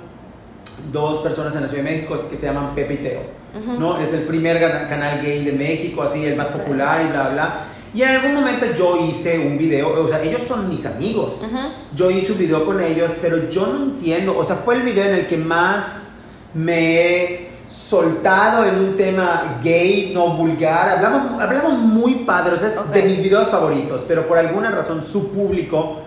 dos 0.92 1.22
personas 1.22 1.56
en 1.56 1.64
la 1.64 1.68
Ciudad 1.68 1.84
de 1.84 1.92
México 1.92 2.18
que 2.30 2.38
se 2.38 2.46
llaman 2.48 2.74
Pepe 2.74 2.96
y 2.96 2.98
Teo. 2.98 3.40
¿no? 3.80 4.00
Es 4.00 4.14
el 4.14 4.22
primer 4.24 4.60
canal 4.88 5.22
gay 5.22 5.44
de 5.44 5.52
México, 5.52 6.04
así 6.04 6.24
el 6.24 6.36
más 6.36 6.48
popular 6.48 7.06
y 7.06 7.10
bla, 7.10 7.30
bla. 7.30 7.60
Y 7.94 8.04
en 8.04 8.10
algún 8.10 8.36
momento 8.36 8.68
yo 8.72 9.04
hice 9.04 9.40
un 9.40 9.58
video, 9.58 10.04
o 10.04 10.08
sea, 10.08 10.22
ellos 10.22 10.42
son 10.42 10.70
mis 10.70 10.86
amigos. 10.86 11.40
Yo 11.96 12.12
hice 12.12 12.34
un 12.34 12.38
video 12.38 12.64
con 12.66 12.80
ellos, 12.82 13.12
pero 13.22 13.50
yo 13.50 13.68
no 13.68 13.84
entiendo, 13.84 14.38
o 14.38 14.44
sea, 14.44 14.58
fue 14.58 14.76
el 14.76 14.84
video 14.84 15.06
en 15.06 15.16
el 15.16 15.28
que 15.28 15.38
más 15.38 16.14
me 16.54 17.49
soltado 17.70 18.66
en 18.66 18.76
un 18.76 18.96
tema 18.96 19.60
gay, 19.64 20.12
no 20.14 20.32
vulgar. 20.32 20.90
Hablamos, 20.90 21.40
hablamos 21.40 21.74
muy 21.74 22.16
padre, 22.26 22.56
o 22.56 22.58
sea, 22.58 22.68
es 22.68 22.78
Ok. 22.78 22.88
de 22.88 23.04
mis 23.04 23.18
videos 23.22 23.48
favoritos, 23.48 24.04
pero 24.08 24.28
por 24.28 24.40
alguna 24.40 24.72
razón 24.72 25.06
su 25.06 25.32
público, 25.32 26.00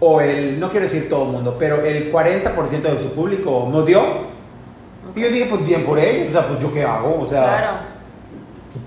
o 0.00 0.20
el, 0.22 0.58
no 0.58 0.70
quiero 0.70 0.86
decir 0.86 1.08
todo 1.08 1.26
el 1.26 1.32
mundo, 1.32 1.56
pero 1.58 1.84
el 1.84 2.10
40% 2.10 2.80
de 2.80 2.98
su 3.02 3.12
público 3.12 3.68
no 3.70 3.82
dio. 3.82 4.00
Y 5.14 5.20
yo 5.20 5.28
dije, 5.28 5.46
pues 5.50 5.66
bien 5.66 5.84
por 5.84 5.98
ellos, 5.98 6.28
o 6.30 6.32
sea, 6.32 6.46
pues 6.46 6.60
yo 6.60 6.72
qué 6.72 6.82
hago, 6.82 7.20
o 7.20 7.26
sea... 7.26 7.42
Claro. 7.42 7.90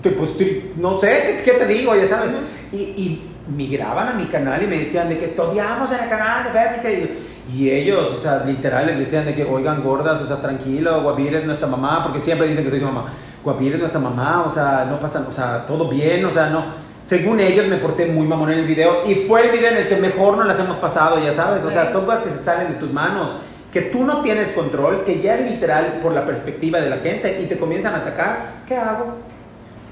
Pues, 0.01 0.34
no 0.77 0.97
sé, 0.97 1.38
¿qué, 1.43 1.51
te 1.51 1.67
digo? 1.67 1.93
Ya 1.95 2.08
sabes. 2.08 2.32
Ujú. 2.32 2.41
y, 2.71 2.77
y 2.77 3.34
migraban 3.47 4.08
a 4.08 4.13
mi 4.13 4.25
canal 4.25 4.63
y 4.63 4.67
me 4.67 4.77
decían 4.77 5.10
de 5.10 5.17
que 5.17 5.27
te 5.27 5.41
odiamos 5.41 5.91
en 5.91 6.03
el 6.03 6.10
canal 6.10 6.43
de 6.43 6.49
Pepite. 6.49 7.17
Y 7.51 7.69
ellos, 7.69 8.10
o 8.15 8.19
sea, 8.19 8.43
literal, 8.45 8.86
les 8.86 8.97
decían 8.97 9.25
de 9.25 9.34
que, 9.34 9.43
oigan, 9.43 9.84
gordas, 9.84 10.21
o 10.21 10.25
sea, 10.25 10.38
tranquilo, 10.38 11.01
Guapir 11.01 11.36
es 11.36 11.45
nuestra 11.45 11.67
mamá, 11.67 12.01
porque 12.01 12.19
siempre 12.19 12.47
dicen 12.47 12.63
que 12.63 12.69
soy 12.69 12.79
su 12.79 12.86
mamá. 12.86 13.06
Guapir 13.43 13.73
es 13.73 13.79
nuestra 13.79 13.99
mamá, 13.99 14.43
o 14.47 14.49
sea, 14.49 14.86
no 14.89 14.97
pasa, 14.97 15.25
o 15.27 15.32
sea, 15.32 15.65
todo 15.65 15.89
bien, 15.89 16.23
o 16.25 16.32
sea, 16.32 16.47
no. 16.49 16.65
Según 17.03 17.41
ellos 17.41 17.67
me 17.67 17.75
porté 17.75 18.06
muy 18.06 18.25
mamón 18.25 18.51
en 18.51 18.60
el 18.60 18.65
video 18.65 19.01
y 19.06 19.15
fue 19.15 19.45
el 19.45 19.51
video 19.51 19.71
en 19.71 19.77
el 19.77 19.88
que 19.88 19.97
mejor 19.97 20.38
nos 20.38 20.47
las 20.47 20.58
hemos 20.58 20.77
pasado, 20.77 21.21
ya 21.21 21.34
sabes. 21.34 21.65
O 21.65 21.69
sea, 21.69 21.91
son 21.91 22.06
cosas 22.06 22.21
que 22.21 22.29
se 22.29 22.41
salen 22.41 22.69
de 22.69 22.75
tus 22.75 22.93
manos, 22.93 23.34
que 23.73 23.82
tú 23.82 24.06
no 24.06 24.21
tienes 24.21 24.53
control, 24.53 25.03
que 25.03 25.19
ya 25.19 25.36
es 25.36 25.51
literal 25.51 25.99
por 26.01 26.13
la 26.13 26.23
perspectiva 26.23 26.79
de 26.79 26.89
la 26.89 26.97
gente 26.97 27.41
y 27.41 27.45
te 27.45 27.58
comienzan 27.60 27.93
a 27.95 27.97
atacar. 27.97 28.62
¿Qué 28.65 28.77
hago? 28.77 29.15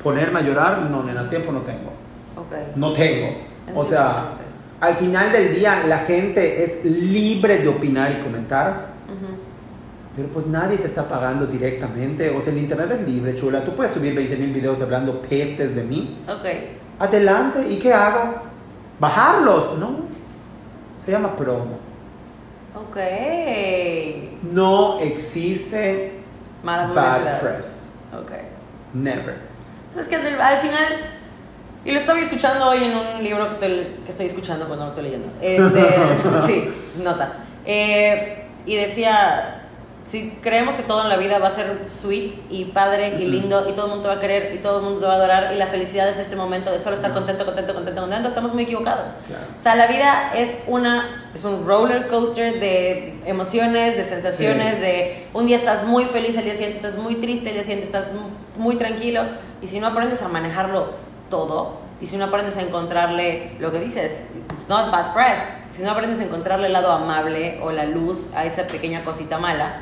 Ponerme 0.01 0.39
a 0.39 0.43
llorar, 0.43 0.83
no, 0.83 1.03
nena, 1.03 1.27
tiempo 1.27 1.51
no 1.51 1.59
tengo. 1.61 1.91
Ok. 2.37 2.77
No 2.77 2.93
tengo. 2.93 3.41
O 3.75 3.83
sea. 3.83 4.35
Al 4.81 4.95
final 4.95 5.31
del 5.31 5.55
día 5.55 5.83
la 5.87 5.99
gente 5.99 6.63
es 6.63 6.83
libre 6.83 7.59
de 7.59 7.67
opinar 7.67 8.11
y 8.11 8.23
comentar, 8.23 8.91
pero 10.15 10.27
pues 10.27 10.45
nadie 10.47 10.77
te 10.77 10.87
está 10.87 11.07
pagando 11.07 11.45
directamente. 11.45 12.29
O 12.31 12.41
sea, 12.41 12.51
el 12.51 12.59
internet 12.59 12.91
es 12.91 13.07
libre, 13.07 13.33
chula. 13.33 13.63
Tú 13.63 13.73
puedes 13.73 13.93
subir 13.93 14.13
20 14.13 14.35
mil 14.35 14.51
videos 14.51 14.81
hablando 14.81 15.21
pestes 15.21 15.73
de 15.73 15.83
mí. 15.83 16.21
Ok. 16.27 16.45
Adelante. 16.99 17.65
¿Y 17.69 17.79
qué 17.79 17.93
hago? 17.93 18.41
Bajarlos, 18.99 19.77
¿no? 19.77 20.01
Se 20.97 21.11
llama 21.11 21.35
promo. 21.35 21.79
Ok. 22.75 22.97
No 24.53 24.99
existe 24.99 26.19
Mala 26.63 26.87
bad 26.87 27.39
press. 27.39 27.93
Ok. 28.13 28.31
Never. 28.93 29.37
Pues 29.93 30.07
es 30.07 30.09
que 30.09 30.15
al 30.15 30.61
final, 30.61 30.85
y 31.85 31.91
lo 31.91 31.97
estaba 31.97 32.19
escuchando 32.19 32.67
hoy 32.69 32.83
en 32.83 32.95
un 32.95 33.23
libro 33.23 33.45
que 33.47 33.53
estoy, 33.53 33.69
que 34.05 34.11
estoy 34.11 34.25
escuchando 34.27 34.65
cuando 34.65 34.85
lo 34.85 34.91
estoy 34.91 35.03
leyendo. 35.05 35.27
Este, 35.41 35.95
sí, 36.45 37.01
nota. 37.03 37.33
Eh, 37.65 38.45
y 38.65 38.75
decía, 38.75 39.57
si 40.05 40.31
creemos 40.41 40.75
que 40.75 40.83
todo 40.83 41.03
en 41.03 41.09
la 41.09 41.17
vida 41.17 41.39
va 41.39 41.47
a 41.47 41.51
ser 41.51 41.85
sweet 41.89 42.33
y 42.49 42.65
padre 42.65 43.15
y 43.19 43.25
lindo 43.27 43.67
y 43.69 43.73
todo 43.73 43.85
el 43.85 43.91
mundo 43.91 44.01
te 44.03 44.07
va 44.09 44.15
a 44.15 44.19
querer 44.19 44.53
y 44.53 44.57
todo 44.57 44.77
el 44.79 44.83
mundo 44.83 44.99
te 44.99 45.05
va 45.05 45.13
a 45.13 45.15
adorar 45.15 45.53
y 45.53 45.57
la 45.57 45.67
felicidad 45.67 46.09
es 46.09 46.17
este 46.19 46.35
momento 46.35 46.71
de 46.71 46.79
solo 46.79 46.95
estar 46.95 47.13
contento, 47.13 47.45
contento, 47.45 47.73
contento, 47.73 48.01
contento, 48.01 48.27
estamos 48.27 48.53
muy 48.53 48.63
equivocados. 48.63 49.09
Claro. 49.27 49.43
O 49.57 49.61
sea, 49.61 49.75
la 49.75 49.87
vida 49.87 50.31
es 50.35 50.63
una 50.67 51.29
es 51.33 51.43
un 51.45 51.65
roller 51.65 52.07
coaster 52.07 52.59
de 52.59 53.19
emociones, 53.25 53.95
de 53.95 54.03
sensaciones, 54.03 54.75
Sí. 54.75 54.81
de 54.81 55.27
un 55.33 55.45
día 55.47 55.57
estás 55.57 55.85
muy 55.85 56.05
feliz, 56.05 56.35
el 56.37 56.43
día 56.43 56.53
siguiente 56.53 56.77
estás 56.77 56.97
muy 56.97 57.15
triste, 57.15 57.47
el 57.49 57.53
día 57.55 57.63
siguiente 57.63 57.85
estás 57.85 58.11
mu- 58.13 58.29
muy 58.61 58.75
tranquilo 58.75 59.23
y 59.61 59.67
si 59.67 59.79
no 59.79 59.87
aprendes 59.87 60.21
a 60.23 60.27
manejarlo 60.27 61.10
todo, 61.31 61.77
y 61.99 62.05
si 62.05 62.17
no 62.17 62.25
aprendes 62.25 62.57
a 62.57 62.61
encontrarle 62.61 63.55
lo 63.59 63.71
que 63.71 63.79
dices, 63.79 64.27
it's 64.53 64.69
not 64.69 64.91
bad 64.91 65.13
press, 65.13 65.39
si 65.69 65.81
no 65.81 65.91
aprendes 65.91 66.19
a 66.19 66.25
encontrarle 66.25 66.67
el 66.67 66.73
lado 66.73 66.91
amable 66.91 67.59
o 67.63 67.71
la 67.71 67.85
luz 67.85 68.31
a 68.35 68.45
esa 68.45 68.67
pequeña 68.67 69.03
cosita 69.03 69.39
mala, 69.39 69.77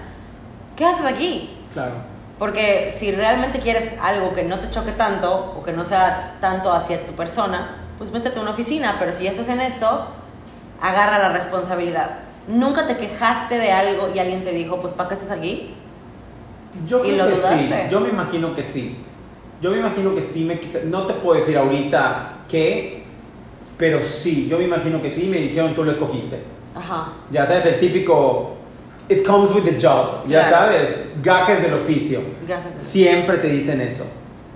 ¿qué 0.78 0.86
haces 0.86 1.06
aquí? 1.06 1.58
Claro. 1.74 1.96
Porque 2.38 2.94
si 2.96 3.12
realmente 3.12 3.60
quieres 3.60 3.98
algo 4.02 4.32
que 4.34 4.44
no 4.44 4.60
te 4.60 4.70
choque 4.70 4.94
tanto 4.94 5.56
o 5.58 5.64
que 5.64 5.74
no 5.74 5.84
sea 5.84 6.38
tanto 6.40 6.72
hacia 6.72 7.06
tu 7.06 7.12
persona, 7.12 7.76
pues 7.98 8.14
métete 8.14 8.40
a 8.40 8.42
una 8.42 8.52
oficina, 8.52 8.96
pero 8.98 9.12
si 9.12 9.26
ya 9.26 9.32
estás 9.32 9.50
en 9.50 9.60
esto, 9.60 10.08
agarra 10.82 11.20
la 11.20 11.30
responsabilidad. 11.30 12.12
¿Nunca 12.48 12.88
te 12.88 12.96
quejaste 12.96 13.58
de 13.58 13.74
algo 13.74 14.10
y 14.16 14.20
alguien 14.20 14.44
te 14.46 14.52
dijo, 14.52 14.80
pues 14.80 14.94
¿para 14.94 15.10
qué 15.10 15.16
estás 15.16 15.32
aquí? 15.32 15.76
Yo 16.88 17.00
¿Y 17.04 17.10
creo 17.14 17.26
lo 17.26 17.30
que 17.30 17.36
sí. 17.36 17.42
dudaste? 17.42 17.88
Yo 17.90 18.00
me 18.00 18.10
imagino 18.10 18.54
que 18.54 18.64
sí. 18.64 19.06
Yo 19.62 19.72
me 19.72 19.78
imagino 19.78 20.14
que 20.14 20.22
sí. 20.22 20.46
Me, 20.46 20.60
no 20.86 21.06
te 21.06 21.14
puedo 21.14 21.40
decir 21.40 21.58
ahorita 21.58 22.40
qué, 22.48 23.04
pero 23.78 24.02
sí. 24.02 24.48
Yo 24.50 24.58
me 24.58 24.64
imagino 24.66 25.02
que 25.02 25.12
sí. 25.12 25.28
Me 25.30 25.38
dijeron, 25.38 25.76
tú 25.76 25.84
lo 25.84 25.92
escogiste. 25.92 26.40
Ajá. 26.76 27.14
Ya 27.32 27.46
sabes, 27.46 27.66
el 27.66 27.80
típico. 27.80 28.56
It 29.10 29.26
comes 29.28 29.52
with 29.52 29.64
the 29.64 29.76
job. 29.80 30.24
Ya 30.28 30.48
Claro. 30.48 30.66
sabes, 30.68 31.16
gajes 31.24 31.62
del 31.64 31.74
oficio. 31.74 32.22
Gajes 32.48 32.74
del- 32.74 32.82
Siempre 32.82 33.38
te 33.40 33.48
dicen 33.48 33.82
eso. 33.82 34.04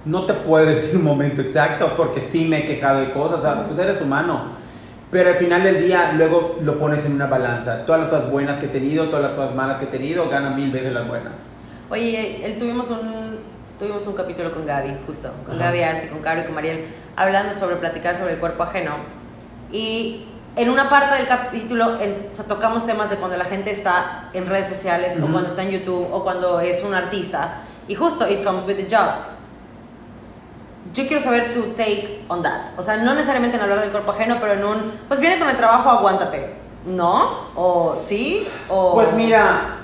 No 0.05 0.25
te 0.25 0.33
puedo 0.33 0.65
decir 0.67 0.95
un 0.97 1.03
momento 1.03 1.41
exacto 1.41 1.93
porque 1.97 2.19
sí 2.21 2.45
me 2.45 2.59
he 2.59 2.65
quejado 2.65 2.99
de 2.99 3.11
cosas. 3.11 3.39
O 3.39 3.41
sea, 3.41 3.53
Ujú. 3.55 3.63
pues 3.67 3.79
eres 3.79 3.99
humano. 4.01 4.61
Pero 5.09 5.29
al 5.29 5.35
final 5.35 5.63
del 5.63 5.79
día, 5.85 6.13
luego 6.17 6.57
lo 6.61 6.77
pones 6.77 7.05
en 7.05 7.13
una 7.13 7.27
balanza. 7.27 7.85
Todas 7.85 8.01
las 8.01 8.09
cosas 8.09 8.31
buenas 8.31 8.57
que 8.57 8.65
he 8.65 8.69
tenido, 8.69 9.05
todas 9.09 9.21
las 9.21 9.33
cosas 9.33 9.53
malas 9.55 9.77
que 9.77 9.85
he 9.85 9.87
tenido, 9.87 10.27
ganan 10.27 10.55
mil 10.55 10.71
veces 10.71 10.91
las 10.91 11.07
buenas. 11.07 11.41
Oye, 11.91 12.55
tuvimos 12.57 12.89
un 12.89 13.22
tuvimos 13.83 14.07
un 14.07 14.13
capítulo 14.15 14.53
con 14.53 14.65
Gaby, 14.65 14.97
justo, 15.05 15.29
con 15.45 15.55
Ajá. 15.55 15.65
Gaby 15.65 15.83
Arce, 15.83 16.07
con 16.07 16.19
Caro 16.19 16.41
y 16.41 16.45
con 16.45 16.55
Mariel, 16.55 16.87
hablando 17.17 17.53
sobre 17.53 17.75
platicar 17.75 18.15
sobre 18.15 18.33
el 18.33 18.39
cuerpo 18.39 18.63
ajeno. 18.63 18.91
Y 19.73 20.25
en 20.55 20.69
una 20.69 20.89
parte 20.89 21.17
del 21.17 21.27
capítulo 21.27 21.99
en- 21.99 22.29
o 22.31 22.35
sea, 22.35 22.45
tocamos 22.45 22.85
temas 22.85 23.09
de 23.09 23.17
cuando 23.17 23.35
la 23.35 23.43
gente 23.43 23.71
está 23.71 24.29
en 24.31 24.47
redes 24.47 24.67
sociales 24.67 25.17
o 25.21 25.27
cuando 25.27 25.49
está 25.49 25.63
en 25.63 25.71
YouTube 25.71 26.07
o 26.13 26.23
cuando 26.23 26.61
es 26.61 26.81
un 26.83 26.93
artista. 26.93 27.55
Y 27.89 27.95
justo, 27.95 28.29
it 28.29 28.41
comes 28.41 28.63
with 28.65 28.77
the 28.77 28.87
job. 28.89 29.09
Yo 30.93 31.05
quiero 31.05 31.21
saber 31.21 31.51
tu 31.51 31.63
take 31.73 32.23
on 32.29 32.41
that. 32.41 32.69
O 32.77 32.83
sea, 32.83 32.97
no 32.97 33.13
necesariamente 33.15 33.57
en 33.57 33.63
hablar 33.63 33.81
del 33.81 33.91
cuerpo 33.91 34.11
ajeno, 34.11 34.37
pero 34.39 34.53
en 34.53 34.63
un, 34.63 34.91
pues 35.09 35.19
viene 35.19 35.37
con 35.39 35.49
el 35.49 35.57
trabajo, 35.57 35.89
aguántate. 35.89 36.55
¿No? 36.85 37.49
¿O 37.55 37.95
sí? 37.97 38.47
¿O 38.69 38.93
Pues 38.93 39.11
mira, 39.11 39.79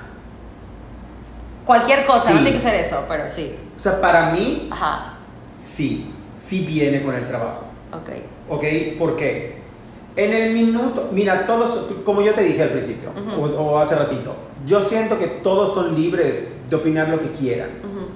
Cualquier 1.66 2.04
cosa, 2.08 2.30
Sí. 2.30 2.34
no 2.34 2.40
tiene 2.42 2.54
que 2.54 2.64
ser 2.64 2.74
eso, 2.76 3.06
pero 3.08 3.30
sí. 3.30 3.56
O 3.80 3.82
sea, 3.82 4.02
para 4.02 4.32
mí, 4.34 4.68
Ajá, 4.72 5.14
sí, 5.58 6.12
sí 6.36 6.66
viene 6.68 7.02
con 7.02 7.16
el 7.16 7.26
trabajo. 7.26 7.64
ok. 7.94 8.10
¿Ok? 8.50 8.64
¿Por 9.00 9.16
qué? 9.16 9.58
En 10.18 10.34
el 10.34 10.54
minuto, 10.54 11.08
mira, 11.14 11.46
todos, 11.46 11.92
como 12.04 12.22
yo 12.22 12.34
te 12.34 12.42
dije 12.44 12.62
al 12.64 12.70
principio, 12.72 13.12
Ujú. 13.12 13.42
o, 13.42 13.62
o 13.72 13.78
hace 13.80 13.96
ratito, 13.96 14.36
yo 14.66 14.82
siento 14.82 15.18
que 15.18 15.28
todos 15.28 15.74
son 15.74 15.96
libres 15.96 16.46
de 16.70 16.76
opinar 16.76 17.08
lo 17.08 17.22
que 17.22 17.30
quieran. 17.32 17.70
Ujú. 17.84 18.08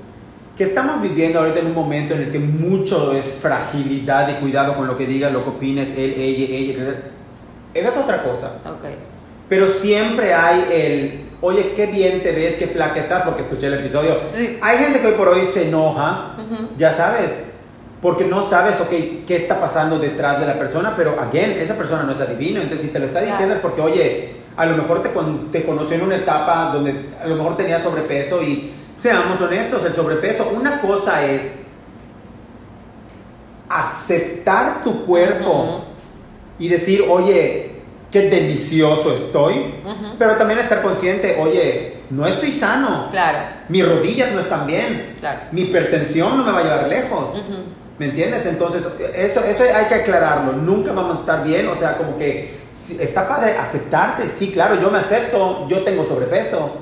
Que 0.57 0.65
estamos 0.65 1.01
viviendo 1.01 1.39
ahorita 1.39 1.59
en 1.61 1.67
un 1.67 1.73
momento 1.75 2.13
en 2.13 2.23
el 2.23 2.29
que 2.29 2.39
mucho 2.39 3.13
es 3.13 3.33
fragilidad 3.33 4.27
y 4.29 4.41
cuidado 4.41 4.75
con 4.75 4.85
lo 4.85 4.97
que 4.97 5.07
digas, 5.07 5.31
lo 5.31 5.43
que 5.43 5.49
opines, 5.51 5.91
él, 5.97 6.13
ella, 6.17 6.45
ella. 6.55 6.95
Esa 7.73 7.89
es 7.89 7.97
otra 7.97 8.21
cosa. 8.21 8.57
Ok. 8.65 8.85
Pero 9.49 9.67
siempre 9.67 10.33
hay 10.33 10.65
el, 10.71 11.22
oye, 11.43 11.73
qué 11.73 11.85
bien 11.87 12.23
te 12.23 12.31
ves, 12.31 12.55
qué 12.55 12.67
flaca 12.67 12.99
estás, 12.99 13.21
porque 13.23 13.41
escuché 13.43 13.67
el 13.67 13.75
episodio. 13.75 14.17
Sí. 14.35 14.57
Hay 14.61 14.77
gente 14.77 14.99
que 15.01 15.07
hoy 15.07 15.13
por 15.13 15.27
hoy 15.27 15.45
se 15.45 15.67
enoja, 15.67 16.37
ya 16.77 16.91
sabes, 16.93 17.39
porque 18.01 18.25
no 18.25 18.41
sabes, 18.43 18.79
ok, 18.81 18.89
qué 19.27 19.35
está 19.35 19.59
pasando 19.59 19.99
detrás 19.99 20.39
de 20.39 20.45
la 20.45 20.57
persona, 20.57 20.93
pero, 20.95 21.19
again, 21.19 21.51
esa 21.51 21.75
persona 21.75 22.03
no 22.03 22.13
es 22.13 22.21
adivino, 22.21 22.61
entonces 22.61 22.87
si 22.87 22.93
te 22.93 22.99
lo 22.99 23.05
está 23.05 23.19
diciendo 23.19 23.45
Claro. 23.47 23.55
es 23.55 23.61
porque, 23.61 23.81
oye, 23.81 24.29
a 24.55 24.65
lo 24.65 24.77
mejor 24.77 25.01
te, 25.01 25.11
con- 25.11 25.51
te 25.51 25.63
conoció 25.63 25.95
en 25.97 26.03
una 26.03 26.15
etapa 26.15 26.71
donde 26.73 27.09
a 27.21 27.27
lo 27.27 27.35
mejor 27.35 27.57
tenía 27.57 27.79
sobrepeso 27.81 28.41
y 28.41 28.71
seamos 28.93 29.39
honestos, 29.41 29.85
el 29.85 29.93
sobrepeso, 29.93 30.49
una 30.55 30.79
cosa 30.79 31.25
es 31.25 31.53
aceptar 33.69 34.83
tu 34.83 35.05
cuerpo 35.05 35.85
y 36.59 36.67
decir, 36.69 37.03
oye, 37.09 37.72
qué 38.13 38.29
delicioso 38.29 39.13
estoy, 39.13 39.73
pero 40.19 40.37
también 40.37 40.59
estar 40.59 40.81
consciente, 40.83 41.35
oye, 41.41 41.97
no 42.11 42.27
estoy 42.27 42.51
sano, 42.51 43.09
Claro, 43.11 43.39
mis 43.69 43.83
rodillas 43.85 44.31
no 44.31 44.39
están 44.39 44.67
bien, 44.67 45.15
claro. 45.19 45.41
mi 45.51 45.61
hipertensión 45.63 46.37
no 46.37 46.43
me 46.43 46.51
va 46.51 46.59
a 46.59 46.63
llevar 46.63 46.87
lejos. 46.87 47.41
¿Me 47.99 48.05
entiendes? 48.07 48.45
Entonces, 48.47 48.87
eso, 49.15 49.43
eso 49.43 49.63
hay 49.63 49.85
que 49.85 49.95
aclararlo. 49.95 50.53
Nunca 50.53 50.91
vamos 50.93 51.17
a 51.17 51.19
estar 51.21 51.43
bien. 51.43 51.67
O 51.67 51.75
sea, 51.75 51.95
como 51.95 52.17
que 52.17 52.51
está 52.99 53.27
padre 53.27 53.55
aceptarte. 53.55 54.27
Sí, 54.27 54.51
claro, 54.51 54.81
yo 54.81 54.89
me 54.89 54.97
acepto. 54.97 55.67
Yo 55.67 55.83
tengo 55.83 56.03
sobrepeso. 56.03 56.77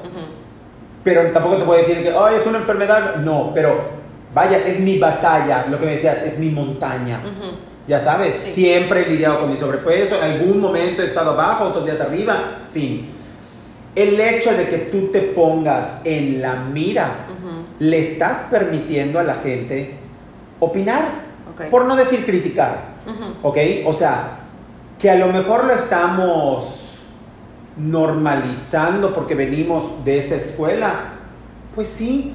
Pero 1.04 1.30
tampoco 1.32 1.58
te 1.58 1.66
puedo 1.66 1.80
decir 1.80 2.02
que, 2.02 2.10
ay, 2.18 2.36
es 2.38 2.46
una 2.46 2.60
enfermedad. 2.60 3.16
No, 3.18 3.52
pero 3.54 3.90
vaya, 4.34 4.58
es 4.58 4.80
mi 4.80 4.98
batalla. 5.00 5.66
Lo 5.70 5.78
que 5.78 5.86
me 5.86 5.92
decías, 5.92 6.22
es 6.24 6.40
mi 6.40 6.50
montaña. 6.50 7.22
Ujú. 7.26 7.58
Ya 7.92 8.00
sabes, 8.00 8.36
Sí. 8.36 8.52
siempre 8.54 9.02
he 9.02 9.10
lidiado 9.10 9.42
con 9.42 9.50
mi 9.50 9.58
sobrepeso. 9.58 10.16
En 10.16 10.24
algún 10.32 10.62
momento 10.62 11.02
he 11.02 11.06
estado 11.06 11.32
abajo, 11.32 11.66
otros 11.66 11.84
días 11.84 12.00
arriba. 12.00 12.60
Fin. 12.72 13.06
El 13.94 14.18
hecho 14.18 14.54
de 14.54 14.70
que 14.70 14.78
tú 14.78 15.10
te 15.12 15.20
pongas 15.20 15.98
en 16.06 16.42
la 16.42 16.56
mira 16.56 17.28
le 17.80 18.00
estás 18.00 18.44
permitiendo 18.50 19.20
a 19.20 19.24
la 19.24 19.34
gente 19.34 19.96
opinar, 20.62 21.04
Ok. 21.54 21.70
por 21.70 21.84
no 21.84 21.98
decir 21.98 22.24
criticar, 22.26 22.78
Ujú. 23.06 23.46
¿ok? 23.50 23.58
O 23.86 23.92
sea, 23.92 24.38
que 24.98 25.10
a 25.10 25.16
lo 25.16 25.28
mejor 25.28 25.66
lo 25.66 25.74
estamos 25.74 27.02
normalizando 27.76 29.14
porque 29.14 29.36
venimos 29.36 30.02
de 30.06 30.18
esa 30.20 30.36
escuela, 30.36 30.94
pues 31.76 31.90
sí, 31.90 32.34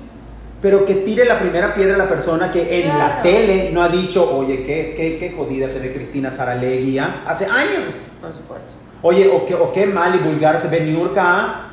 pero 0.60 0.84
que 0.84 0.94
tire 0.96 1.24
la 1.24 1.38
primera 1.38 1.74
piedra 1.74 1.94
a 1.94 1.98
la 1.98 2.08
persona 2.08 2.50
que 2.50 2.82
en 2.82 2.98
la 2.98 3.20
tele 3.20 3.70
no 3.72 3.82
ha 3.82 3.88
dicho, 3.88 4.36
oye, 4.36 4.62
qué, 4.62 4.94
qué, 4.96 5.18
qué 5.18 5.32
jodida 5.32 5.68
se 5.68 5.78
ve 5.78 5.92
Cristina 5.92 6.30
Saralegui 6.30 6.98
¿ah? 6.98 7.24
hace 7.26 7.46
años. 7.46 8.02
Por 8.20 8.32
supuesto. 8.32 8.74
Oye, 9.02 9.28
o 9.28 9.44
qué, 9.44 9.54
o 9.54 9.70
qué 9.70 9.86
mal 9.86 10.14
y 10.14 10.18
vulgar 10.18 10.58
se 10.58 10.68
ve 10.68 10.80
Niurka, 10.80 11.22
¿ah? 11.24 11.70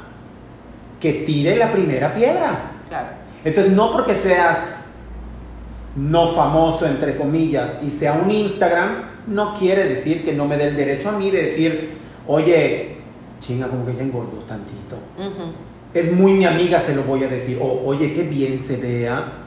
que 0.99 1.13
tire 1.13 1.55
la 1.55 1.71
primera 1.71 2.13
piedra. 2.13 2.71
Claro. 2.89 3.07
Entonces, 3.43 3.73
no 3.73 3.91
porque 3.91 4.15
seas 4.15 4.81
no 5.95 6.27
famoso, 6.27 6.85
entre 6.85 7.15
comillas, 7.17 7.77
y 7.83 7.89
sea 7.89 8.13
un 8.13 8.29
Instagram, 8.29 9.09
no 9.27 9.53
quiere 9.53 9.85
decir 9.85 10.23
que 10.23 10.33
no 10.33 10.45
me 10.45 10.57
dé 10.57 10.65
el 10.65 10.75
derecho 10.75 11.09
a 11.09 11.13
mí 11.13 11.29
de 11.31 11.43
decir, 11.43 11.91
oye, 12.27 12.97
chinga, 13.39 13.67
como 13.67 13.85
que 13.85 13.95
ya 13.95 14.03
engordó 14.03 14.37
tantito. 14.39 14.97
Ujú. 15.17 15.53
Es 15.93 16.11
muy 16.11 16.33
mi 16.33 16.45
amiga, 16.45 16.79
se 16.79 16.95
lo 16.95 17.03
voy 17.03 17.23
a 17.23 17.27
decir, 17.27 17.59
o 17.61 17.81
oye, 17.85 18.13
qué 18.13 18.23
bien 18.23 18.59
se 18.59 18.77
vea. 18.77 19.39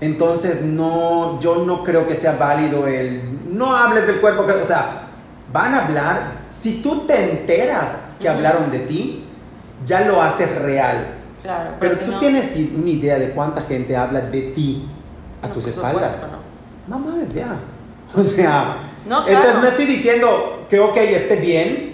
Entonces, 0.00 0.62
no, 0.62 1.40
yo 1.40 1.64
no 1.64 1.82
creo 1.82 2.06
que 2.06 2.14
sea 2.14 2.32
válido 2.32 2.86
el, 2.86 3.56
no 3.56 3.74
hables 3.74 4.06
del 4.06 4.20
cuerpo, 4.20 4.46
que- 4.46 4.52
o 4.52 4.64
sea, 4.64 5.08
van 5.52 5.74
a 5.74 5.86
hablar, 5.86 6.28
si 6.48 6.74
tú 6.82 7.00
te 7.06 7.30
enteras 7.32 8.02
que 8.20 8.28
hablaron 8.28 8.70
de 8.70 8.80
ti, 8.80 9.24
ya 9.84 10.02
lo 10.02 10.22
haces 10.22 10.54
real. 10.60 11.14
Claro. 11.42 11.70
Pero 11.80 11.96
si 11.96 12.04
tú 12.04 12.10
no- 12.12 12.18
tienes 12.18 12.54
una 12.76 12.90
idea 12.90 13.18
de 13.18 13.30
cuánta 13.30 13.62
gente 13.62 13.96
habla 13.96 14.20
de 14.20 14.42
ti 14.42 14.86
a 15.42 15.48
No, 15.48 15.54
tus 15.54 15.66
espaldas. 15.66 16.16
supuesto, 16.16 16.38
No 16.86 16.98
mames, 16.98 17.32
ya. 17.34 17.60
O 18.14 18.22
sea, 18.22 18.76
No, 19.06 19.20
entonces 19.26 19.42
claro. 19.52 19.60
no 19.62 19.68
estoy 19.68 19.84
diciendo 19.86 20.66
que 20.68 20.80
ok, 20.80 20.96
esté 20.96 21.36
bien, 21.36 21.87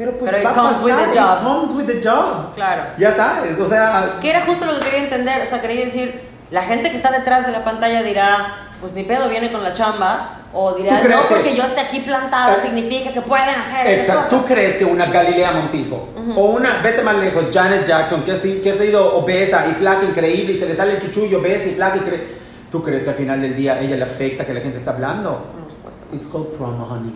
pero 0.00 0.12
pues 0.16 0.30
Pero 0.30 0.38
it 0.38 0.46
va 0.46 0.50
a 0.50 0.54
comes 0.54 0.78
pasar. 0.78 0.84
with 0.86 1.04
the 1.04 1.10
it 1.10 1.14
job. 1.20 1.42
comes 1.42 1.70
with 1.72 1.84
the 1.84 2.00
job. 2.08 2.54
Claro. 2.54 2.82
Ya 2.96 3.12
sabes, 3.12 3.58
o 3.60 3.66
sea, 3.66 4.16
Que 4.22 4.30
era 4.30 4.40
justo 4.46 4.64
lo 4.64 4.72
que 4.78 4.80
quería 4.86 5.00
entender, 5.00 5.42
o 5.42 5.46
sea, 5.46 5.60
quería 5.60 5.84
decir, 5.84 6.22
la 6.50 6.62
gente 6.62 6.90
que 6.90 6.96
está 6.96 7.10
detrás 7.10 7.44
de 7.44 7.52
la 7.52 7.62
pantalla 7.64 8.02
dirá, 8.02 8.70
pues 8.80 8.94
ni 8.94 9.02
pedo 9.04 9.28
viene 9.28 9.52
con 9.52 9.62
la 9.62 9.74
chamba, 9.74 10.38
o 10.54 10.72
dirá, 10.74 10.96
¿Tú 10.96 11.02
crees 11.04 11.20
no 11.20 11.28
que- 11.28 11.34
porque 11.34 11.54
yo 11.54 11.64
esté 11.64 11.80
aquí 11.80 12.00
plantada 12.00 12.56
Eh, 12.56 12.60
significa 12.62 13.12
que 13.12 13.20
pueden 13.20 13.50
hacer 13.50 13.90
Exacto. 13.90 14.36
¿Tú 14.36 14.36
cosas". 14.42 14.52
crees 14.52 14.76
que 14.78 14.86
una 14.86 15.04
Galilea 15.06 15.52
Montijo 15.52 16.08
Ujú. 16.16 16.40
o 16.40 16.44
una, 16.52 16.78
vete 16.82 17.02
más 17.02 17.16
lejos, 17.16 17.48
Janet 17.52 17.84
Jackson, 17.84 18.22
que 18.24 18.34
si- 18.36 18.58
que 18.62 18.70
ha 18.70 18.74
sido 18.74 19.16
obesa 19.18 19.66
y 19.70 19.74
flaca 19.74 20.04
increíble 20.06 20.52
y 20.54 20.56
se 20.56 20.64
le 20.66 20.74
sale 20.74 20.92
el 20.92 20.98
chuchullo 20.98 21.40
obesa 21.40 21.68
y 21.68 21.72
flaca 21.74 21.98
increíble, 21.98 22.26
¿tú 22.70 22.82
crees 22.82 23.04
que 23.04 23.10
al 23.10 23.16
final 23.16 23.42
del 23.42 23.54
día 23.54 23.78
ella 23.78 23.96
le 23.96 24.04
afecta 24.04 24.46
que 24.46 24.54
la 24.54 24.60
gente 24.62 24.78
está 24.78 24.92
hablando? 24.92 25.52
Por 25.62 25.70
supuesto. 25.70 26.04
It's 26.12 26.26
called 26.26 26.46
promo, 26.56 26.84
honey. 26.90 27.14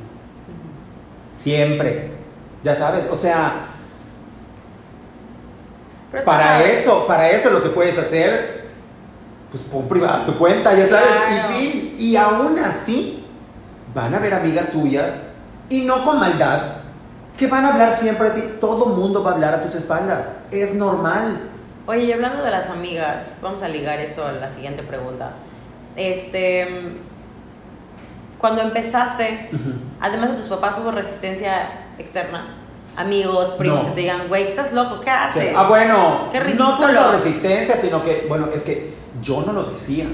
Siempre. 1.33 2.24
Ya 2.65 2.75
sabes, 2.75 3.07
o 3.11 3.15
sea, 3.15 3.67
Pero 6.11 6.25
para 6.25 6.65
eso, 6.65 7.07
para 7.07 7.31
eso 7.31 7.51
lo 7.51 7.63
que 7.63 7.69
puedes 7.69 7.99
hacer, 7.99 8.69
pues 9.51 9.63
pon 9.63 9.87
privada 9.87 10.25
tu 10.25 10.37
cuenta, 10.39 10.75
ya 10.75 10.87
sabes, 10.87 11.13
Claro. 11.13 11.51
y 11.51 11.55
fin. 11.55 11.95
Y 11.99 12.17
aún 12.17 12.59
así, 12.59 13.25
van 13.95 14.15
a 14.15 14.19
ver 14.19 14.33
amigas 14.35 14.71
tuyas, 14.71 15.21
y 15.69 15.83
no 15.83 16.03
con 16.05 16.19
maldad, 16.19 16.77
que 17.37 17.47
van 17.49 17.65
a 17.67 17.73
hablar 17.73 17.93
siempre 17.93 18.31
de 18.31 18.41
ti. 18.41 18.49
Todo 18.61 18.87
mundo 18.87 19.23
va 19.23 19.33
a 19.33 19.35
hablar 19.35 19.55
a 19.55 19.61
tus 19.61 19.75
espaldas. 19.75 20.35
Es 20.51 20.73
normal. 20.75 21.51
Oye, 21.87 22.05
y 22.05 22.13
hablando 22.13 22.43
de 22.43 22.51
las 22.51 22.71
amigas, 22.71 23.25
vamos 23.43 23.63
a 23.63 23.69
ligar 23.69 24.01
esto 24.01 24.25
a 24.25 24.33
la 24.33 24.49
siguiente 24.49 24.83
pregunta. 24.83 25.33
Este, 25.97 26.97
cuando 28.39 28.63
empezaste, 28.63 29.51
además 30.01 30.31
de 30.31 30.37
tus 30.37 30.47
papás, 30.47 30.79
hubo 30.79 30.91
resistencia 30.93 31.84
externa. 31.99 32.57
Amigos, 32.97 33.51
primos 33.59 33.83
No. 33.83 33.89
que 33.89 33.95
te 33.95 34.01
digan, 34.03 34.29
güey, 34.29 34.49
estás 34.49 34.73
loco, 34.73 35.01
¿qué 35.01 35.11
Sí. 35.11 35.41
haces? 35.41 35.55
Ah, 35.57 35.67
bueno, 35.69 36.29
Qué 36.31 36.41
no 36.55 36.79
tanto 36.79 37.11
resistencia, 37.13 37.77
sino 37.77 38.01
que, 38.03 38.27
bueno, 38.29 38.49
es 38.55 38.63
que 38.63 38.93
yo 39.21 39.43
no 39.45 39.53
lo 39.53 39.65
decía. 39.65 40.07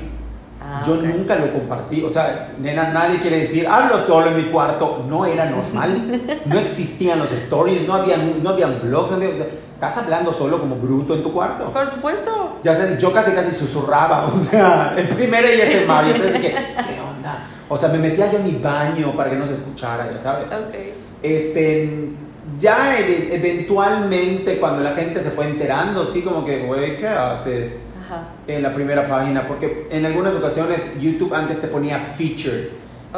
Ah, 0.62 0.82
yo 0.86 0.96
nunca 0.96 1.36
lo 1.36 1.52
compartí. 1.52 2.02
O 2.04 2.08
sea, 2.08 2.52
nena, 2.58 2.88
nadie 2.90 3.18
quiere 3.18 3.38
decir, 3.38 3.66
hablo 3.66 3.98
solo 3.98 4.28
en 4.28 4.36
mi 4.36 4.44
cuarto. 4.44 5.04
No 5.08 5.26
era 5.26 5.44
normal. 5.46 6.20
no 6.46 6.58
existían 6.58 7.18
los 7.18 7.32
stories, 7.32 7.86
no 7.86 7.94
habían, 7.94 8.42
no 8.42 8.50
habían 8.50 8.80
blogs. 8.80 9.10
no 9.10 9.16
había- 9.16 9.46
estás 9.74 9.96
hablando 9.98 10.32
solo 10.32 10.60
como 10.60 10.76
bruto 10.76 11.14
en 11.14 11.22
tu 11.22 11.32
cuarto. 11.32 11.72
Por 11.72 11.90
supuesto. 11.90 12.58
Ya 12.62 12.74
sabes, 12.74 12.98
yo 12.98 13.12
casi 13.12 13.32
casi 13.32 13.50
susurraba, 13.50 14.26
o 14.34 14.36
sea, 14.38 14.94
el 14.96 15.08
primero 15.08 15.46
y 15.48 15.60
el 15.60 15.86
Mario, 15.86 16.12
ya 16.12 16.18
sabes 16.18 16.32
de 16.34 16.40
que, 16.40 16.50
¿qué 16.52 17.00
onda? 17.00 17.46
O 17.68 17.76
sea, 17.76 17.88
me 17.88 17.98
metía 17.98 18.30
yo 18.30 18.38
en 18.38 18.44
mi 18.44 18.52
baño 18.52 19.14
para 19.16 19.30
que 19.30 19.36
no 19.36 19.46
se 19.46 19.54
escuchara, 19.54 20.10
ya 20.12 20.18
sabes. 20.18 20.50
Ok. 20.52 20.74
Este, 21.22 22.10
ya 22.56 22.98
eventualmente 22.98 24.58
cuando 24.58 24.82
la 24.82 24.92
gente 24.92 25.22
se 25.22 25.30
fue 25.30 25.46
enterando, 25.46 26.04
sí, 26.04 26.22
como 26.22 26.44
que, 26.44 26.60
güey, 26.60 26.96
¿qué 26.96 27.08
haces 27.08 27.84
Ajá. 28.04 28.28
en 28.46 28.62
la 28.62 28.72
primera 28.72 29.06
página? 29.06 29.46
Porque 29.46 29.86
en 29.90 30.06
algunas 30.06 30.34
ocasiones 30.34 30.86
YouTube 31.00 31.34
antes 31.34 31.60
te 31.60 31.68
ponía 31.68 31.98
featured, 31.98 32.68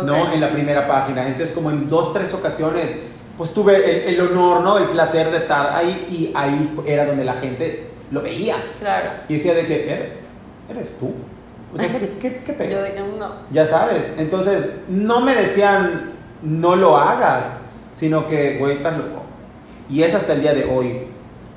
¿no? 0.05 0.33
En 0.33 0.41
la 0.41 0.51
primera 0.51 0.87
página. 0.87 1.27
Entonces, 1.27 1.53
como 1.53 1.71
en 1.71 1.89
dos, 1.89 2.13
tres 2.13 2.35
ocasiones, 2.35 2.91
pues 3.37 3.55
tuve 3.55 4.09
el, 4.09 4.15
el 4.15 4.21
honor, 4.21 4.63
¿no? 4.63 4.79
El 4.79 4.89
placer 4.89 5.31
de 5.31 5.39
estar 5.39 5.75
ahí 5.75 6.07
y 6.09 6.33
ahí 6.35 6.71
era 6.87 7.05
donde 7.05 7.25
la 7.25 7.35
gente 7.35 7.91
lo 8.11 8.21
veía. 8.23 8.57
Claro. 8.79 9.11
Y 9.29 9.35
decía 9.35 9.55
de 9.55 9.65
que, 9.65 9.91
¿eres, 9.91 10.09
eres 10.69 10.97
tú? 10.99 11.15
O 11.75 11.79
sea, 11.79 11.89
¿qué, 11.89 12.17
qué, 12.21 12.43
qué 12.45 12.53
pedo? 12.53 12.71
Yo 12.71 12.83
de 12.83 12.93
que 12.95 13.01
no. 13.01 13.33
Ya 13.51 13.65
sabes, 13.65 14.15
entonces 14.19 14.69
no 14.89 15.21
me 15.21 15.35
decían 15.35 16.13
no 16.43 16.77
lo 16.77 16.97
hagas, 16.97 17.57
sino 17.93 18.27
que, 18.27 18.59
güey, 18.59 18.79
estás 18.79 18.99
loco. 18.99 19.23
Y 19.89 20.03
es 20.03 20.15
hasta 20.15 20.33
el 20.33 20.41
día 20.43 20.53
de 20.55 20.65
hoy 20.65 21.03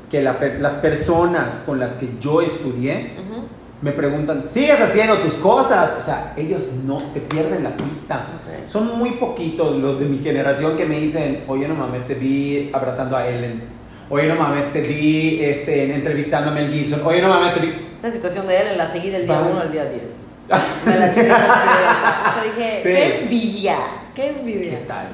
que 0.09 0.21
la 0.21 0.37
las 0.59 0.75
personas 0.75 1.61
con 1.65 1.79
las 1.79 1.93
que 1.95 2.07
yo 2.19 2.41
estudié 2.41 3.15
Ujú. 3.19 3.45
me 3.81 3.91
preguntan, 3.91 4.43
¿sigues 4.43 4.79
haciendo 4.79 5.17
tus 5.17 5.33
cosas? 5.37 5.95
O 5.97 6.01
sea, 6.01 6.33
ellos 6.37 6.67
no 6.85 6.97
te 6.97 7.21
pierden 7.21 7.63
la 7.63 7.75
pista. 7.75 8.27
Ok. 8.35 8.67
Son 8.67 8.97
muy 8.99 9.11
poquitos 9.11 9.75
los 9.77 9.99
de 9.99 10.05
mi 10.05 10.19
generación 10.19 10.75
que 10.75 10.85
me 10.85 10.99
dicen, 10.99 11.43
oye, 11.47 11.67
no 11.67 11.73
mames, 11.75 12.05
te 12.05 12.13
vi 12.13 12.69
abrazando 12.73 13.17
a 13.17 13.27
Ellen. 13.27 13.63
Oye, 14.09 14.27
no 14.27 14.35
mames, 14.35 14.71
te 14.71 14.81
vi 14.81 15.43
este, 15.43 15.91
entrevistando 15.91 16.51
a 16.51 16.53
Mel 16.53 16.71
Gibson. 16.71 17.01
Oye, 17.03 17.21
no 17.23 17.29
mames, 17.29 17.53
te 17.55 17.59
vi... 17.61 17.73
La 18.03 18.11
situación 18.11 18.45
de 18.45 18.57
él 18.61 18.67
en 18.67 18.77
la 18.77 18.85
seguida 18.85 19.17
del 19.17 19.25
día 19.25 19.39
Vale. 19.39 19.51
1 19.53 19.61
al 19.61 19.71
día 19.71 19.85
10. 19.85 20.11
Me 20.85 20.99
la 20.99 21.13
que 21.13 21.19
escribir. 21.21 21.31
O 21.31 22.33
sea, 22.33 22.43
dije, 22.43 22.77
Sí. 22.77 22.83
qué 22.89 23.21
envidia, 23.23 23.77
qué 24.13 24.27
envidia. 24.37 24.69
¿Qué 24.79 24.85
tal? 24.85 25.07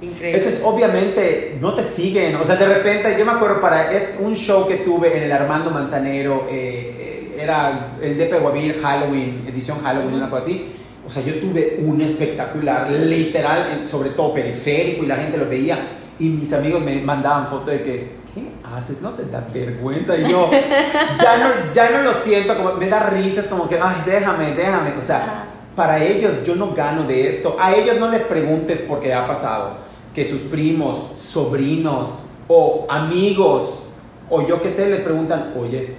Increíble. 0.00 0.36
Entonces, 0.38 0.60
obviamente, 0.64 1.56
no 1.60 1.72
te 1.74 1.82
siguen. 1.82 2.36
O 2.36 2.44
sea, 2.44 2.56
de 2.56 2.66
repente, 2.66 3.16
yo 3.18 3.24
me 3.24 3.32
acuerdo 3.32 3.60
para 3.60 3.90
un 4.20 4.34
show 4.34 4.66
que 4.66 4.76
tuve 4.76 5.16
en 5.16 5.22
el 5.24 5.32
Armando 5.32 5.70
Manzanero, 5.70 6.44
eh, 6.50 7.36
era 7.40 7.96
el 8.02 8.16
de 8.16 8.26
Peguavir 8.26 8.80
Halloween, 8.80 9.44
edición 9.48 9.78
Halloween, 9.82 10.08
Ujú. 10.08 10.16
una 10.16 10.30
cosa 10.30 10.42
así. 10.42 10.66
O 11.06 11.10
sea, 11.10 11.22
yo 11.22 11.38
tuve 11.38 11.78
un 11.82 12.00
espectacular, 12.00 12.90
literal, 12.90 13.68
en- 13.72 13.88
sobre 13.88 14.10
todo 14.10 14.32
periférico, 14.32 15.04
y 15.04 15.06
la 15.06 15.16
gente 15.16 15.38
lo 15.38 15.48
veía. 15.48 15.78
Y 16.18 16.28
mis 16.30 16.52
amigos 16.52 16.80
me 16.82 17.00
mandaban 17.00 17.46
fotos 17.46 17.68
de 17.68 17.82
que, 17.82 17.92
¿qué 18.34 18.42
haces? 18.76 19.00
¿No 19.02 19.10
te 19.10 19.24
da 19.24 19.46
vergüenza? 19.52 20.16
Y 20.16 20.30
yo, 20.30 20.50
ya 21.22 21.36
no, 21.38 21.70
ya 21.70 21.90
no 21.90 22.00
lo 22.02 22.12
siento, 22.12 22.56
como, 22.56 22.72
me 22.74 22.88
da 22.88 23.00
risas, 23.10 23.48
como 23.48 23.68
que, 23.68 23.78
ay, 23.80 24.02
déjame, 24.04 24.52
déjame. 24.52 24.92
O 24.98 25.02
sea. 25.02 25.44
Para 25.76 26.02
ellos 26.02 26.42
yo 26.44 26.56
no 26.56 26.72
gano 26.72 27.04
de 27.04 27.28
esto. 27.28 27.54
A 27.60 27.74
ellos 27.74 27.96
no 28.00 28.08
les 28.10 28.22
preguntes 28.22 28.80
por 28.80 28.98
qué 28.98 29.14
ha 29.14 29.26
pasado. 29.26 29.76
Que 30.14 30.24
sus 30.24 30.40
primos, 30.40 31.00
sobrinos 31.14 32.14
o 32.48 32.86
amigos 32.88 33.84
o 34.28 34.44
yo 34.46 34.60
qué 34.60 34.68
sé 34.68 34.88
les 34.88 35.00
preguntan, 35.00 35.52
oye, 35.56 35.94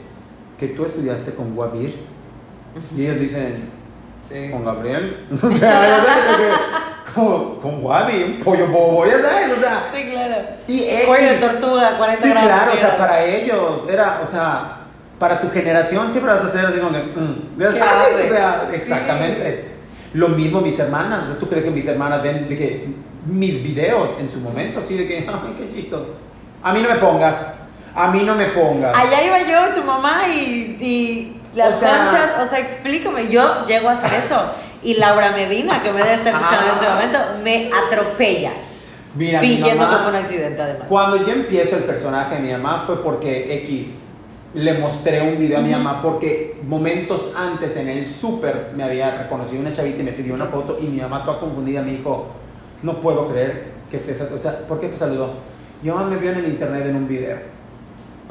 que 0.57 0.67
tú 0.69 0.84
estudiaste 0.86 1.34
con 1.34 1.55
Guavir. 1.55 1.95
Y 2.95 3.05
ellos 3.05 3.19
dicen, 3.19 3.78
Sí. 4.30 4.51
¿con 4.51 4.65
Gabriel? 4.65 5.25
o 5.41 5.47
sea, 5.47 5.88
ya 5.88 6.03
sabes, 6.03 6.32
de 6.38 6.43
que, 6.43 7.13
con, 7.15 7.55
con 7.61 7.82
Guavi, 7.82 8.23
un 8.23 8.39
pollo 8.41 8.67
bobo, 8.67 9.05
ya 9.05 9.21
sabes, 9.21 9.57
o 9.57 9.61
sea. 9.61 9.89
Sí, 9.93 10.09
claro. 10.11 10.36
Y 10.67 10.84
X. 10.84 11.05
Cuello 11.05 11.30
de 11.30 11.38
tortuga, 11.38 11.97
40 11.97 12.21
Sí, 12.21 12.30
gramos. 12.30 12.49
claro, 12.49 12.71
o 12.75 12.78
sea, 12.80 12.97
para 12.97 13.25
ellos 13.25 13.84
era, 13.89 14.19
o 14.21 14.30
sea, 14.30 14.76
para 15.20 15.39
tu 15.39 15.49
generación 15.49 16.09
siempre 16.11 16.34
vas 16.34 16.43
a 16.43 16.47
ser 16.47 16.65
así 16.65 16.80
como 16.80 16.91
que, 16.91 16.99
mm, 17.03 17.57
ya 17.59 17.68
¿Qué 17.68 17.80
sabes, 17.80 18.26
o 18.30 18.34
sea, 18.34 18.68
Sí. 18.70 18.76
exactamente. 18.76 19.65
Lo 20.13 20.30
mismo 20.30 20.61
mis 20.61 20.78
hermanas, 20.80 21.26
¿tú 21.39 21.47
crees 21.47 21.65
que 21.65 21.72
mis 21.72 21.88
hermanas 21.88 22.22
ven 22.24 22.47
de 22.47 22.55
que 22.55 22.88
mis 23.26 23.61
videos 23.61 24.13
en 24.20 24.30
su 24.30 24.39
momento, 24.39 24.80
así 24.80 24.95
de 24.95 25.07
que, 25.07 25.18
ay, 25.28 25.53
qué 25.57 25.68
chistoso? 25.68 26.09
A 26.63 26.74
mí 26.74 26.82
no 26.82 26.89
me 26.89 26.95
pongas, 26.95 27.49
a 27.95 28.07
mí 28.11 28.24
no 28.24 28.36
me 28.36 28.45
pongas. 28.45 28.95
Allá 28.97 29.24
iba 29.24 29.41
yo, 29.41 29.74
tu 29.76 29.84
mamá 29.86 30.28
y, 30.30 30.78
y 30.80 31.41
las 31.55 31.76
O 31.76 31.80
sea- 31.80 31.97
conchas, 32.07 32.32
o 32.45 32.49
sea, 32.49 32.59
explícame, 32.59 33.30
yo 33.30 33.65
llego 33.65 33.89
a 33.89 33.93
hacer 33.93 34.24
eso. 34.24 34.39
Y 34.84 34.93
Laura 34.95 35.32
Medina, 35.32 35.82
que 35.82 35.91
me 35.91 36.01
debe 36.03 36.13
estar 36.15 36.34
escuchando 36.34 36.65
en 36.68 36.72
este 36.74 36.86
Ah. 36.86 36.93
momento, 36.93 37.20
me 37.43 37.70
atropella. 37.74 38.51
Mira, 39.15 39.41
mi 39.41 39.47
fingiendo 39.55 39.84
mamá- 39.84 39.97
que 39.97 40.03
fue 40.03 40.11
un 40.11 40.15
accidente, 40.18 40.61
además. 40.61 40.88
Cuando 40.88 41.18
yo 41.26 41.34
empiezo 41.34 41.76
el 41.76 41.84
personaje 41.84 42.36
de 42.36 42.41
mi 42.41 42.51
mamá 42.51 42.84
fue 42.86 43.01
porque 43.03 43.55
X 43.63 44.03
le 44.58 44.74
mostré 44.74 45.22
un 45.22 45.38
video 45.38 45.60
a 45.60 45.62
mi 45.62 45.72
mamá 45.72 46.01
porque 46.01 46.58
momentos 46.68 47.32
antes 47.38 47.76
en 47.76 47.88
el 47.89 48.05
súper 48.05 48.72
me 48.76 48.84
había 48.84 49.12
reconocido 49.12 49.62
una 49.62 49.72
chavita 49.72 50.01
y 50.01 50.03
me 50.03 50.12
pidió 50.14 50.34
una 50.34 50.47
foto 50.47 50.78
y 50.82 50.86
mi 50.88 50.99
mamá 50.99 51.24
toda 51.24 51.39
confundida 51.39 51.82
me 51.82 51.91
dijo, 51.91 52.28
no 52.82 52.99
puedo 52.99 53.28
creer 53.28 53.66
que 53.89 53.97
estés, 53.97 54.20
o 54.22 54.38
sea, 54.38 54.68
¿por 54.68 54.80
qué 54.80 54.88
te 54.88 54.97
saludó? 54.97 55.34
Mi 55.82 55.89
mamá 55.89 56.08
me 56.10 56.18
vio 56.18 56.32
en 56.32 56.38
el 56.39 56.47
internet 56.47 56.86
en 56.88 56.95
un 56.95 57.08
video. 57.08 57.38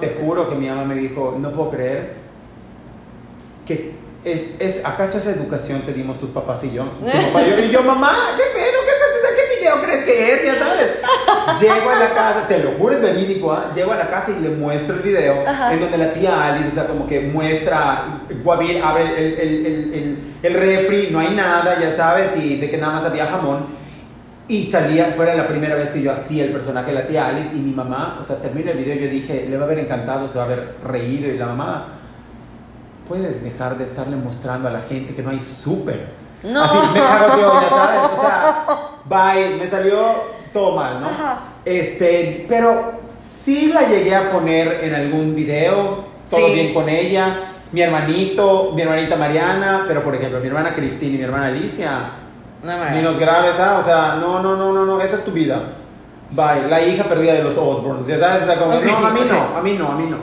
Te 0.00 0.06
Ok. 0.06 0.12
juro 0.20 0.48
que 0.48 0.56
mi 0.56 0.68
mamá 0.68 0.84
me 0.84 0.96
dijo, 0.96 1.36
no 1.38 1.52
puedo 1.52 1.70
creer 1.70 2.14
que 3.64 3.94
es, 4.24 4.42
es- 4.58 4.84
¿acaso 4.84 5.18
esa 5.18 5.30
educación 5.30 5.82
te 5.82 5.92
dimos 5.92 6.18
tus 6.18 6.30
papás 6.30 6.62
y 6.64 6.72
yo? 6.72 6.84
Tu 6.84 7.04
papá 7.06 7.42
y 7.46 7.50
yo, 7.50 7.58
y 7.64 7.70
yo, 7.70 7.82
mamá, 7.82 8.10
¿qué 8.36 8.42
pedo? 8.52 8.80
¿Qué, 8.84 8.90
qué, 8.90 9.05
qué 9.05 9.05
video 9.66 9.82
crees 9.82 10.04
que 10.04 10.32
es? 10.32 10.44
Ya 10.44 10.58
sabes. 10.58 11.60
Llego 11.60 11.90
a 11.90 11.96
la 11.96 12.14
casa, 12.14 12.46
te 12.46 12.58
lo 12.58 12.72
juro, 12.72 12.94
es 12.94 13.00
verídico, 13.00 13.52
¿ah? 13.52 13.72
Llego 13.74 13.92
a 13.92 13.96
la 13.96 14.08
casa 14.08 14.32
y 14.32 14.42
le 14.42 14.50
muestro 14.50 14.96
el 14.96 15.02
video 15.02 15.46
Ajá. 15.46 15.72
en 15.72 15.80
donde 15.80 15.98
la 15.98 16.12
tía 16.12 16.46
Alice, 16.46 16.68
o 16.68 16.72
sea, 16.72 16.86
como 16.86 17.06
que 17.06 17.20
muestra, 17.20 18.20
Guavir 18.42 18.82
abre 18.82 19.02
el, 19.02 19.34
el, 19.34 19.66
el, 19.94 20.18
el, 20.42 20.54
refri, 20.54 21.08
no 21.10 21.20
hay 21.20 21.34
nada, 21.34 21.78
ya 21.80 21.90
sabes, 21.90 22.36
y 22.36 22.56
de 22.56 22.70
que 22.70 22.78
nada 22.78 22.94
más 22.94 23.04
había 23.04 23.26
jamón. 23.26 23.66
Y 24.48 24.64
salía, 24.64 25.06
fuera 25.06 25.34
la 25.34 25.48
primera 25.48 25.74
vez 25.74 25.90
que 25.90 26.00
yo 26.00 26.12
hacía 26.12 26.44
el 26.44 26.52
personaje 26.52 26.88
de 26.88 26.92
la 26.92 27.06
tía 27.06 27.26
Alice 27.26 27.50
y 27.52 27.58
mi 27.58 27.72
mamá, 27.72 28.18
o 28.20 28.22
sea, 28.22 28.36
termina 28.36 28.70
el 28.70 28.78
video 28.78 28.94
yo 28.94 29.08
dije, 29.08 29.46
le 29.48 29.56
va 29.56 29.64
a 29.64 29.66
haber 29.66 29.80
encantado, 29.80 30.28
se 30.28 30.38
va 30.38 30.44
a 30.44 30.46
haber 30.46 30.76
reído 30.84 31.28
y 31.28 31.36
la 31.36 31.46
mamá, 31.46 31.88
puedes 33.08 33.42
dejar 33.42 33.76
de 33.76 33.84
estarle 33.84 34.16
mostrando 34.16 34.68
a 34.68 34.70
la 34.70 34.80
gente 34.80 35.14
que 35.14 35.22
no 35.22 35.30
hay 35.30 35.40
súper. 35.40 36.26
No. 36.44 36.62
Así 36.62 36.78
me 36.92 37.00
cago 37.00 37.40
yo, 37.40 37.60
ya 37.60 37.68
sabes, 37.68 38.18
o 38.18 38.20
sea, 38.20 38.64
bye, 39.08 39.56
me 39.58 39.66
salió 39.66 40.36
todo 40.52 40.76
mal, 40.76 41.00
¿no? 41.00 41.06
Ajá. 41.08 41.36
Este, 41.64 42.44
pero 42.48 42.92
sí 43.18 43.72
la 43.72 43.82
llegué 43.88 44.14
a 44.14 44.30
poner 44.32 44.80
en 44.84 44.94
algún 44.94 45.34
video, 45.34 46.04
todo 46.30 46.46
Sí. 46.46 46.52
bien 46.52 46.74
con 46.74 46.88
ella, 46.88 47.36
mi 47.72 47.80
hermanito, 47.82 48.72
mi 48.74 48.82
hermanita 48.82 49.16
Mariana, 49.16 49.84
pero 49.88 50.02
por 50.02 50.14
ejemplo, 50.14 50.40
mi 50.40 50.46
hermana 50.46 50.74
Cristina 50.74 51.14
y 51.14 51.18
mi 51.18 51.24
hermana 51.24 51.46
Alicia, 51.48 51.90
No 52.62 52.90
ni 52.90 53.02
los 53.02 53.18
graves, 53.18 53.58
¿ah? 53.60 53.78
O 53.80 53.84
sea, 53.84 54.16
no, 54.20 54.40
no, 54.40 54.56
no, 54.56 54.72
no, 54.72 54.84
no, 54.84 55.00
esa 55.00 55.16
es 55.16 55.24
tu 55.24 55.30
vida. 55.30 55.60
Bye, 56.30 56.68
la 56.68 56.80
hija 56.80 57.04
perdida 57.04 57.34
de 57.34 57.44
los 57.44 57.56
Osborns, 57.56 58.06
ya 58.06 58.18
sabes, 58.18 58.42
o 58.42 58.46
sea, 58.46 58.58
como, 58.58 58.76
Ok, 58.76 58.84
no, 58.84 59.06
a 59.06 59.10
mí 59.10 59.20
no, 59.28 59.58
a 59.58 59.62
mí 59.62 59.72
no, 59.74 59.88
a 59.88 59.94
mí 59.96 60.06
no. 60.06 60.16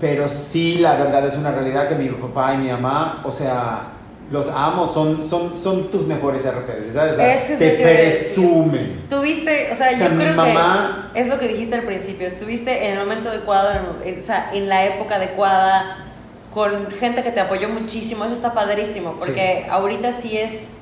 Pero 0.00 0.28
sí, 0.28 0.78
la 0.78 0.94
verdad 0.94 1.26
es 1.26 1.36
una 1.36 1.50
realidad 1.52 1.88
que 1.88 1.94
mi 1.96 2.08
papá 2.08 2.54
y 2.54 2.58
mi 2.58 2.70
mamá, 2.70 3.20
o 3.24 3.32
sea, 3.32 3.82
los 4.30 4.48
amo, 4.48 4.86
son, 4.86 5.24
son, 5.24 5.56
son 5.56 5.90
tus 5.90 6.04
mejores 6.06 6.44
RPs, 6.44 6.92
¿sabes? 6.92 7.12
O 7.12 7.16
sea, 7.16 7.34
Ese 7.34 7.52
es 7.54 7.58
te 7.58 7.70
presumen. 7.70 9.04
Tuviste, 9.08 9.70
o 9.72 9.74
sea, 9.74 9.88
O 9.90 9.94
sea, 9.94 10.08
yo 10.08 10.14
mi 10.14 10.20
creo 10.22 10.34
mamá- 10.34 11.10
que 11.14 11.20
es 11.20 11.26
lo 11.28 11.38
que 11.38 11.48
dijiste 11.48 11.74
al 11.76 11.84
principio, 11.84 12.26
estuviste 12.28 12.86
en 12.88 12.92
el 12.92 12.98
momento 12.98 13.30
adecuado, 13.30 13.70
en, 14.04 14.18
o 14.18 14.20
sea, 14.20 14.50
en 14.52 14.68
la 14.68 14.84
época 14.84 15.16
adecuada, 15.16 15.96
con 16.52 16.90
gente 16.92 17.22
que 17.22 17.30
te 17.30 17.40
apoyó 17.40 17.68
muchísimo, 17.70 18.24
eso 18.26 18.34
está 18.34 18.52
padrísimo, 18.52 19.16
porque 19.18 19.66
ahorita 19.70 20.12
sí 20.12 20.36
es 20.36 20.72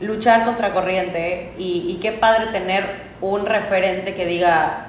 luchar 0.00 0.44
contra 0.44 0.72
corriente 0.72 1.52
y, 1.58 1.84
y 1.88 1.98
qué 2.00 2.12
padre 2.12 2.46
tener 2.52 2.84
un 3.20 3.46
referente 3.46 4.14
que 4.14 4.26
diga, 4.26 4.87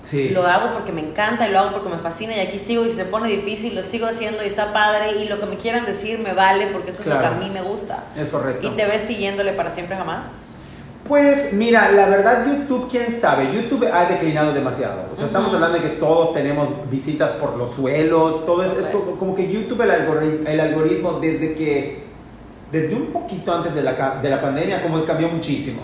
Sí. 0.00 0.30
lo 0.30 0.46
hago 0.46 0.72
porque 0.72 0.92
me 0.92 1.02
encanta 1.02 1.46
y 1.46 1.52
lo 1.52 1.60
hago 1.60 1.72
porque 1.72 1.90
me 1.90 1.98
fascina 1.98 2.34
y 2.34 2.40
aquí 2.40 2.58
sigo 2.58 2.84
y 2.84 2.90
se 2.90 3.04
pone 3.04 3.28
difícil, 3.28 3.74
lo 3.74 3.82
sigo 3.82 4.06
haciendo 4.06 4.42
y 4.42 4.46
está 4.46 4.72
padre 4.72 5.22
y 5.22 5.28
lo 5.28 5.38
que 5.38 5.46
me 5.46 5.56
quieran 5.56 5.84
decir 5.84 6.18
me 6.18 6.32
vale 6.32 6.68
porque 6.68 6.90
eso 6.90 7.02
es 7.02 7.06
lo 7.06 7.20
que 7.20 7.26
a 7.26 7.32
mí 7.32 7.50
me 7.50 7.62
gusta. 7.62 8.04
Es 8.16 8.28
correcto. 8.30 8.68
¿Y 8.68 8.70
te 8.70 8.86
ves 8.86 9.02
siguiéndole 9.02 9.52
para 9.52 9.70
siempre 9.70 9.96
jamás? 9.96 10.26
Pues 11.04 11.52
mira, 11.52 11.90
la 11.90 12.06
verdad 12.06 12.46
YouTube, 12.46 12.88
quién 12.88 13.10
sabe, 13.10 13.52
YouTube 13.52 13.88
ha 13.92 14.04
declinado 14.06 14.52
demasiado. 14.52 15.06
O 15.12 15.14
sea, 15.14 15.26
estamos 15.26 15.52
hablando 15.52 15.78
de 15.78 15.82
que 15.82 15.96
todos 15.96 16.32
tenemos 16.32 16.68
visitas 16.88 17.32
por 17.32 17.56
los 17.56 17.74
suelos, 17.74 18.44
todo 18.44 18.64
es, 18.64 18.72
es 18.74 18.90
como, 18.90 19.16
como 19.16 19.34
que 19.34 19.50
YouTube, 19.50 19.82
el 19.82 19.90
algoritmo, 19.90 20.48
el 20.48 20.60
algoritmo 20.60 21.12
desde 21.20 21.54
que 21.54 22.10
desde 22.70 22.94
un 22.94 23.06
poquito 23.06 23.52
antes 23.52 23.74
de 23.74 23.82
la, 23.82 24.20
de 24.22 24.30
la 24.30 24.40
pandemia, 24.40 24.82
como 24.82 25.00
que 25.00 25.04
cambió 25.04 25.28
muchísimo. 25.28 25.80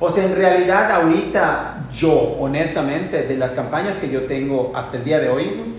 O 0.00 0.10
sea, 0.10 0.24
en 0.24 0.34
realidad 0.34 0.90
ahorita 0.90 1.86
yo, 1.92 2.36
honestamente, 2.40 3.22
de 3.22 3.36
las 3.36 3.52
campañas 3.52 3.96
que 3.96 4.10
yo 4.10 4.24
tengo 4.24 4.72
hasta 4.74 4.96
el 4.96 5.04
día 5.04 5.20
de 5.20 5.28
hoy, 5.28 5.74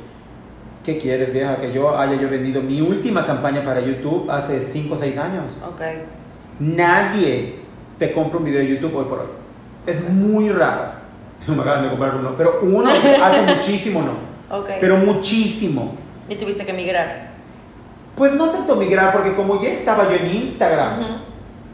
¿qué 0.84 0.98
quieres, 0.98 1.34
vieja? 1.34 1.58
Que 1.58 1.72
yo 1.74 1.98
haya 1.98 2.16
yo 2.16 2.30
vendido 2.30 2.62
mi 2.62 2.82
última 2.82 3.26
campaña 3.26 3.64
para 3.64 3.82
YouTube 3.82 4.30
hace 4.30 4.62
5 4.62 4.94
o 4.94 4.98
6 4.98 5.18
años. 5.18 5.44
Ok. 5.68 5.82
Nadie 6.60 7.60
te 7.98 8.14
compra 8.14 8.40
un 8.40 8.46
video 8.46 8.62
de 8.62 8.70
YouTube 8.70 8.96
hoy 8.96 9.06
por 9.06 9.20
hoy. 9.20 9.28
Es 9.86 10.08
muy 10.10 10.50
raro. 10.50 10.84
Me 11.48 11.62
acaban 11.62 11.84
de 11.84 11.90
comprar 11.90 12.16
uno, 12.16 12.36
pero 12.36 12.60
uno 12.62 12.90
hace 13.22 13.42
muchísimo 13.48 14.02
no. 14.02 14.58
Ok. 14.58 14.70
Pero 14.80 14.98
muchísimo. 14.98 15.96
y 16.30 16.36
tuviste 16.36 16.66
que 16.66 16.74
migrar. 16.74 17.36
Pues 18.16 18.34
no 18.34 18.50
tanto 18.50 18.78
migrar, 18.78 19.12
porque 19.12 19.34
como 19.34 19.62
ya 19.62 19.70
estaba 19.70 20.10
yo 20.10 20.16
en 20.16 20.34
Instagram, 20.34 21.22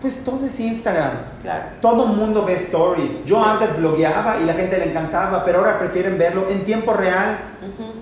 pues 0.02 0.24
todo 0.24 0.46
es 0.48 0.60
Instagram. 0.60 1.12
Claro. 1.44 1.64
Todo 1.80 2.08
mundo 2.08 2.44
ve 2.44 2.54
stories. 2.56 3.24
Yo 3.26 3.44
antes 3.44 3.78
blogueaba 3.78 4.38
y 4.40 4.46
la 4.46 4.54
gente 4.54 4.78
le 4.78 4.86
encantaba, 4.90 5.46
pero 5.46 5.60
ahora 5.60 5.78
prefieren 5.78 6.18
verlo 6.18 6.48
en 6.50 6.64
tiempo 6.64 6.94
real. 6.94 7.38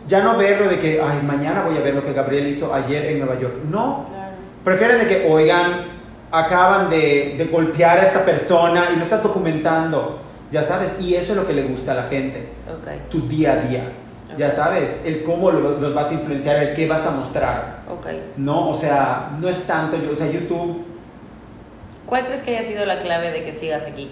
Ya 0.08 0.24
no 0.24 0.38
verlo 0.38 0.68
de 0.70 0.80
que, 0.80 1.02
ay, 1.02 1.20
mañana 1.26 1.62
voy 1.62 1.78
a 1.78 1.82
ver 1.82 1.94
lo 1.94 2.02
que 2.02 2.14
Gabriel 2.14 2.48
hizo 2.48 2.74
ayer 2.74 3.06
en 3.06 3.20
Nueva 3.20 3.38
York. 3.40 3.58
No. 3.70 4.06
Claro. 4.10 4.32
Prefieren 4.64 4.98
de 5.00 5.08
que, 5.08 5.28
oigan, 5.30 6.00
acaban 6.32 6.90
de, 6.90 7.36
de 7.38 7.46
golpear 7.46 7.98
a 8.00 8.04
esta 8.04 8.24
persona 8.26 8.86
y 8.94 8.96
lo 8.96 9.04
estás 9.04 9.22
documentando. 9.22 10.20
Ya 10.52 10.64
sabes, 10.64 10.94
y 11.00 11.14
eso 11.16 11.34
es 11.34 11.38
lo 11.38 11.46
que 11.46 11.54
le 11.54 11.64
gusta 11.64 11.92
a 11.92 11.96
la 11.96 12.04
gente. 12.04 12.50
Ok. 12.68 13.10
Tu 13.10 13.28
día 13.28 13.54
a 13.54 13.56
día. 13.58 13.92
Ya 14.38 14.50
sabes, 14.52 15.00
el 15.06 15.24
cómo 15.24 15.52
lo- 15.52 15.80
los 15.80 15.94
vas 15.94 16.12
a 16.12 16.14
influenciar, 16.14 16.56
el 16.58 16.74
qué 16.74 16.88
vas 16.88 17.06
a 17.06 17.12
mostrar. 17.12 17.80
Ok. 17.90 18.08
No, 18.38 18.70
o 18.70 18.74
sea, 18.76 19.32
no 19.40 19.50
es 19.50 19.64
tanto, 19.64 19.98
yo, 19.98 20.12
o 20.12 20.16
sea, 20.16 20.28
YouTube 20.32 20.86
¿Cuál 22.10 22.26
crees 22.26 22.42
que 22.42 22.58
haya 22.58 22.68
sido 22.68 22.86
la 22.86 23.00
clave 23.00 23.32
de 23.32 23.46
que 23.46 23.54
sigas 23.54 23.84
aquí? 23.84 24.12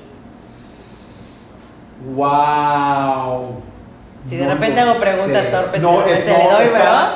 Wow. 2.15 3.61
Si 4.29 4.35
de 4.35 4.47
repente 4.47 4.79
hago 4.81 4.93
preguntas 4.99 5.51
torpes, 5.51 5.81
no, 5.81 5.97
te 6.03 6.13
es, 6.13 6.25
le 6.25 6.31
no, 6.31 6.37
doy, 6.51 6.65
está- 6.65 6.77
¿verdad? 6.77 7.11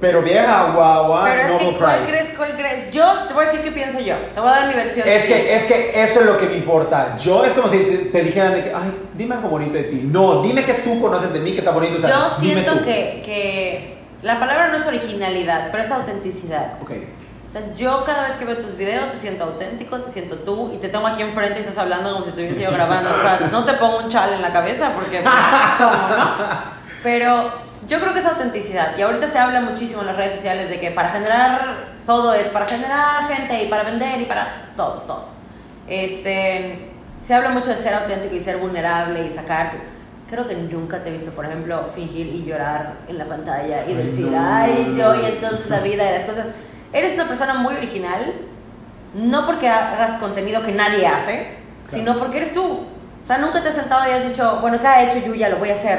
Pero 0.00 0.20
vieja, 0.20 0.72
wow, 0.74 1.06
wow, 1.06 1.24
Pero 1.24 1.54
es 1.54 1.60
que, 1.60 1.76
¿cuál 1.78 1.98
Prize. 2.00 2.12
crees? 2.18 2.36
¿Cuál 2.36 2.52
crees? 2.56 2.92
Yo 2.92 3.04
te 3.28 3.34
voy 3.34 3.44
a 3.44 3.46
decir 3.46 3.62
qué 3.64 3.70
pienso 3.70 4.00
yo. 4.00 4.16
Te 4.34 4.40
voy 4.40 4.50
a 4.50 4.52
dar 4.52 4.68
mi 4.68 4.74
versión. 4.74 5.06
Es 5.08 5.22
de 5.22 5.28
que, 5.28 5.54
es 5.54 5.64
que 5.64 6.02
eso 6.02 6.20
es 6.20 6.26
lo 6.26 6.36
que 6.36 6.46
me 6.46 6.54
importa. 6.56 7.16
Yo 7.16 7.44
es 7.44 7.52
como 7.54 7.68
si 7.68 7.78
te, 7.78 7.96
te 7.98 8.22
dijeran 8.24 8.52
de 8.54 8.64
que, 8.64 8.70
ay, 8.74 8.92
dime 9.14 9.36
algo 9.36 9.48
bonito 9.48 9.74
de 9.74 9.84
ti. 9.84 10.00
No, 10.04 10.42
dime 10.42 10.64
que 10.64 10.74
tú 10.74 11.00
conoces 11.00 11.32
de 11.32 11.38
mí 11.38 11.52
que 11.52 11.60
está 11.60 11.70
bonito. 11.70 11.96
O 11.98 12.00
sea, 12.00 12.10
Yo 12.10 12.36
dime 12.40 12.54
siento 12.62 12.78
tú. 12.80 12.84
que, 12.84 13.22
que 13.24 13.96
la 14.22 14.40
palabra 14.40 14.68
no 14.68 14.76
es 14.76 14.86
originalidad, 14.86 15.68
pero 15.70 15.84
es 15.84 15.90
autenticidad. 15.92 16.74
Ok. 16.82 16.90
Sea, 17.56 17.74
yo 17.74 18.04
cada 18.04 18.24
vez 18.24 18.34
que 18.34 18.44
veo 18.44 18.58
tus 18.58 18.76
videos 18.76 19.10
te 19.10 19.18
siento 19.18 19.44
auténtico, 19.44 19.98
te 20.00 20.10
siento 20.10 20.36
tú 20.36 20.72
y 20.74 20.78
te 20.78 20.88
tengo 20.88 21.06
aquí 21.06 21.22
enfrente 21.22 21.60
y 21.60 21.62
estás 21.62 21.78
hablando 21.78 22.12
como 22.12 22.24
si 22.24 22.30
estuviese 22.30 22.62
yo 22.62 22.70
grabando. 22.72 23.10
O 23.10 23.20
sea, 23.20 23.48
no 23.50 23.64
te 23.64 23.72
pongo 23.74 23.98
un 24.00 24.08
chal 24.08 24.32
en 24.34 24.42
la 24.42 24.52
cabeza 24.52 24.90
porque, 24.94 25.20
pues, 25.22 25.34
¿cómo, 25.78 25.90
no? 25.90 26.34
Pero 27.02 27.52
yo 27.86 28.00
creo 28.00 28.12
que 28.12 28.20
es 28.20 28.26
autenticidad. 28.26 28.96
Y 28.98 29.02
ahorita 29.02 29.28
se 29.28 29.38
habla 29.38 29.60
muchísimo 29.60 30.02
en 30.02 30.08
las 30.08 30.16
redes 30.16 30.34
sociales 30.34 30.68
de 30.68 30.80
que 30.80 30.90
para 30.90 31.10
generar 31.10 31.96
todo 32.04 32.34
es 32.34 32.48
para 32.48 32.66
generar 32.66 33.26
gente 33.28 33.64
y 33.64 33.68
para 33.68 33.84
vender 33.84 34.20
y 34.20 34.24
para 34.26 34.72
todo, 34.76 35.02
todo. 35.02 35.24
Este, 35.88 36.90
se 37.22 37.34
habla 37.34 37.50
mucho 37.50 37.70
de 37.70 37.76
ser 37.76 37.94
auténtico 37.94 38.34
y 38.34 38.40
ser 38.40 38.58
vulnerable 38.58 39.24
y 39.26 39.30
sacar. 39.30 39.72
Creo 40.28 40.46
que 40.48 40.56
nunca 40.56 41.02
te 41.02 41.08
he 41.08 41.12
visto, 41.12 41.30
por 41.30 41.44
ejemplo, 41.46 41.88
fingir 41.94 42.26
y 42.26 42.44
llorar 42.44 42.94
en 43.08 43.18
la 43.18 43.26
pantalla 43.26 43.84
y 43.86 43.92
Ay, 43.92 43.94
decir, 43.94 44.26
no. 44.26 44.38
ay, 44.40 44.94
yo 44.96 45.14
y 45.14 45.24
entonces 45.24 45.70
la 45.70 45.80
vida 45.80 46.10
y 46.10 46.14
las 46.14 46.24
cosas. 46.24 46.46
Eres 46.92 47.14
una 47.14 47.26
persona 47.28 47.54
muy 47.54 47.74
original, 47.74 48.34
no 49.14 49.46
porque 49.46 49.68
hagas 49.68 50.18
contenido 50.18 50.62
que 50.64 50.72
nadie 50.72 51.06
hace, 51.06 51.56
Claro. 51.88 52.04
sino 52.04 52.18
porque 52.18 52.38
eres 52.38 52.54
tú. 52.54 52.64
O 53.22 53.24
sea, 53.24 53.38
nunca 53.38 53.62
te 53.62 53.68
has 53.70 53.74
sentado 53.74 54.08
y 54.08 54.12
has 54.12 54.26
dicho, 54.26 54.58
bueno, 54.60 54.78
¿qué 54.80 54.86
ha 54.86 55.02
hecho 55.04 55.18
Yuya? 55.18 55.48
Lo 55.48 55.58
voy 55.58 55.70
a 55.70 55.74
hacer. 55.74 55.98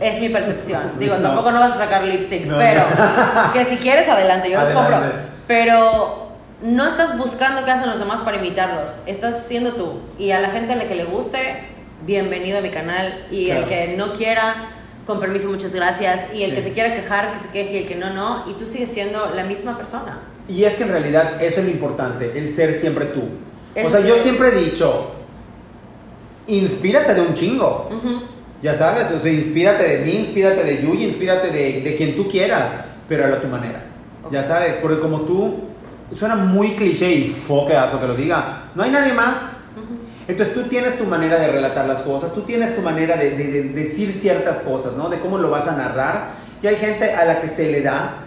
Es 0.00 0.20
mi 0.20 0.28
percepción. 0.28 0.82
Digo, 0.98 1.16
No. 1.16 1.28
tampoco 1.28 1.52
no 1.52 1.60
vas 1.60 1.74
a 1.74 1.78
sacar 1.78 2.02
lipsticks, 2.02 2.48
No, 2.48 2.58
pero 2.58 2.80
no. 2.80 3.52
que 3.52 3.64
si 3.64 3.76
quieres, 3.76 4.08
adelante, 4.08 4.50
yo 4.50 4.60
los 4.60 4.70
compro. 4.70 4.96
Adelante. 4.96 5.28
Pero 5.46 6.28
no 6.62 6.86
estás 6.88 7.16
buscando 7.16 7.64
qué 7.64 7.70
hacen 7.70 7.88
los 7.90 7.98
demás 8.00 8.20
para 8.20 8.38
imitarlos. 8.38 9.02
Estás 9.06 9.44
siendo 9.46 9.74
tú. 9.74 10.00
Y 10.18 10.32
a 10.32 10.40
la 10.40 10.50
gente 10.50 10.72
a 10.72 10.76
la 10.76 10.88
que 10.88 10.96
le 10.96 11.04
guste, 11.04 11.68
bienvenido 12.04 12.58
a 12.58 12.60
mi 12.60 12.70
canal. 12.70 13.26
Y 13.30 13.46
Claro. 13.46 13.62
el 13.62 13.68
que 13.68 13.94
no 13.96 14.12
quiera, 14.14 14.54
con 15.08 15.18
permiso, 15.20 15.48
muchas 15.48 15.74
gracias. 15.74 16.28
Y 16.34 16.42
el 16.42 16.50
Sí. 16.50 16.56
que 16.56 16.62
se 16.62 16.72
quiera 16.72 16.94
quejar, 16.94 17.32
que 17.32 17.38
se 17.38 17.48
queje. 17.48 17.72
Y 17.72 17.76
el 17.78 17.88
que 17.88 17.96
no, 17.96 18.12
no. 18.12 18.48
Y 18.48 18.52
tú 18.54 18.66
sigues 18.66 18.90
siendo 18.90 19.30
la 19.34 19.42
misma 19.42 19.76
persona. 19.76 20.20
Y 20.46 20.64
es 20.64 20.74
que 20.74 20.82
en 20.84 20.90
realidad 20.90 21.42
eso 21.42 21.60
es 21.60 21.66
lo 21.66 21.72
importante, 21.72 22.38
el 22.38 22.46
ser 22.46 22.74
siempre 22.74 23.06
tú. 23.06 23.22
El 23.74 23.86
o 23.86 23.90
sea, 23.90 24.00
yo 24.00 24.16
siempre 24.18 24.48
he 24.48 24.50
dicho, 24.52 25.12
inspírate 26.46 27.14
de 27.14 27.20
un 27.22 27.34
chingo. 27.34 27.88
Ujú. 27.90 28.20
Ya 28.62 28.74
sabes, 28.74 29.10
o 29.10 29.18
sea, 29.20 29.32
inspírate 29.32 29.84
de 29.98 30.04
mí, 30.04 30.12
inspírate 30.16 30.62
de 30.64 30.82
Yuyi, 30.82 31.04
inspírate 31.04 31.50
de, 31.50 31.80
de 31.82 31.94
quien 31.94 32.14
tú 32.16 32.28
quieras, 32.28 32.70
pero 33.08 33.24
a 33.26 33.40
tu 33.40 33.46
manera. 33.48 33.84
Ok. 34.24 34.32
Ya 34.32 34.42
sabes, 34.42 34.76
porque 34.82 34.98
como 35.00 35.22
tú, 35.22 35.60
suena 36.12 36.34
muy 36.36 36.72
cliché 36.72 37.10
y 37.12 37.28
foque 37.28 37.74
asco 37.76 38.00
que 38.00 38.06
lo 38.06 38.14
diga, 38.14 38.70
no 38.74 38.82
hay 38.82 38.90
nadie 38.90 39.12
más. 39.14 39.58
Entonces 40.28 40.54
tú 40.54 40.64
tienes 40.64 40.98
tu 40.98 41.04
manera 41.04 41.38
de 41.38 41.48
relatar 41.48 41.86
las 41.86 42.02
cosas, 42.02 42.32
tú 42.34 42.42
tienes 42.42 42.76
tu 42.76 42.82
manera 42.82 43.16
de, 43.16 43.30
de- 43.30 43.46
de 43.50 43.62
decir 43.70 44.12
ciertas 44.12 44.60
cosas, 44.60 44.92
¿no? 44.92 45.08
De 45.08 45.18
cómo 45.18 45.38
lo 45.38 45.48
vas 45.50 45.66
a 45.66 45.74
narrar. 45.76 46.28
Y 46.62 46.66
hay 46.66 46.76
gente 46.76 47.12
a 47.14 47.24
la 47.24 47.40
que 47.40 47.48
se 47.48 47.70
le 47.72 47.80
da 47.80 48.24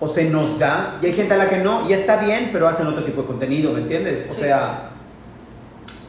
o 0.00 0.08
se 0.08 0.24
nos 0.30 0.58
da, 0.58 0.98
y 1.02 1.06
hay 1.06 1.12
gente 1.12 1.34
a 1.34 1.36
la 1.36 1.48
que 1.48 1.58
no, 1.58 1.88
y 1.88 1.92
está 1.92 2.16
bien, 2.16 2.50
pero 2.52 2.66
hacen 2.68 2.86
otro 2.86 3.04
tipo 3.04 3.22
de 3.22 3.26
contenido, 3.26 3.72
¿me 3.72 3.80
entiendes? 3.80 4.24
O 4.30 4.34
Sí. 4.34 4.40
sea, 4.42 4.90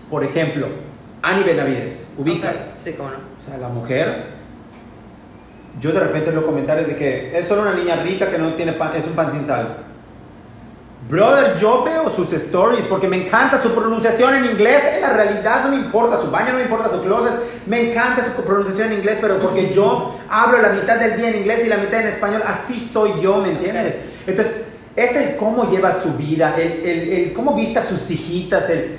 por 0.09 0.23
ejemplo, 0.23 0.67
Ani 1.21 1.43
Benavides, 1.43 2.07
ubicas. 2.17 2.69
Ok, 2.71 2.77
Sí, 2.77 2.93
cómo 2.93 3.09
no. 3.09 3.17
O 3.17 3.41
sea, 3.41 3.57
la 3.57 3.67
mujer, 3.69 4.27
yo 5.79 5.91
de 5.91 5.99
repente 5.99 6.31
leo 6.31 6.45
comentarios 6.45 6.87
de 6.87 6.95
que 6.95 7.37
es 7.37 7.45
solo 7.47 7.61
una 7.63 7.73
niña 7.73 7.95
rica 7.97 8.29
que 8.29 8.37
no 8.37 8.49
tiene 8.53 8.73
pan, 8.73 8.91
es 8.95 9.05
un 9.07 9.13
pan 9.13 9.31
sin 9.31 9.45
sal. 9.45 9.77
Brother, 11.09 11.57
yo 11.57 11.83
veo 11.83 12.09
sus 12.11 12.31
stories 12.31 12.85
porque 12.85 13.07
me 13.07 13.17
encanta 13.17 13.59
su 13.59 13.73
pronunciación 13.73 14.35
en 14.35 14.45
inglés. 14.45 14.83
En 14.95 15.01
la 15.01 15.09
realidad 15.09 15.63
no 15.63 15.71
me 15.71 15.77
importa 15.77 16.19
su 16.21 16.29
baño, 16.29 16.51
no 16.51 16.57
me 16.57 16.63
importa 16.63 16.89
su 16.91 17.01
closet. 17.01 17.33
Me 17.65 17.89
encanta 17.89 18.23
su 18.23 18.31
pronunciación 18.43 18.91
en 18.91 18.99
inglés, 18.99 19.17
pero 19.19 19.39
porque 19.39 19.73
yo 19.73 20.19
hablo 20.29 20.61
la 20.61 20.69
mitad 20.69 20.97
del 20.97 21.17
día 21.17 21.29
en 21.29 21.37
inglés 21.39 21.65
y 21.65 21.69
la 21.69 21.77
mitad 21.77 22.01
en 22.01 22.07
español, 22.07 22.41
así 22.45 22.79
soy 22.79 23.13
yo, 23.19 23.37
¿me 23.39 23.49
entiendes? 23.49 23.97
Entonces, 24.27 24.61
es 24.95 25.15
el 25.15 25.35
cómo 25.37 25.67
lleva 25.67 25.91
su 25.91 26.13
vida, 26.13 26.55
el, 26.57 26.85
el, 26.85 27.09
el 27.09 27.33
cómo 27.33 27.55
viste 27.55 27.79
a 27.79 27.81
sus 27.81 28.09
hijitas, 28.11 28.69
el, 28.69 28.97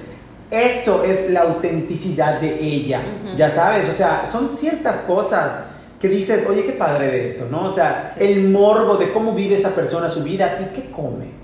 eso 0.50 1.04
es 1.04 1.30
la 1.30 1.42
autenticidad 1.42 2.40
de 2.40 2.58
ella, 2.60 3.02
Ujú. 3.24 3.36
ya 3.36 3.48
sabes, 3.48 3.88
o 3.88 3.92
sea, 3.92 4.26
son 4.26 4.46
ciertas 4.48 5.02
cosas 5.02 5.56
que 6.00 6.08
dices, 6.08 6.44
oye, 6.48 6.64
qué 6.64 6.72
padre 6.72 7.06
de 7.06 7.26
esto, 7.26 7.46
¿no? 7.50 7.64
O 7.66 7.72
sea, 7.72 8.14
el 8.18 8.48
morbo 8.48 8.96
de 8.96 9.12
cómo 9.12 9.32
vive 9.32 9.54
esa 9.54 9.70
persona 9.70 10.08
su 10.08 10.22
vida 10.24 10.58
y 10.60 10.72
qué 10.74 10.90
come. 10.90 11.41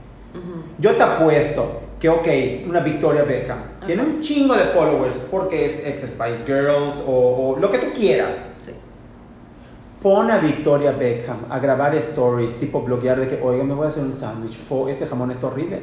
Yo 0.79 0.95
te 0.95 1.03
apuesto 1.03 1.81
que, 1.99 2.09
ok, 2.09 2.29
una 2.69 2.81
Victoria 2.81 3.25
Beckham 3.25 3.59
tiene 3.85 4.03
un 4.03 4.21
chingo 4.21 4.55
de 4.55 4.65
followers 4.65 5.17
porque 5.31 5.65
es 5.65 5.81
ex 5.85 6.03
Spice 6.03 6.45
Girls 6.47 7.03
o, 7.07 7.55
o 7.57 7.59
lo 7.59 7.71
que 7.71 7.79
tú 7.79 7.87
quieras. 7.93 8.45
Sí. 8.65 8.73
Pon 10.01 10.31
a 10.31 10.39
Victoria 10.39 10.93
Beckham 10.93 11.47
a 11.51 11.59
grabar 11.59 11.95
stories, 11.97 12.55
tipo 12.55 12.83
bloguear 12.83 13.19
de 13.19 13.27
que, 13.27 13.41
oiga, 13.43 13.65
me 13.65 13.75
voy 13.75 13.87
a 13.87 13.89
hacer 13.89 14.05
un 14.05 14.13
sándwich, 14.13 14.57
este 14.89 15.07
jamón 15.07 15.33
está 15.33 15.49
horrible. 15.49 15.81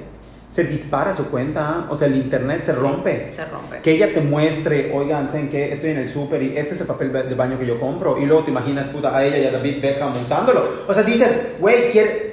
Se 0.48 0.64
dispara 0.64 1.12
su 1.14 1.26
cuenta, 1.32 1.88
o 1.90 1.96
sea, 1.96 2.08
el 2.08 2.16
internet 2.18 2.64
se 2.64 2.72
rompe. 2.74 3.32
Se 3.36 3.46
rompe. 3.46 3.82
Que 3.82 3.94
ella 3.94 4.14
te 4.14 4.22
muestre, 4.22 4.92
oigan, 4.94 5.28
¿saben 5.28 5.50
qué? 5.50 5.74
Estoy 5.74 5.90
en 5.90 5.98
el 5.98 6.08
súper 6.08 6.44
y 6.44 6.56
este 6.56 6.76
es 6.76 6.82
el 6.82 6.88
papel 6.88 7.12
de 7.12 7.34
baño 7.34 7.58
que 7.58 7.66
yo 7.66 7.80
compro. 7.80 8.20
Y 8.22 8.26
luego 8.28 8.44
te 8.44 8.52
imaginas, 8.52 8.86
puta, 8.88 9.16
a 9.18 9.26
ella 9.26 9.40
y 9.40 9.46
a 9.46 9.52
David 9.52 9.82
Beckham 9.82 10.14
usándolo. 10.24 10.64
O 10.88 10.94
sea, 10.94 11.02
dices, 11.04 11.54
güey, 11.60 11.76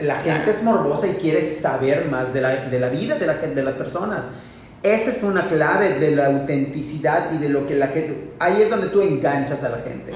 la 0.03 0.17
gente 0.17 0.51
es 0.51 0.63
morbosa 0.63 1.07
y 1.07 1.13
quiere 1.15 1.43
saber 1.43 2.07
más 2.11 2.35
de 2.35 2.43
la, 2.43 2.51
de 2.67 2.79
la 2.79 2.91
vida 2.91 3.15
de, 3.17 3.27
la, 3.27 3.35
gente- 3.35 3.55
de 3.57 3.63
las 3.63 3.75
personas. 3.75 4.27
Esa 4.83 5.11
es 5.11 5.23
una 5.23 5.47
clave 5.47 5.99
de 5.99 6.11
la 6.15 6.27
autenticidad 6.27 7.33
y 7.33 7.39
de 7.39 7.49
lo 7.49 7.65
que 7.67 7.77
la 7.77 7.87
gente... 7.89 8.33
Ahí 8.41 8.61
es 8.61 8.69
donde 8.69 8.89
tú 8.89 9.01
enganchas 9.01 9.63
a 9.65 9.69
la 9.71 9.79
gente, 9.79 10.13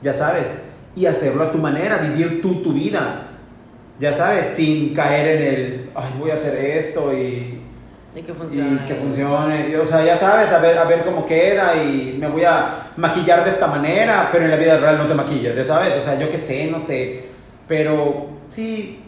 ya 0.00 0.12
sabes. 0.12 0.52
Y 0.94 1.06
hacerlo 1.06 1.42
a 1.44 1.50
tu 1.50 1.58
manera, 1.58 1.96
vivir 1.96 2.40
tú 2.42 2.62
tu 2.62 2.72
vida. 2.74 3.31
Ya 3.98 4.12
sabes, 4.12 4.46
sin 4.46 4.94
caer 4.94 5.36
en 5.36 5.42
el, 5.54 5.90
ay, 5.94 6.10
voy 6.18 6.30
a 6.30 6.34
hacer 6.34 6.56
esto 6.56 7.12
y 7.12 7.60
Y 8.14 8.22
que 8.22 8.34
funcione. 8.34 8.80
y 8.82 8.84
que 8.84 8.94
funcione. 8.94 9.68
Y, 9.70 9.74
o 9.76 9.86
sea, 9.86 10.04
ya 10.04 10.16
sabes, 10.16 10.50
a 10.52 10.58
ver, 10.58 10.76
a 10.78 10.84
ver 10.84 11.02
cómo 11.02 11.24
queda 11.24 11.82
y 11.82 12.16
me 12.18 12.26
voy 12.26 12.44
a 12.44 12.88
maquillar 12.96 13.44
de 13.44 13.50
esta 13.50 13.66
manera, 13.68 14.28
pero 14.32 14.44
en 14.44 14.50
la 14.50 14.56
vida 14.56 14.76
real 14.78 14.98
no 14.98 15.06
te 15.06 15.14
maquillas, 15.14 15.54
ya 15.54 15.64
sabes. 15.64 15.94
O 15.96 16.00
sea, 16.00 16.18
yo 16.18 16.28
qué 16.28 16.36
sé, 16.36 16.66
no 16.70 16.78
sé. 16.78 17.24
Pero 17.68 18.28
sí, 18.48 19.00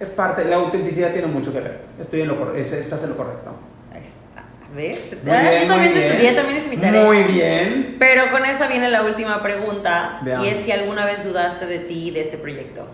es 0.00 0.08
parte, 0.10 0.44
la 0.44 0.56
autenticidad 0.56 1.12
tiene 1.12 1.26
mucho 1.28 1.52
que 1.52 1.60
ver. 1.60 1.80
Estoy 2.00 2.22
en 2.22 2.28
lo 2.28 2.38
correcto, 2.38 2.74
estás 2.76 3.02
en 3.04 3.10
lo 3.10 3.16
correcto. 3.16 3.54
Ahí 3.92 4.00
está. 4.02 4.44
¿Ves? 4.74 5.14
Muy 5.22 5.32
Ah, 5.32 5.40
bien, 5.42 5.62
yo 5.62 5.68
también 5.68 5.92
muy 5.92 5.98
bien. 6.00 6.10
estudié, 6.10 6.32
también 6.32 6.58
es 6.58 6.68
mi 6.68 6.76
tarea. 6.78 7.04
Muy 7.04 7.22
bien. 7.24 7.96
Pero 7.98 8.30
con 8.32 8.44
esa 8.46 8.66
viene 8.66 8.88
la 8.88 9.02
última 9.02 9.42
pregunta. 9.42 10.18
Veamos. 10.22 10.46
Y 10.46 10.50
es 10.50 10.64
si 10.64 10.72
alguna 10.72 11.04
vez 11.04 11.22
dudaste 11.22 11.66
de 11.66 11.78
ti 11.80 12.08
y 12.08 12.10
de 12.12 12.22
este 12.22 12.38
proyecto. 12.38 12.86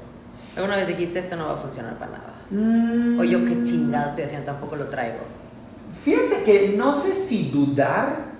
¿Alguna 0.57 0.77
vez 0.77 0.89
dijiste 0.89 1.21
esto 1.21 1.37
no 1.37 1.47
va 1.47 1.55
a 1.55 1.57
funcionar 1.59 1.99
para 1.99 2.13
nada? 2.13 3.21
O 3.21 3.25
yo 3.25 3.45
qué 3.45 3.63
chingado 3.65 4.09
estoy 4.09 4.25
haciendo, 4.25 4.47
tampoco 4.47 4.77
lo 4.77 4.87
traigo. 4.87 5.19
Fíjate 5.91 6.43
que 6.43 6.75
no 6.77 6.93
sé 6.93 7.13
si 7.13 7.51
dudar, 7.51 8.31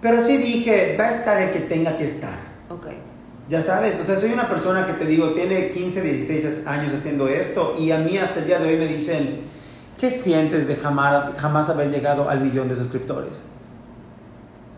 pero 0.00 0.22
sí 0.22 0.36
dije, 0.36 0.96
va 0.98 1.06
a 1.06 1.10
estar 1.10 1.40
el 1.40 1.50
que 1.50 1.60
tenga 1.60 1.96
que 1.96 2.04
estar. 2.04 2.38
Ok. 2.68 2.86
Ya 3.48 3.62
sabes, 3.62 3.98
o 3.98 4.04
sea, 4.04 4.16
soy 4.16 4.32
una 4.32 4.46
persona 4.46 4.84
que 4.84 4.92
te 4.92 5.06
digo, 5.06 5.30
tiene 5.30 5.70
15, 5.70 6.02
16 6.02 6.66
años 6.66 6.92
haciendo 6.92 7.28
esto 7.28 7.74
y 7.78 7.90
a 7.92 7.98
mí 7.98 8.18
hasta 8.18 8.40
el 8.40 8.46
día 8.46 8.58
de 8.58 8.68
hoy 8.68 8.76
me 8.76 8.86
dicen, 8.86 9.40
¿qué 9.96 10.10
sientes 10.10 10.68
de 10.68 10.76
jamás, 10.76 11.32
jamás 11.38 11.70
haber 11.70 11.90
llegado 11.90 12.28
al 12.28 12.40
millón 12.40 12.68
de 12.68 12.76
suscriptores? 12.76 13.44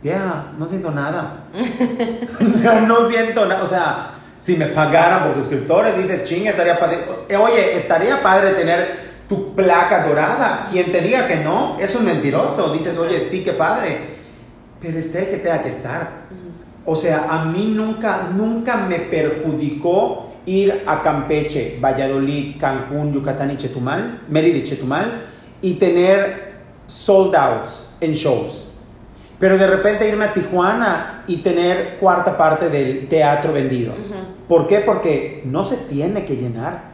Ya, 0.04 0.52
no 0.56 0.66
siento 0.68 0.92
nada. 0.92 1.48
o 2.40 2.44
sea, 2.44 2.80
no 2.82 3.08
siento 3.08 3.46
nada. 3.46 3.62
O 3.62 3.66
sea, 3.66 4.19
si 4.40 4.56
me 4.56 4.66
pagaran 4.66 5.24
por 5.24 5.34
suscriptores, 5.34 5.96
dices, 5.96 6.24
ching, 6.24 6.46
estaría 6.46 6.78
padre. 6.78 6.98
Eh, 7.28 7.36
Oye, 7.36 7.76
estaría 7.76 8.22
padre 8.22 8.50
tener 8.50 9.10
tu 9.28 9.54
placa 9.54 10.08
dorada. 10.08 10.66
Quien 10.70 10.90
te 10.90 11.00
diga 11.00 11.28
que 11.28 11.36
no, 11.36 11.78
es 11.78 11.94
un 11.94 12.04
mentiroso. 12.04 12.72
Dices, 12.72 12.98
oye, 12.98 13.20
sí, 13.20 13.44
qué 13.44 13.52
padre. 13.52 13.98
Pero 14.80 14.98
está 14.98 15.20
el 15.20 15.28
que 15.28 15.36
tenga 15.36 15.62
que 15.62 15.68
estar. 15.68 16.10
O 16.84 16.96
sea, 16.96 17.26
a 17.30 17.44
mí 17.44 17.66
nunca, 17.66 18.28
nunca 18.34 18.76
me 18.76 18.98
perjudicó 18.98 20.32
ir 20.46 20.82
a 20.86 21.00
Campeche, 21.00 21.78
Valladolid, 21.80 22.56
Cancún, 22.58 23.12
Yucatán 23.12 23.52
y 23.52 23.56
Chetumal, 23.56 24.22
Mérida 24.28 24.56
y 24.56 24.62
Chetumal, 24.64 25.20
y 25.60 25.74
tener 25.74 26.54
sold 26.86 27.36
outs 27.36 27.86
en 28.00 28.12
shows. 28.12 28.66
Pero 29.38 29.56
de 29.56 29.66
repente 29.66 30.08
irme 30.08 30.24
a 30.24 30.32
Tijuana 30.32 31.24
y 31.26 31.36
tener 31.36 31.96
cuarta 32.00 32.36
parte 32.36 32.68
del 32.68 33.06
teatro 33.06 33.52
vendido. 33.52 33.94
¿Por 34.50 34.66
qué? 34.66 34.80
Porque 34.80 35.42
no 35.44 35.62
se 35.62 35.76
tiene 35.76 36.24
que 36.24 36.34
llenar. 36.36 36.90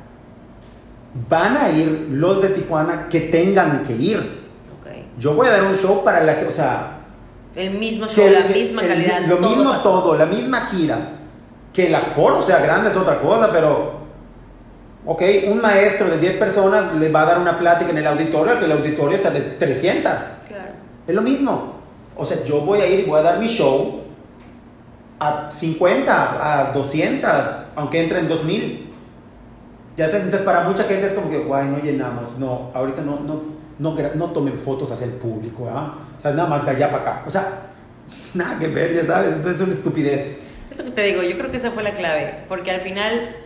Van 1.30 1.56
a 1.56 1.70
ir 1.70 2.08
los 2.10 2.42
de 2.42 2.50
Tijuana 2.50 3.08
que 3.08 3.20
tengan 3.20 3.80
que 3.80 3.94
ir. 3.94 4.18
Ok. 4.18 4.90
Yo 5.18 5.32
voy 5.32 5.46
a 5.48 5.52
dar 5.52 5.62
un 5.62 5.74
show 5.74 6.04
para 6.04 6.22
la 6.22 6.38
que, 6.38 6.44
o 6.44 6.50
sea, 6.50 6.98
El 7.54 7.78
mismo 7.78 8.04
show, 8.08 8.14
que- 8.26 8.30
la 8.30 8.44
que- 8.44 8.52
misma 8.52 8.82
el- 8.82 8.88
calidad. 8.88 9.20
Lo 9.26 9.38
todo 9.38 9.48
mismo 9.56 9.72
todo, 9.78 10.14
la 10.16 10.26
misma 10.26 10.66
gira. 10.66 10.98
Que 11.72 11.86
el 11.86 11.94
aforo 11.94 12.42
sea 12.42 12.58
grande 12.58 12.90
es 12.90 12.96
otra 12.96 13.20
cosa, 13.22 13.50
pero. 13.50 13.96
Ok, 15.06 15.22
un 15.48 15.62
maestro 15.62 16.10
de 16.10 16.18
10 16.18 16.34
personas 16.34 16.94
le 16.96 17.08
va 17.10 17.22
a 17.22 17.24
dar 17.24 17.38
una 17.38 17.56
plática 17.56 17.90
en 17.90 17.96
el 17.98 18.06
auditorio, 18.06 18.58
que 18.58 18.66
el 18.66 18.72
auditorio 18.72 19.16
sea 19.16 19.30
de 19.30 19.40
300. 19.40 20.12
Claro. 20.46 20.72
Es 21.06 21.14
lo 21.14 21.22
mismo. 21.22 21.72
O 22.16 22.26
sea, 22.26 22.44
yo 22.44 22.60
voy 22.60 22.80
a 22.80 22.86
ir 22.86 23.00
y 23.00 23.02
voy 23.04 23.18
a 23.20 23.22
dar 23.22 23.38
mi 23.38 23.46
show 23.46 24.02
a 25.18 25.50
50, 25.50 26.68
a 26.68 26.72
200, 26.72 27.30
aunque 27.76 28.00
entre 28.00 28.18
en 28.20 28.28
2000. 28.28 28.92
Ya 29.96 30.08
sabes, 30.08 30.24
entonces 30.24 30.44
para 30.44 30.64
mucha 30.64 30.84
gente 30.84 31.06
es 31.06 31.12
como 31.12 31.30
que, 31.30 31.38
guay, 31.38 31.68
no 31.68 31.78
llenamos. 31.78 32.38
No, 32.38 32.70
ahorita 32.74 33.02
no, 33.02 33.20
no, 33.20 33.42
no, 33.78 33.94
no 34.14 34.30
tomen 34.30 34.58
fotos 34.58 34.90
hacia 34.90 35.06
el 35.06 35.12
público, 35.12 35.68
¿ah? 35.70 35.94
O 36.16 36.20
sea, 36.20 36.32
nada 36.32 36.48
más 36.48 36.64
de 36.64 36.70
allá 36.72 36.90
para 36.90 37.02
acá. 37.02 37.22
O 37.26 37.30
sea, 37.30 37.72
nada 38.34 38.58
que 38.58 38.68
ver, 38.68 38.94
ya 38.94 39.04
sabes, 39.04 39.36
eso 39.36 39.50
es 39.50 39.60
una 39.60 39.72
estupidez. 39.72 40.38
Es 40.70 40.78
lo 40.78 40.84
que 40.84 40.90
te 40.90 41.02
digo, 41.02 41.22
yo 41.22 41.38
creo 41.38 41.50
que 41.50 41.56
esa 41.56 41.70
fue 41.70 41.82
la 41.82 41.94
clave, 41.94 42.44
porque 42.48 42.70
al 42.70 42.80
final, 42.80 43.36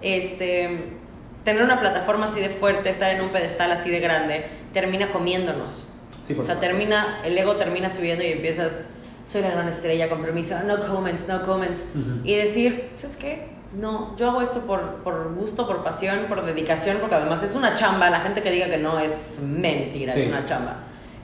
este, 0.00 0.96
tener 1.44 1.62
una 1.62 1.80
plataforma 1.80 2.26
así 2.26 2.40
de 2.40 2.50
fuerte, 2.50 2.90
estar 2.90 3.12
en 3.12 3.20
un 3.20 3.30
pedestal 3.30 3.72
así 3.72 3.90
de 3.90 4.00
grande, 4.00 4.46
termina 4.72 5.10
comiéndonos. 5.10 5.88
Sí, 6.22 6.36
o 6.38 6.44
sea, 6.44 6.58
termina, 6.58 7.20
el 7.24 7.36
ego 7.36 7.56
termina 7.56 7.88
subiendo 7.88 8.22
y 8.22 8.28
empiezas, 8.28 8.90
soy 9.28 9.42
la 9.42 9.50
gran 9.50 9.68
estrella, 9.68 10.08
con 10.08 10.22
permiso, 10.22 10.56
no 10.66 10.80
comments, 10.80 11.28
no 11.28 11.42
comments. 11.44 11.84
Y 12.24 12.34
decir, 12.34 12.90
¿sabes 12.96 13.16
qué? 13.16 13.48
No, 13.78 14.16
yo 14.16 14.30
hago 14.30 14.40
esto 14.40 14.60
por, 14.60 15.02
por 15.04 15.34
gusto, 15.34 15.66
por 15.66 15.84
pasión, 15.84 16.20
por 16.28 16.44
dedicación, 16.46 16.96
porque 17.00 17.16
además 17.16 17.42
es 17.42 17.54
una 17.54 17.74
chamba, 17.74 18.08
la 18.08 18.20
gente 18.20 18.40
que 18.40 18.50
diga 18.50 18.66
que 18.66 18.78
no 18.78 18.98
es 18.98 19.40
mentira, 19.42 20.14
Sí. 20.14 20.22
es 20.22 20.28
una 20.28 20.46
chamba. 20.46 20.76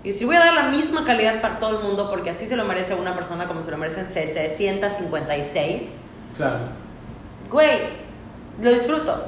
Y 0.04 0.08
decir, 0.10 0.26
voy 0.26 0.36
a 0.36 0.40
dar 0.40 0.52
la 0.52 0.64
misma 0.68 1.02
calidad 1.06 1.40
para 1.40 1.58
todo 1.58 1.78
el 1.78 1.84
mundo 1.84 2.10
porque 2.10 2.28
así 2.28 2.46
se 2.46 2.56
lo 2.56 2.66
merece 2.66 2.94
una 2.94 3.14
persona 3.14 3.46
como 3.46 3.62
se 3.62 3.70
lo 3.70 3.78
merecen 3.78 4.06
656. 4.06 5.82
Claro, 6.36 6.58
Güey, 7.50 7.78
lo 8.60 8.70
disfruto. 8.72 9.24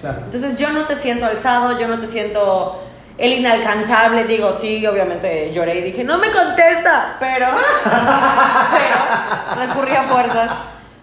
claro. 0.00 0.20
Entonces 0.24 0.56
yo 0.58 0.70
no 0.70 0.86
te 0.86 0.94
siento 0.94 1.26
alzado, 1.26 1.78
yo 1.80 1.88
no 1.88 1.98
te 1.98 2.06
siento 2.06 2.82
el 3.18 3.32
inalcanzable. 3.32 4.24
Digo, 4.24 4.52
sí, 4.52 4.86
obviamente 4.86 5.52
lloré 5.52 5.80
y 5.80 5.82
dije, 5.82 6.04
no 6.04 6.18
me 6.18 6.30
contesta, 6.30 7.16
pero, 7.20 7.46
pero 8.72 9.66
recurrí 9.66 9.94
a 9.94 10.02
fuerzas. 10.04 10.50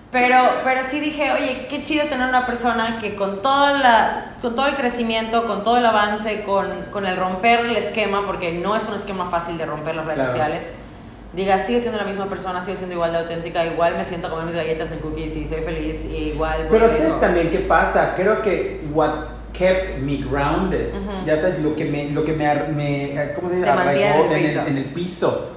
Pero, 0.09 0.37
pero 0.63 0.81
sí 0.89 1.01
dije, 1.01 1.31
oye, 1.33 1.67
qué 1.69 1.83
chido 1.83 2.05
tener 2.05 2.29
una 2.29 2.45
persona 2.45 2.97
que 2.99 3.13
con, 3.15 3.41
toda 3.41 3.73
la, 3.73 4.35
con 4.41 4.55
todo 4.55 4.67
el 4.67 4.75
crecimiento, 4.75 5.45
con 5.45 5.65
todo 5.65 5.77
el 5.77 5.85
avance, 5.85 6.43
con, 6.43 6.85
con 6.91 7.05
el 7.05 7.17
romper 7.17 7.65
el 7.65 7.75
esquema, 7.75 8.25
porque 8.25 8.53
no 8.53 8.75
es 8.75 8.85
un 8.87 8.95
esquema 8.95 9.29
fácil 9.29 9.57
de 9.57 9.65
romper 9.65 9.95
las 9.95 10.05
redes 10.05 10.19
Claro. 10.21 10.31
sociales, 10.31 10.69
diga, 11.33 11.59
sigo 11.59 11.81
siendo 11.81 11.99
la 11.99 12.05
misma 12.05 12.27
persona, 12.27 12.61
sigo 12.61 12.77
siendo 12.77 12.95
igual 12.95 13.11
de 13.11 13.17
auténtica, 13.19 13.65
igual 13.65 13.97
me 13.97 14.05
siento 14.05 14.27
a 14.27 14.29
comer 14.29 14.45
mis 14.45 14.55
galletas 14.55 14.93
en 14.93 14.99
cookies 14.99 15.35
y 15.35 15.45
soy 15.45 15.61
feliz, 15.61 16.05
y 16.05 16.29
igual... 16.29 16.67
Pero 16.71 16.87
sabes 16.87 17.19
también 17.19 17.49
qué 17.49 17.59
pasa. 17.59 18.13
Creo 18.15 18.41
que 18.41 18.87
what 18.93 19.11
kept 19.57 19.97
me 19.99 20.17
grounded, 20.17 20.89
Ujú. 20.93 21.25
ya 21.25 21.35
sabes, 21.37 21.59
lo 21.59 21.75
que 21.75 21.85
me, 21.85 22.09
lo 22.11 22.23
que 22.23 22.33
me, 22.33 22.45
me 22.73 23.33
¿cómo 23.35 23.49
se 23.49 23.55
dice? 23.55 23.69
Arraigó 23.69 24.25
en 24.25 24.31
el 24.45 24.57
en 24.67 24.77
el, 24.77 24.85
piso. 24.85 25.51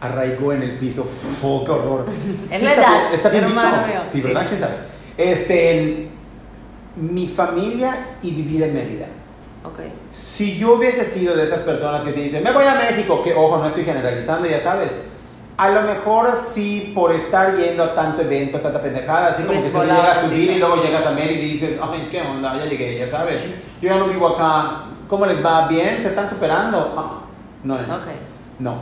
Arraigó 0.00 0.52
en 0.52 0.62
el 0.62 0.78
piso. 0.78 1.04
Fu, 1.04 1.64
qué 1.64 1.70
horror. 1.70 2.06
Es 2.50 2.60
Sí, 2.60 2.66
está 2.66 2.80
verdad, 2.80 3.00
bien- 3.00 3.14
Está 3.14 3.28
bien, 3.28 3.46
dicho. 3.46 3.60
Sí, 4.04 4.10
Sí. 4.10 4.20
¿verdad? 4.22 4.46
¿Quién 4.48 4.60
sabe? 4.60 4.74
Este, 5.16 5.70
en 5.78 6.10
mi 6.96 7.26
familia 7.28 8.16
y 8.22 8.30
vivir 8.32 8.62
en 8.62 8.74
Mérida. 8.74 9.06
Ok. 9.64 9.80
Si 10.10 10.56
yo 10.56 10.74
hubiese 10.74 11.04
sido 11.04 11.36
de 11.36 11.44
esas 11.44 11.60
personas 11.60 12.02
que 12.02 12.12
te 12.12 12.20
dicen, 12.20 12.42
me 12.42 12.52
voy 12.52 12.64
a 12.64 12.74
México, 12.74 13.20
que 13.22 13.34
ojo, 13.34 13.58
no 13.58 13.66
estoy 13.68 13.84
generalizando, 13.84 14.48
ya 14.48 14.60
sabes. 14.60 14.88
A 15.58 15.70
lo 15.70 15.82
mejor 15.82 16.34
sí, 16.36 16.92
por 16.94 17.10
estar 17.12 17.56
yendo 17.56 17.82
a 17.82 17.94
tanto 17.94 18.22
evento, 18.22 18.58
tanta 18.60 18.80
pendejada, 18.80 19.28
así 19.28 19.42
como 19.42 19.58
que 19.64 19.68
se 19.68 19.78
llega 19.86 20.10
a 20.12 20.14
subir 20.28 20.50
y 20.52 20.58
luego 20.58 20.82
llegas 20.82 21.04
a 21.06 21.10
Mérida 21.10 21.40
y 21.42 21.50
dices, 21.50 21.76
ay, 21.82 22.08
qué 22.10 22.20
onda, 22.22 22.56
ya 22.56 22.64
llegué, 22.64 22.96
ya 22.98 23.08
sabes. 23.08 23.44
Yo 23.82 23.88
ya 23.88 23.96
no 23.96 24.06
vivo 24.06 24.28
acá, 24.28 24.84
¿cómo 25.08 25.26
les 25.26 25.44
va? 25.44 25.66
¿Bien? 25.66 26.00
¿Se 26.00 26.08
están 26.08 26.28
superando? 26.28 26.94
Ah, 26.96 27.20
no, 27.64 27.76
no, 27.88 27.94
no. 28.60 28.74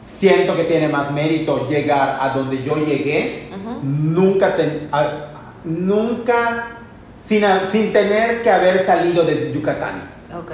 Siento 0.00 0.56
que 0.56 0.64
tiene 0.64 0.88
más 0.88 1.10
mérito 1.12 1.66
llegar 1.68 2.16
a 2.20 2.30
donde 2.30 2.60
yo 2.62 2.74
llegué, 2.76 3.48
nunca, 3.82 4.56
ten- 4.56 4.88
a- 4.90 5.52
nunca, 5.62 6.78
sin, 7.16 7.44
a- 7.44 7.68
sin 7.68 7.92
tener 7.92 8.42
que 8.42 8.50
haber 8.50 8.78
salido 8.78 9.22
de 9.24 9.52
Yucatán. 9.52 10.10
Ok. 10.36 10.50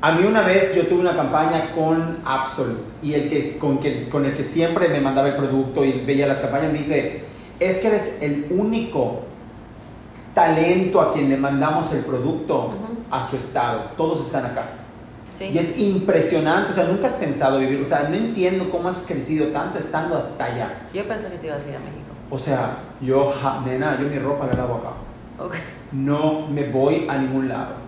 A 0.00 0.12
mí 0.12 0.24
una 0.24 0.42
vez 0.42 0.74
yo 0.74 0.86
tuve 0.86 1.00
una 1.00 1.16
campaña 1.16 1.70
con 1.72 2.18
Absolute 2.24 2.82
y 3.02 3.14
el 3.14 3.28
que, 3.28 3.56
con, 3.58 3.78
que, 3.78 4.08
con 4.08 4.26
el 4.26 4.34
que 4.34 4.42
siempre 4.42 4.88
me 4.88 5.00
mandaba 5.00 5.28
el 5.28 5.36
producto 5.36 5.84
y 5.84 5.92
veía 6.04 6.26
las 6.26 6.38
campañas 6.38 6.70
me 6.70 6.78
dice, 6.78 7.22
es 7.58 7.78
que 7.78 7.88
eres 7.88 8.12
el 8.20 8.46
único 8.50 9.22
talento 10.34 11.00
a 11.00 11.10
quien 11.10 11.30
le 11.30 11.38
mandamos 11.38 11.92
el 11.94 12.00
producto 12.00 12.74
a 13.10 13.26
su 13.26 13.36
estado. 13.36 13.92
Todos 13.96 14.20
están 14.26 14.44
acá. 14.44 14.64
Sí. 15.38 15.46
Y 15.52 15.58
es 15.58 15.78
impresionante, 15.78 16.72
o 16.72 16.74
sea, 16.74 16.84
nunca 16.84 17.08
has 17.08 17.14
pensado 17.14 17.58
vivir, 17.58 17.80
o 17.80 17.84
sea, 17.86 18.06
no 18.08 18.14
entiendo 18.14 18.70
cómo 18.70 18.88
has 18.88 19.00
crecido 19.00 19.48
tanto 19.48 19.78
estando 19.78 20.16
hasta 20.16 20.44
allá. 20.44 20.88
Yo 20.92 21.06
pensé 21.08 21.30
que 21.30 21.38
te 21.38 21.46
ibas 21.46 21.62
a 21.64 21.68
ir 21.68 21.76
a 21.76 21.78
México. 21.78 22.06
O 22.30 22.38
sea, 22.38 22.78
yo, 23.00 23.32
ja, 23.32 23.62
nena, 23.64 23.98
yo 24.00 24.08
mi 24.08 24.18
ropa 24.18 24.46
la 24.46 24.54
lavo 24.54 24.76
acá. 24.76 24.90
No 25.92 26.46
me 26.48 26.68
voy 26.68 27.06
a 27.08 27.18
ningún 27.18 27.48
lado. 27.48 27.85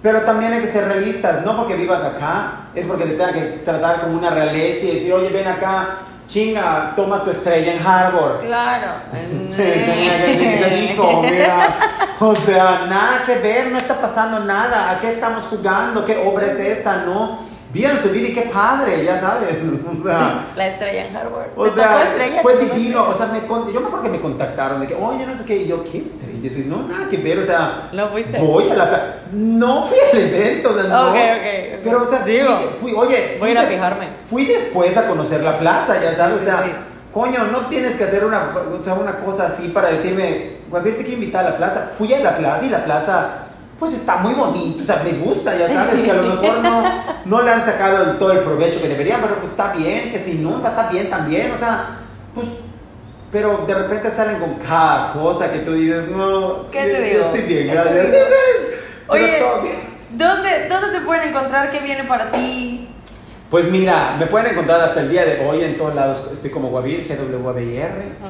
Pero 0.00 0.22
también 0.22 0.52
hay 0.52 0.60
que 0.60 0.68
ser 0.68 0.86
realistas, 0.86 1.44
no 1.44 1.56
porque 1.56 1.74
vivas 1.74 2.02
acá, 2.04 2.68
es 2.74 2.86
porque 2.86 3.04
te 3.04 3.10
tengan 3.12 3.34
que 3.34 3.40
tratar 3.64 4.00
como 4.00 4.16
una 4.16 4.30
realeza 4.30 4.86
y 4.86 4.94
decir, 4.94 5.12
oye, 5.12 5.28
ven 5.30 5.48
acá, 5.48 5.96
chinga, 6.26 6.92
toma 6.94 7.24
tu 7.24 7.30
estrella 7.30 7.72
en 7.74 7.84
Harvard. 7.84 8.40
Claro. 8.40 9.02
Sí, 9.40 9.62
tenía 9.62 10.24
que 10.24 10.36
decir, 10.36 10.88
dijo, 10.90 11.22
mira, 11.22 11.78
o 12.20 12.34
sea, 12.36 12.86
nada 12.86 13.22
que 13.26 13.36
ver, 13.36 13.68
no 13.72 13.78
está 13.78 14.00
pasando 14.00 14.40
nada, 14.40 14.90
¿a 14.90 15.00
qué 15.00 15.08
estamos 15.08 15.44
jugando? 15.46 16.04
¿Qué 16.04 16.16
obra 16.16 16.46
es 16.46 16.58
esta? 16.58 16.98
No, 16.98 17.38
vivan 17.72 17.98
su 18.00 18.08
vida 18.10 18.28
y 18.28 18.32
qué 18.32 18.42
padre, 18.42 19.04
ya 19.04 19.18
sabes, 19.18 19.56
o 20.00 20.02
sea, 20.02 20.46
La 20.56 20.66
estrella 20.68 21.06
en 21.06 21.16
Harvard. 21.16 21.48
o 21.56 21.64
¿Te 21.64 21.70
tocó 21.70 21.80
sea, 21.80 22.40
fue 22.42 22.54
¿Te 22.54 22.64
tocó 22.66 22.74
divino, 22.76 23.04
o 23.08 23.14
sea, 23.14 23.26
me 23.26 23.40
con- 23.40 23.72
yo 23.72 23.80
me 23.80 23.86
acuerdo 23.86 24.04
que 24.04 24.10
me 24.10 24.20
contactaron 24.20 24.80
de 24.80 24.86
que, 24.86 24.94
oye, 24.94 25.26
no 25.26 25.36
sé 25.36 25.44
qué, 25.44 25.56
y 25.56 25.66
yo, 25.68 25.82
¿qué 25.84 25.98
estrella? 25.98 26.38
Y 26.42 26.48
yo, 26.68 26.76
no, 26.76 26.82
nada 26.88 27.08
que 27.08 27.16
ver, 27.18 27.38
o 27.38 27.44
sea, 27.44 27.88
¿No 27.92 28.08
fuiste? 28.10 28.38
voy 28.38 28.70
a 28.70 28.74
la 28.74 28.88
plaza, 28.88 29.04
no 29.32 29.82
fui 29.84 29.98
al 30.12 30.18
evento, 30.18 30.70
o 30.70 30.74
sea, 30.74 30.84
no, 30.84 31.08
Ok, 31.10 31.14
ok, 31.14 31.74
ok. 31.74 31.80
pero, 31.84 32.02
o 32.02 32.06
sea, 32.06 32.18
Digo, 32.20 32.56
fui, 32.80 32.90
fui- 32.90 32.98
oye, 32.98 33.28
voy 33.32 33.38
fui 33.38 33.50
ir 33.50 33.58
a 33.58 33.60
des- 33.62 33.70
fijarme. 33.70 34.06
Fui 34.24 34.44
después 34.46 34.96
a 34.96 35.06
conocer 35.06 35.42
la 35.42 35.58
plaza, 35.58 36.02
ya 36.02 36.14
sabes, 36.14 36.38
Sí, 36.38 36.42
o 36.42 36.44
sea, 36.50 36.64
sí. 36.64 36.70
coño, 37.12 37.44
no 37.52 37.66
tienes 37.66 37.96
que 37.96 38.04
hacer 38.04 38.24
una, 38.24 38.42
o 38.76 38.80
sea, 38.80 38.94
una 38.94 39.16
cosa 39.18 39.46
así 39.46 39.68
para 39.68 39.88
decirme, 39.90 40.58
Guavir, 40.70 40.96
te 40.96 41.02
quiero 41.02 41.20
invitar 41.20 41.46
a 41.46 41.50
la 41.50 41.56
plaza. 41.56 41.88
Fui 41.96 42.12
a 42.12 42.20
la 42.20 42.36
plaza 42.36 42.64
y 42.66 42.68
la 42.68 42.84
plaza, 42.84 43.47
pues 43.78 43.92
está 43.94 44.16
muy 44.16 44.34
bonito, 44.34 44.82
o 44.82 44.86
sea, 44.86 45.02
me 45.04 45.12
gusta, 45.12 45.56
ya 45.56 45.68
sabes, 45.68 46.00
que 46.02 46.10
a 46.10 46.14
lo 46.14 46.22
mejor 46.34 46.58
no, 46.58 46.82
no 47.24 47.42
le 47.42 47.50
han 47.50 47.64
sacado 47.64 48.10
el- 48.10 48.18
todo 48.18 48.32
el 48.32 48.40
provecho 48.40 48.80
que 48.82 48.88
deberían, 48.88 49.20
pero 49.22 49.36
pues 49.36 49.50
está 49.52 49.72
bien, 49.72 50.10
que 50.10 50.18
se 50.18 50.32
inunda, 50.32 50.70
está 50.70 50.88
bien 50.90 51.08
también, 51.08 51.52
o 51.52 51.58
sea, 51.58 51.98
pues, 52.34 52.46
pero 53.30 53.64
de 53.66 53.74
repente 53.74 54.10
salen 54.10 54.38
con 54.38 54.54
cada 54.54 55.12
cosa 55.12 55.52
que 55.52 55.58
tú 55.60 55.74
dices, 55.74 56.08
no, 56.08 56.70
¿Qué 56.70 56.80
te 56.82 56.88
yo- 56.92 56.98
yo 56.98 57.02
digo? 57.04 57.24
estoy 57.26 57.40
bien, 57.42 57.68
¿Qué 57.68 57.68
te 57.68 57.72
gracias. 57.74 58.06
Oye, 59.08 59.38
¿Dónde, 60.10 60.68
¿Dónde 60.68 60.98
te 60.98 61.04
pueden 61.04 61.28
encontrar? 61.28 61.70
¿Qué 61.70 61.78
viene 61.80 62.04
para 62.04 62.30
ti? 62.30 62.88
Pues 63.50 63.70
mira, 63.70 64.16
me 64.18 64.26
pueden 64.26 64.52
encontrar 64.52 64.80
hasta 64.80 65.00
el 65.00 65.08
día 65.08 65.24
de 65.24 65.46
hoy 65.46 65.62
en 65.62 65.76
todos 65.76 65.94
lados. 65.94 66.28
Estoy 66.32 66.50
como 66.50 66.68
Guavir. 66.68 67.06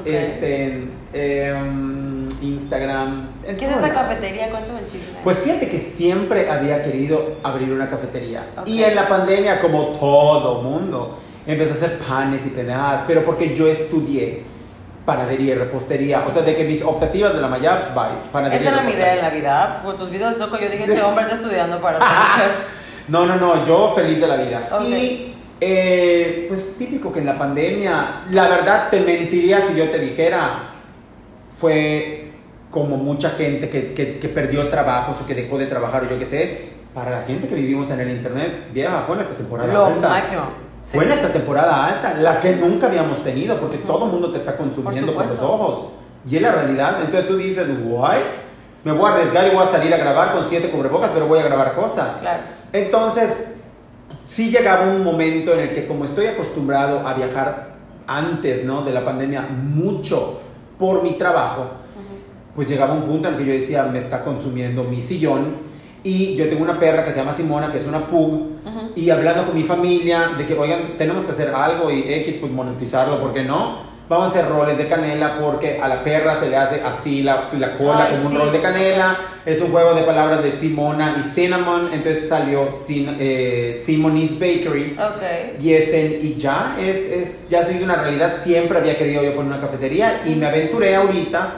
Este, 0.05 0.89
em, 1.13 2.18
Instagram. 2.43 3.31
en 3.45 3.57
¿Qué 3.57 3.65
es 3.65 3.71
esa 3.71 3.81
lados. 3.89 3.95
cafetería? 3.97 4.51
Cuéntame 4.51 4.81
el 4.81 4.87
chisme. 4.87 5.19
Pues 5.23 5.39
fíjate 5.41 5.69
que 5.69 5.79
siempre 5.79 6.51
había 6.51 6.81
querido 6.83 7.37
abrir 7.43 7.73
una 7.73 7.89
cafetería. 7.89 8.47
Ok. 8.59 8.69
Y 8.69 8.83
en 8.85 8.95
la 8.95 9.09
pandemia, 9.09 9.59
como 9.61 9.89
todo 9.93 10.63
mundo, 10.63 11.19
empecé 11.47 11.73
a 11.73 11.77
hacer 11.77 11.99
panes 11.99 12.47
y 12.47 12.51
pendejadas. 12.51 13.03
Pero 13.07 13.25
porque 13.25 13.55
yo 13.55 13.67
estudié 13.69 14.43
panadería 15.05 15.55
y 15.55 15.59
repostería. 15.59 16.25
O 16.27 16.31
sea, 16.33 16.43
de 16.43 16.55
que 16.55 16.65
mis 16.65 16.83
optativas 16.83 17.33
de 17.35 17.41
la 17.41 17.49
Maya, 17.49 17.93
bye. 17.95 18.31
Panadería 18.31 18.61
Esa 18.69 18.77
era 18.79 18.83
mi 18.87 18.93
idea 18.93 19.15
repostería. 19.15 19.23
la 19.23 19.35
vida. 19.35 19.81
Por 19.83 19.97
tus 19.97 20.11
videos 20.11 20.33
de 20.33 20.39
Soco, 20.45 20.57
yo 20.59 20.69
dije, 20.69 20.85
Sí. 20.85 20.91
este 20.93 21.03
hombre 21.03 21.25
está 21.25 21.37
estudiando 21.37 21.79
para 21.81 21.99
ser 21.99 22.09
chef. 22.37 23.09
No, 23.09 23.25
no, 23.25 23.37
no, 23.37 23.65
yo 23.65 23.93
feliz 23.95 24.21
de 24.21 24.27
la 24.29 24.37
vida. 24.37 24.69
Ok. 24.71 24.83
Y 24.83 25.35
eh, 25.61 26.45
pues 26.49 26.77
típico 26.77 27.11
que 27.11 27.21
en 27.21 27.27
la 27.27 27.39
pandemia, 27.39 28.23
la 28.31 28.47
verdad 28.49 28.91
te 28.91 29.01
mentiría 29.01 29.61
si 29.63 29.75
yo 29.75 29.89
te 29.89 29.99
dijera, 29.99 30.65
fue 31.45 32.18
como 32.71 32.97
mucha 32.97 33.31
gente 33.31 33.69
que, 33.69 33.95
que, 33.95 34.19
que 34.19 34.29
perdió 34.29 34.69
trabajos 34.69 35.21
o 35.21 35.27
que 35.27 35.35
dejó 35.35 35.59
de 35.59 35.67
trabajar 35.67 36.05
o 36.05 36.09
yo 36.09 36.19
qué 36.19 36.27
sé. 36.27 36.79
Para 36.95 37.11
la 37.11 37.23
gente 37.23 37.47
que 37.47 37.55
vivimos 37.55 37.91
en 37.91 38.01
el 38.01 38.11
internet, 38.11 38.71
vieja, 38.73 39.03
fue 39.07 39.15
nuestra 39.15 39.37
temporada 39.37 39.73
Lo 39.73 39.87
alta. 39.87 40.09
máximo. 40.09 40.43
Sí. 40.83 40.97
Fue 40.97 41.07
nuestra 41.07 41.31
temporada 41.31 41.87
alta, 41.87 42.15
la 42.15 42.41
que 42.41 42.57
nunca 42.57 42.87
habíamos 42.87 43.23
tenido, 43.23 43.59
porque 43.61 43.79
todo 43.79 44.07
el 44.07 44.13
mundo 44.13 44.31
te 44.31 44.39
está 44.39 44.57
consumiendo 44.57 45.13
Por 45.13 45.25
por, 45.25 45.33
los 45.33 45.43
ojos. 45.43 45.85
Y 46.29 46.37
es 46.37 46.43
la 46.43 46.53
realidad. 46.53 46.97
Entonces 47.01 47.29
tú 47.29 47.37
dices, 47.37 47.69
guay, 47.85 48.21
me 48.85 48.93
voy 48.93 49.11
a 49.11 49.15
arriesgar 49.15 49.47
y 49.47 49.51
voy 49.51 49.63
a 49.63 49.67
salir 49.67 49.93
a 49.93 49.97
grabar 49.97 50.33
con 50.33 50.45
siete 50.45 50.71
cubrebocas, 50.71 51.11
pero 51.13 51.27
voy 51.27 51.39
a 51.39 51.43
grabar 51.43 51.75
cosas. 51.75 52.17
Claro. 52.17 52.43
Entonces, 52.73 53.49
sí 54.23 54.51
llegaba 54.51 54.85
un 54.85 55.05
momento 55.05 55.53
en 55.53 55.61
el 55.61 55.73
que 55.73 55.87
como 55.87 56.05
estoy 56.05 56.27
acostumbrado 56.27 57.07
a 57.07 57.15
viajar 57.15 57.77
antes 58.07 58.65
¿no? 58.65 58.83
de 58.83 58.93
la 58.93 59.05
pandemia 59.05 59.43
mucho 59.43 60.41
por 60.79 61.03
mi 61.03 61.13
trabajo, 61.19 61.67
pues 62.59 62.69
llegaba 62.69 62.93
un 62.93 63.03
punto 63.03 63.29
en 63.29 63.35
el 63.35 63.41
que 63.41 63.47
yo 63.47 63.53
decía, 63.53 63.85
me 63.85 64.01
está 64.01 64.25
consumiendo 64.25 64.83
mi 64.83 65.01
sillón. 65.01 65.59
Y 66.03 66.35
yo 66.35 66.49
tengo 66.49 66.65
una 66.65 66.77
perra 66.81 67.05
que 67.05 67.11
se 67.13 67.21
llama 67.21 67.33
Simona, 67.33 67.71
que 67.71 67.77
es 67.77 67.85
una 67.85 68.09
pug, 68.09 68.33
Ujú. 68.33 68.91
y 68.97 69.11
hablando 69.11 69.45
con 69.47 69.55
mi 69.55 69.63
familia 69.63 70.33
de 70.37 70.45
que, 70.45 70.55
oigan, 70.55 70.97
tenemos 70.99 71.25
que 71.25 71.31
hacer 71.31 71.51
algo 71.55 71.89
y 71.93 72.01
X, 72.15 72.35
pues 72.41 72.51
monetizarlo, 72.51 73.21
¿por 73.21 73.33
qué 73.33 73.45
no? 73.45 73.79
Vamos 74.09 74.27
a 74.35 74.39
hacer 74.41 74.51
roles 74.51 74.77
de 74.77 74.89
canela 74.89 75.39
porque 75.41 75.79
a 75.81 75.87
la 75.87 76.03
perra 76.03 76.35
se 76.35 76.49
le 76.49 76.57
hace 76.57 76.81
así 76.85 77.23
la, 77.23 77.49
la 77.53 77.75
cola 77.75 78.07
Ay, 78.09 78.17
como 78.17 78.27
un 78.27 78.33
sí. 78.33 78.39
rol 78.39 78.51
de 78.51 78.61
canela. 78.61 79.17
Es 79.47 79.61
un 79.61 79.71
juego 79.71 79.95
de 79.95 80.03
palabras 80.03 80.43
de 80.43 80.51
Simona 80.51 81.15
y 81.17 81.23
Cinnamon, 81.23 81.91
entonces 81.93 82.29
salió 82.29 82.69
Cin- 82.71 83.15
eh, 83.21 83.73
Simone's 83.73 84.33
Bakery. 84.37 84.97
Ok. 84.99 85.63
Y, 85.63 85.75
este, 85.75 86.19
y 86.21 86.35
ya, 86.35 86.77
es, 86.81 87.07
es, 87.07 87.49
ya 87.49 87.63
se 87.63 87.75
hizo 87.75 87.85
una 87.85 87.95
realidad. 87.97 88.35
Siempre 88.35 88.79
había 88.79 88.97
querido 88.97 89.23
yo 89.23 89.33
poner 89.37 89.53
una 89.53 89.61
cafetería 89.61 90.23
y 90.27 90.35
me 90.35 90.47
aventuré 90.47 90.97
ahorita. 90.97 91.53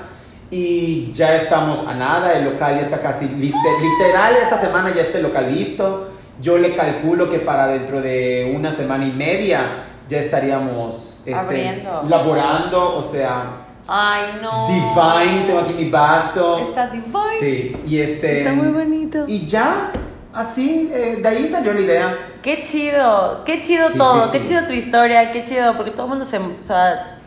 Y 0.51 1.13
ya 1.13 1.37
estamos 1.37 1.87
a 1.87 1.95
nada, 1.95 2.33
el 2.37 2.45
local 2.45 2.75
ya 2.77 2.83
está 2.83 3.01
casi 3.01 3.29
listo. 3.29 3.59
Literal, 3.81 4.35
esta 4.37 4.59
semana 4.59 4.91
ya 4.95 5.03
está 5.03 5.19
el 5.19 5.25
local 5.25 5.49
listo. 5.53 6.09
Yo 6.41 6.59
le 6.59 6.75
calculo 6.75 7.29
que 7.29 7.39
para 7.39 7.67
dentro 7.69 8.01
de 8.01 8.53
una 8.57 8.71
semana 8.73 9.05
y 9.07 9.13
media 9.13 9.61
ya 10.09 10.19
estaríamos 10.19 11.19
este, 11.25 11.85
laborando. 12.09 12.97
O 12.97 13.03
sea, 13.03 13.67
Ay, 13.87 14.39
no. 14.43 14.67
divine, 14.67 15.45
tengo 15.47 15.61
aquí 15.61 15.73
mi 15.75 15.89
vaso. 15.89 16.59
Está 16.59 16.87
divine. 16.89 17.13
Sí, 17.39 17.77
y 17.87 17.99
este. 18.01 18.39
Está 18.39 18.53
muy 18.53 18.69
bonito. 18.69 19.25
Y 19.29 19.45
ya, 19.47 19.93
así, 20.33 20.91
eh, 20.93 21.19
de 21.23 21.29
ahí 21.29 21.47
salió 21.47 21.73
la 21.75 21.81
idea. 21.81 22.19
Qué 22.43 22.65
chido, 22.65 23.45
qué 23.45 23.63
chido 23.63 23.89
Sí, 23.91 23.99
todo, 23.99 24.27
sí, 24.27 24.39
qué 24.39 24.45
sí. 24.45 24.51
chido 24.51 24.67
tu 24.67 24.73
historia, 24.73 25.31
qué 25.31 25.45
chido, 25.45 25.77
porque 25.77 25.91
todo 25.93 26.05
el 26.05 26.09
mundo 26.09 26.25
se, 26.25 26.39
o 26.39 26.57
sea, 26.63 27.20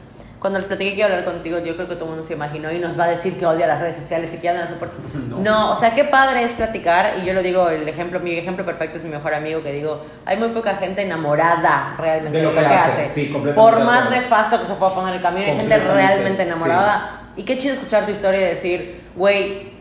cuando 0.44 0.60
les 0.60 0.68
platiqué 0.68 0.90
que 0.90 0.98
iba 0.98 1.06
a 1.06 1.10
hablar 1.10 1.24
contigo, 1.24 1.58
yo 1.60 1.74
creo 1.78 1.88
que 1.88 1.96
todo 1.96 2.04
el 2.04 2.10
mundo 2.12 2.28
se 2.28 2.34
imaginó 2.34 2.70
y 2.70 2.78
nos 2.78 3.00
va 3.00 3.06
a 3.06 3.08
decir 3.08 3.38
que 3.40 3.46
odia 3.46 3.66
las 3.66 3.80
redes 3.80 3.96
sociales 3.96 4.30
y 4.34 4.38
que 4.40 4.44
ya 4.44 4.54
no 4.54 4.60
las 4.60 4.72
soporta. 4.72 4.96
No. 5.30 5.40
No. 5.40 5.72
o 5.72 5.76
sea, 5.78 5.96
qué 5.96 6.04
padre 6.04 6.44
es 6.44 6.52
platicar 6.52 7.14
y 7.22 7.26
yo 7.26 7.34
lo 7.34 7.42
digo, 7.42 7.70
el 7.70 7.88
ejemplo, 7.88 8.20
mi 8.20 8.38
ejemplo 8.38 8.66
perfecto 8.66 8.98
es 8.98 9.06
mi 9.06 9.10
mejor 9.10 9.34
amigo 9.34 9.64
que 9.64 9.72
digo, 9.72 10.06
hay 10.26 10.36
muy 10.36 10.50
poca 10.50 10.76
gente 10.76 11.02
enamorada 11.02 11.96
realmente 11.98 12.40
De 12.40 12.44
lo 12.44 12.52
que 12.52 12.60
hace, 12.60 13.08
sí, 13.08 13.30
completamente 13.30 13.78
Por 13.78 13.86
más 13.86 14.10
nefasto 14.10 14.60
que 14.60 14.66
se 14.66 14.74
pueda 14.74 14.94
poner 14.94 15.16
el 15.16 15.22
camino, 15.22 15.46
hay 15.46 15.58
gente 15.58 15.78
realmente 15.78 16.44
enamorada. 16.44 17.32
Y 17.38 17.44
qué 17.44 17.58
chido 17.58 17.76
escuchar 17.76 18.06
tu 18.06 18.12
historia 18.12 18.42
y 18.42 18.46
decir, 18.50 19.02
güey, 19.16 19.72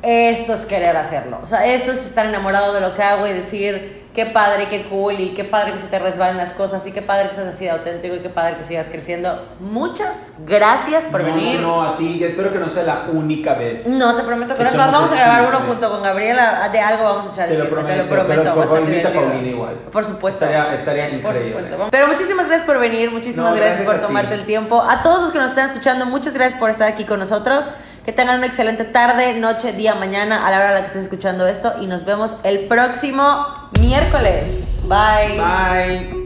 esto 0.00 0.54
es 0.54 0.64
querer 0.64 0.96
hacerlo. 0.96 1.40
O 1.42 1.46
sea, 1.46 1.66
esto 1.66 1.92
es 1.92 2.06
estar 2.06 2.24
enamorado 2.24 2.72
de 2.72 2.80
lo 2.80 2.94
que 2.94 3.02
hago 3.02 3.26
y 3.26 3.34
decir, 3.34 3.99
qué 4.14 4.26
padre, 4.26 4.68
qué 4.68 4.84
cool, 4.88 5.20
y 5.20 5.34
qué 5.34 5.44
padre 5.44 5.72
que 5.72 5.78
se 5.78 5.86
te 5.86 5.98
resbalen 5.98 6.36
las 6.36 6.50
cosas, 6.52 6.84
y 6.86 6.92
qué 6.92 7.00
padre 7.02 7.28
que 7.28 7.34
seas 7.36 7.48
así 7.48 7.64
de 7.66 7.70
auténtico, 7.70 8.14
y 8.16 8.20
qué 8.20 8.28
padre 8.28 8.56
que 8.56 8.64
sigas 8.64 8.88
creciendo. 8.90 9.46
Muchas 9.60 10.16
gracias 10.46 11.04
por 11.04 11.20
no, 11.22 11.34
venir. 11.34 11.60
No, 11.60 11.76
no, 11.76 11.82
a 11.82 11.96
ti. 11.96 12.16
y 12.20 12.24
espero 12.24 12.50
que 12.50 12.58
no 12.58 12.68
sea 12.68 12.82
la 12.82 13.04
única 13.12 13.54
vez. 13.54 13.86
No, 13.88 14.16
te 14.16 14.22
prometo 14.24 14.54
que 14.54 14.60
no 14.62 14.66
es 14.66 14.74
Echamos 14.74 14.92
más. 14.92 15.00
Vamos 15.02 15.12
a 15.12 15.14
el 15.14 15.20
grabar 15.40 15.54
uno 15.56 15.66
junto 15.68 15.90
con 15.90 16.02
Gabriela. 16.02 16.68
De 16.70 16.80
algo 16.80 17.04
vamos 17.04 17.26
a 17.26 17.30
echar 17.30 17.48
el 17.48 17.54
Te 17.54 17.58
lo 17.58 17.64
chisme, 17.66 17.76
prometo, 17.80 18.02
te 18.02 18.08
lo 18.08 18.08
prometo. 18.26 18.42
pero 18.42 18.54
por 18.54 18.64
favor 18.64 18.80
invita 18.80 19.08
a. 19.08 19.12
Paulina 19.12 19.48
igual. 19.48 19.74
Por 19.92 20.04
supuesto. 20.04 20.44
Estaría, 20.44 20.74
estaría 20.74 21.04
Por 21.06 21.14
increíble. 21.14 21.62
supuesto. 21.62 21.88
Pero 21.90 22.06
muchísimas 22.08 22.46
gracias 22.46 22.66
por 22.66 22.78
venir, 22.80 23.10
muchísimas 23.10 23.50
No, 23.52 23.56
gracias, 23.56 23.84
gracias 23.84 23.86
por 23.86 23.94
a 23.94 23.98
ti. 24.00 24.06
tomarte 24.06 24.34
el 24.34 24.44
tiempo. 24.46 24.82
A 24.82 25.02
todos 25.02 25.22
los 25.22 25.30
que 25.30 25.38
nos 25.38 25.50
están 25.50 25.66
escuchando, 25.66 26.04
muchas 26.06 26.34
gracias 26.34 26.58
por 26.58 26.70
estar 26.70 26.88
aquí 26.88 27.04
con 27.04 27.18
nosotros. 27.20 27.66
Que 28.04 28.12
tengan 28.12 28.38
una 28.38 28.46
excelente 28.46 28.84
tarde, 28.84 29.34
noche, 29.34 29.72
día, 29.72 29.94
mañana, 29.94 30.46
a 30.46 30.50
la 30.50 30.58
hora 30.58 30.70
a 30.70 30.74
la 30.74 30.80
que 30.80 30.86
estén 30.86 31.02
escuchando 31.02 31.46
esto. 31.46 31.74
Y 31.80 31.86
nos 31.86 32.04
vemos 32.04 32.36
el 32.44 32.66
próximo 32.66 33.46
miércoles. 33.80 34.64
Bye. 34.88 35.38
Bye. 35.38 36.19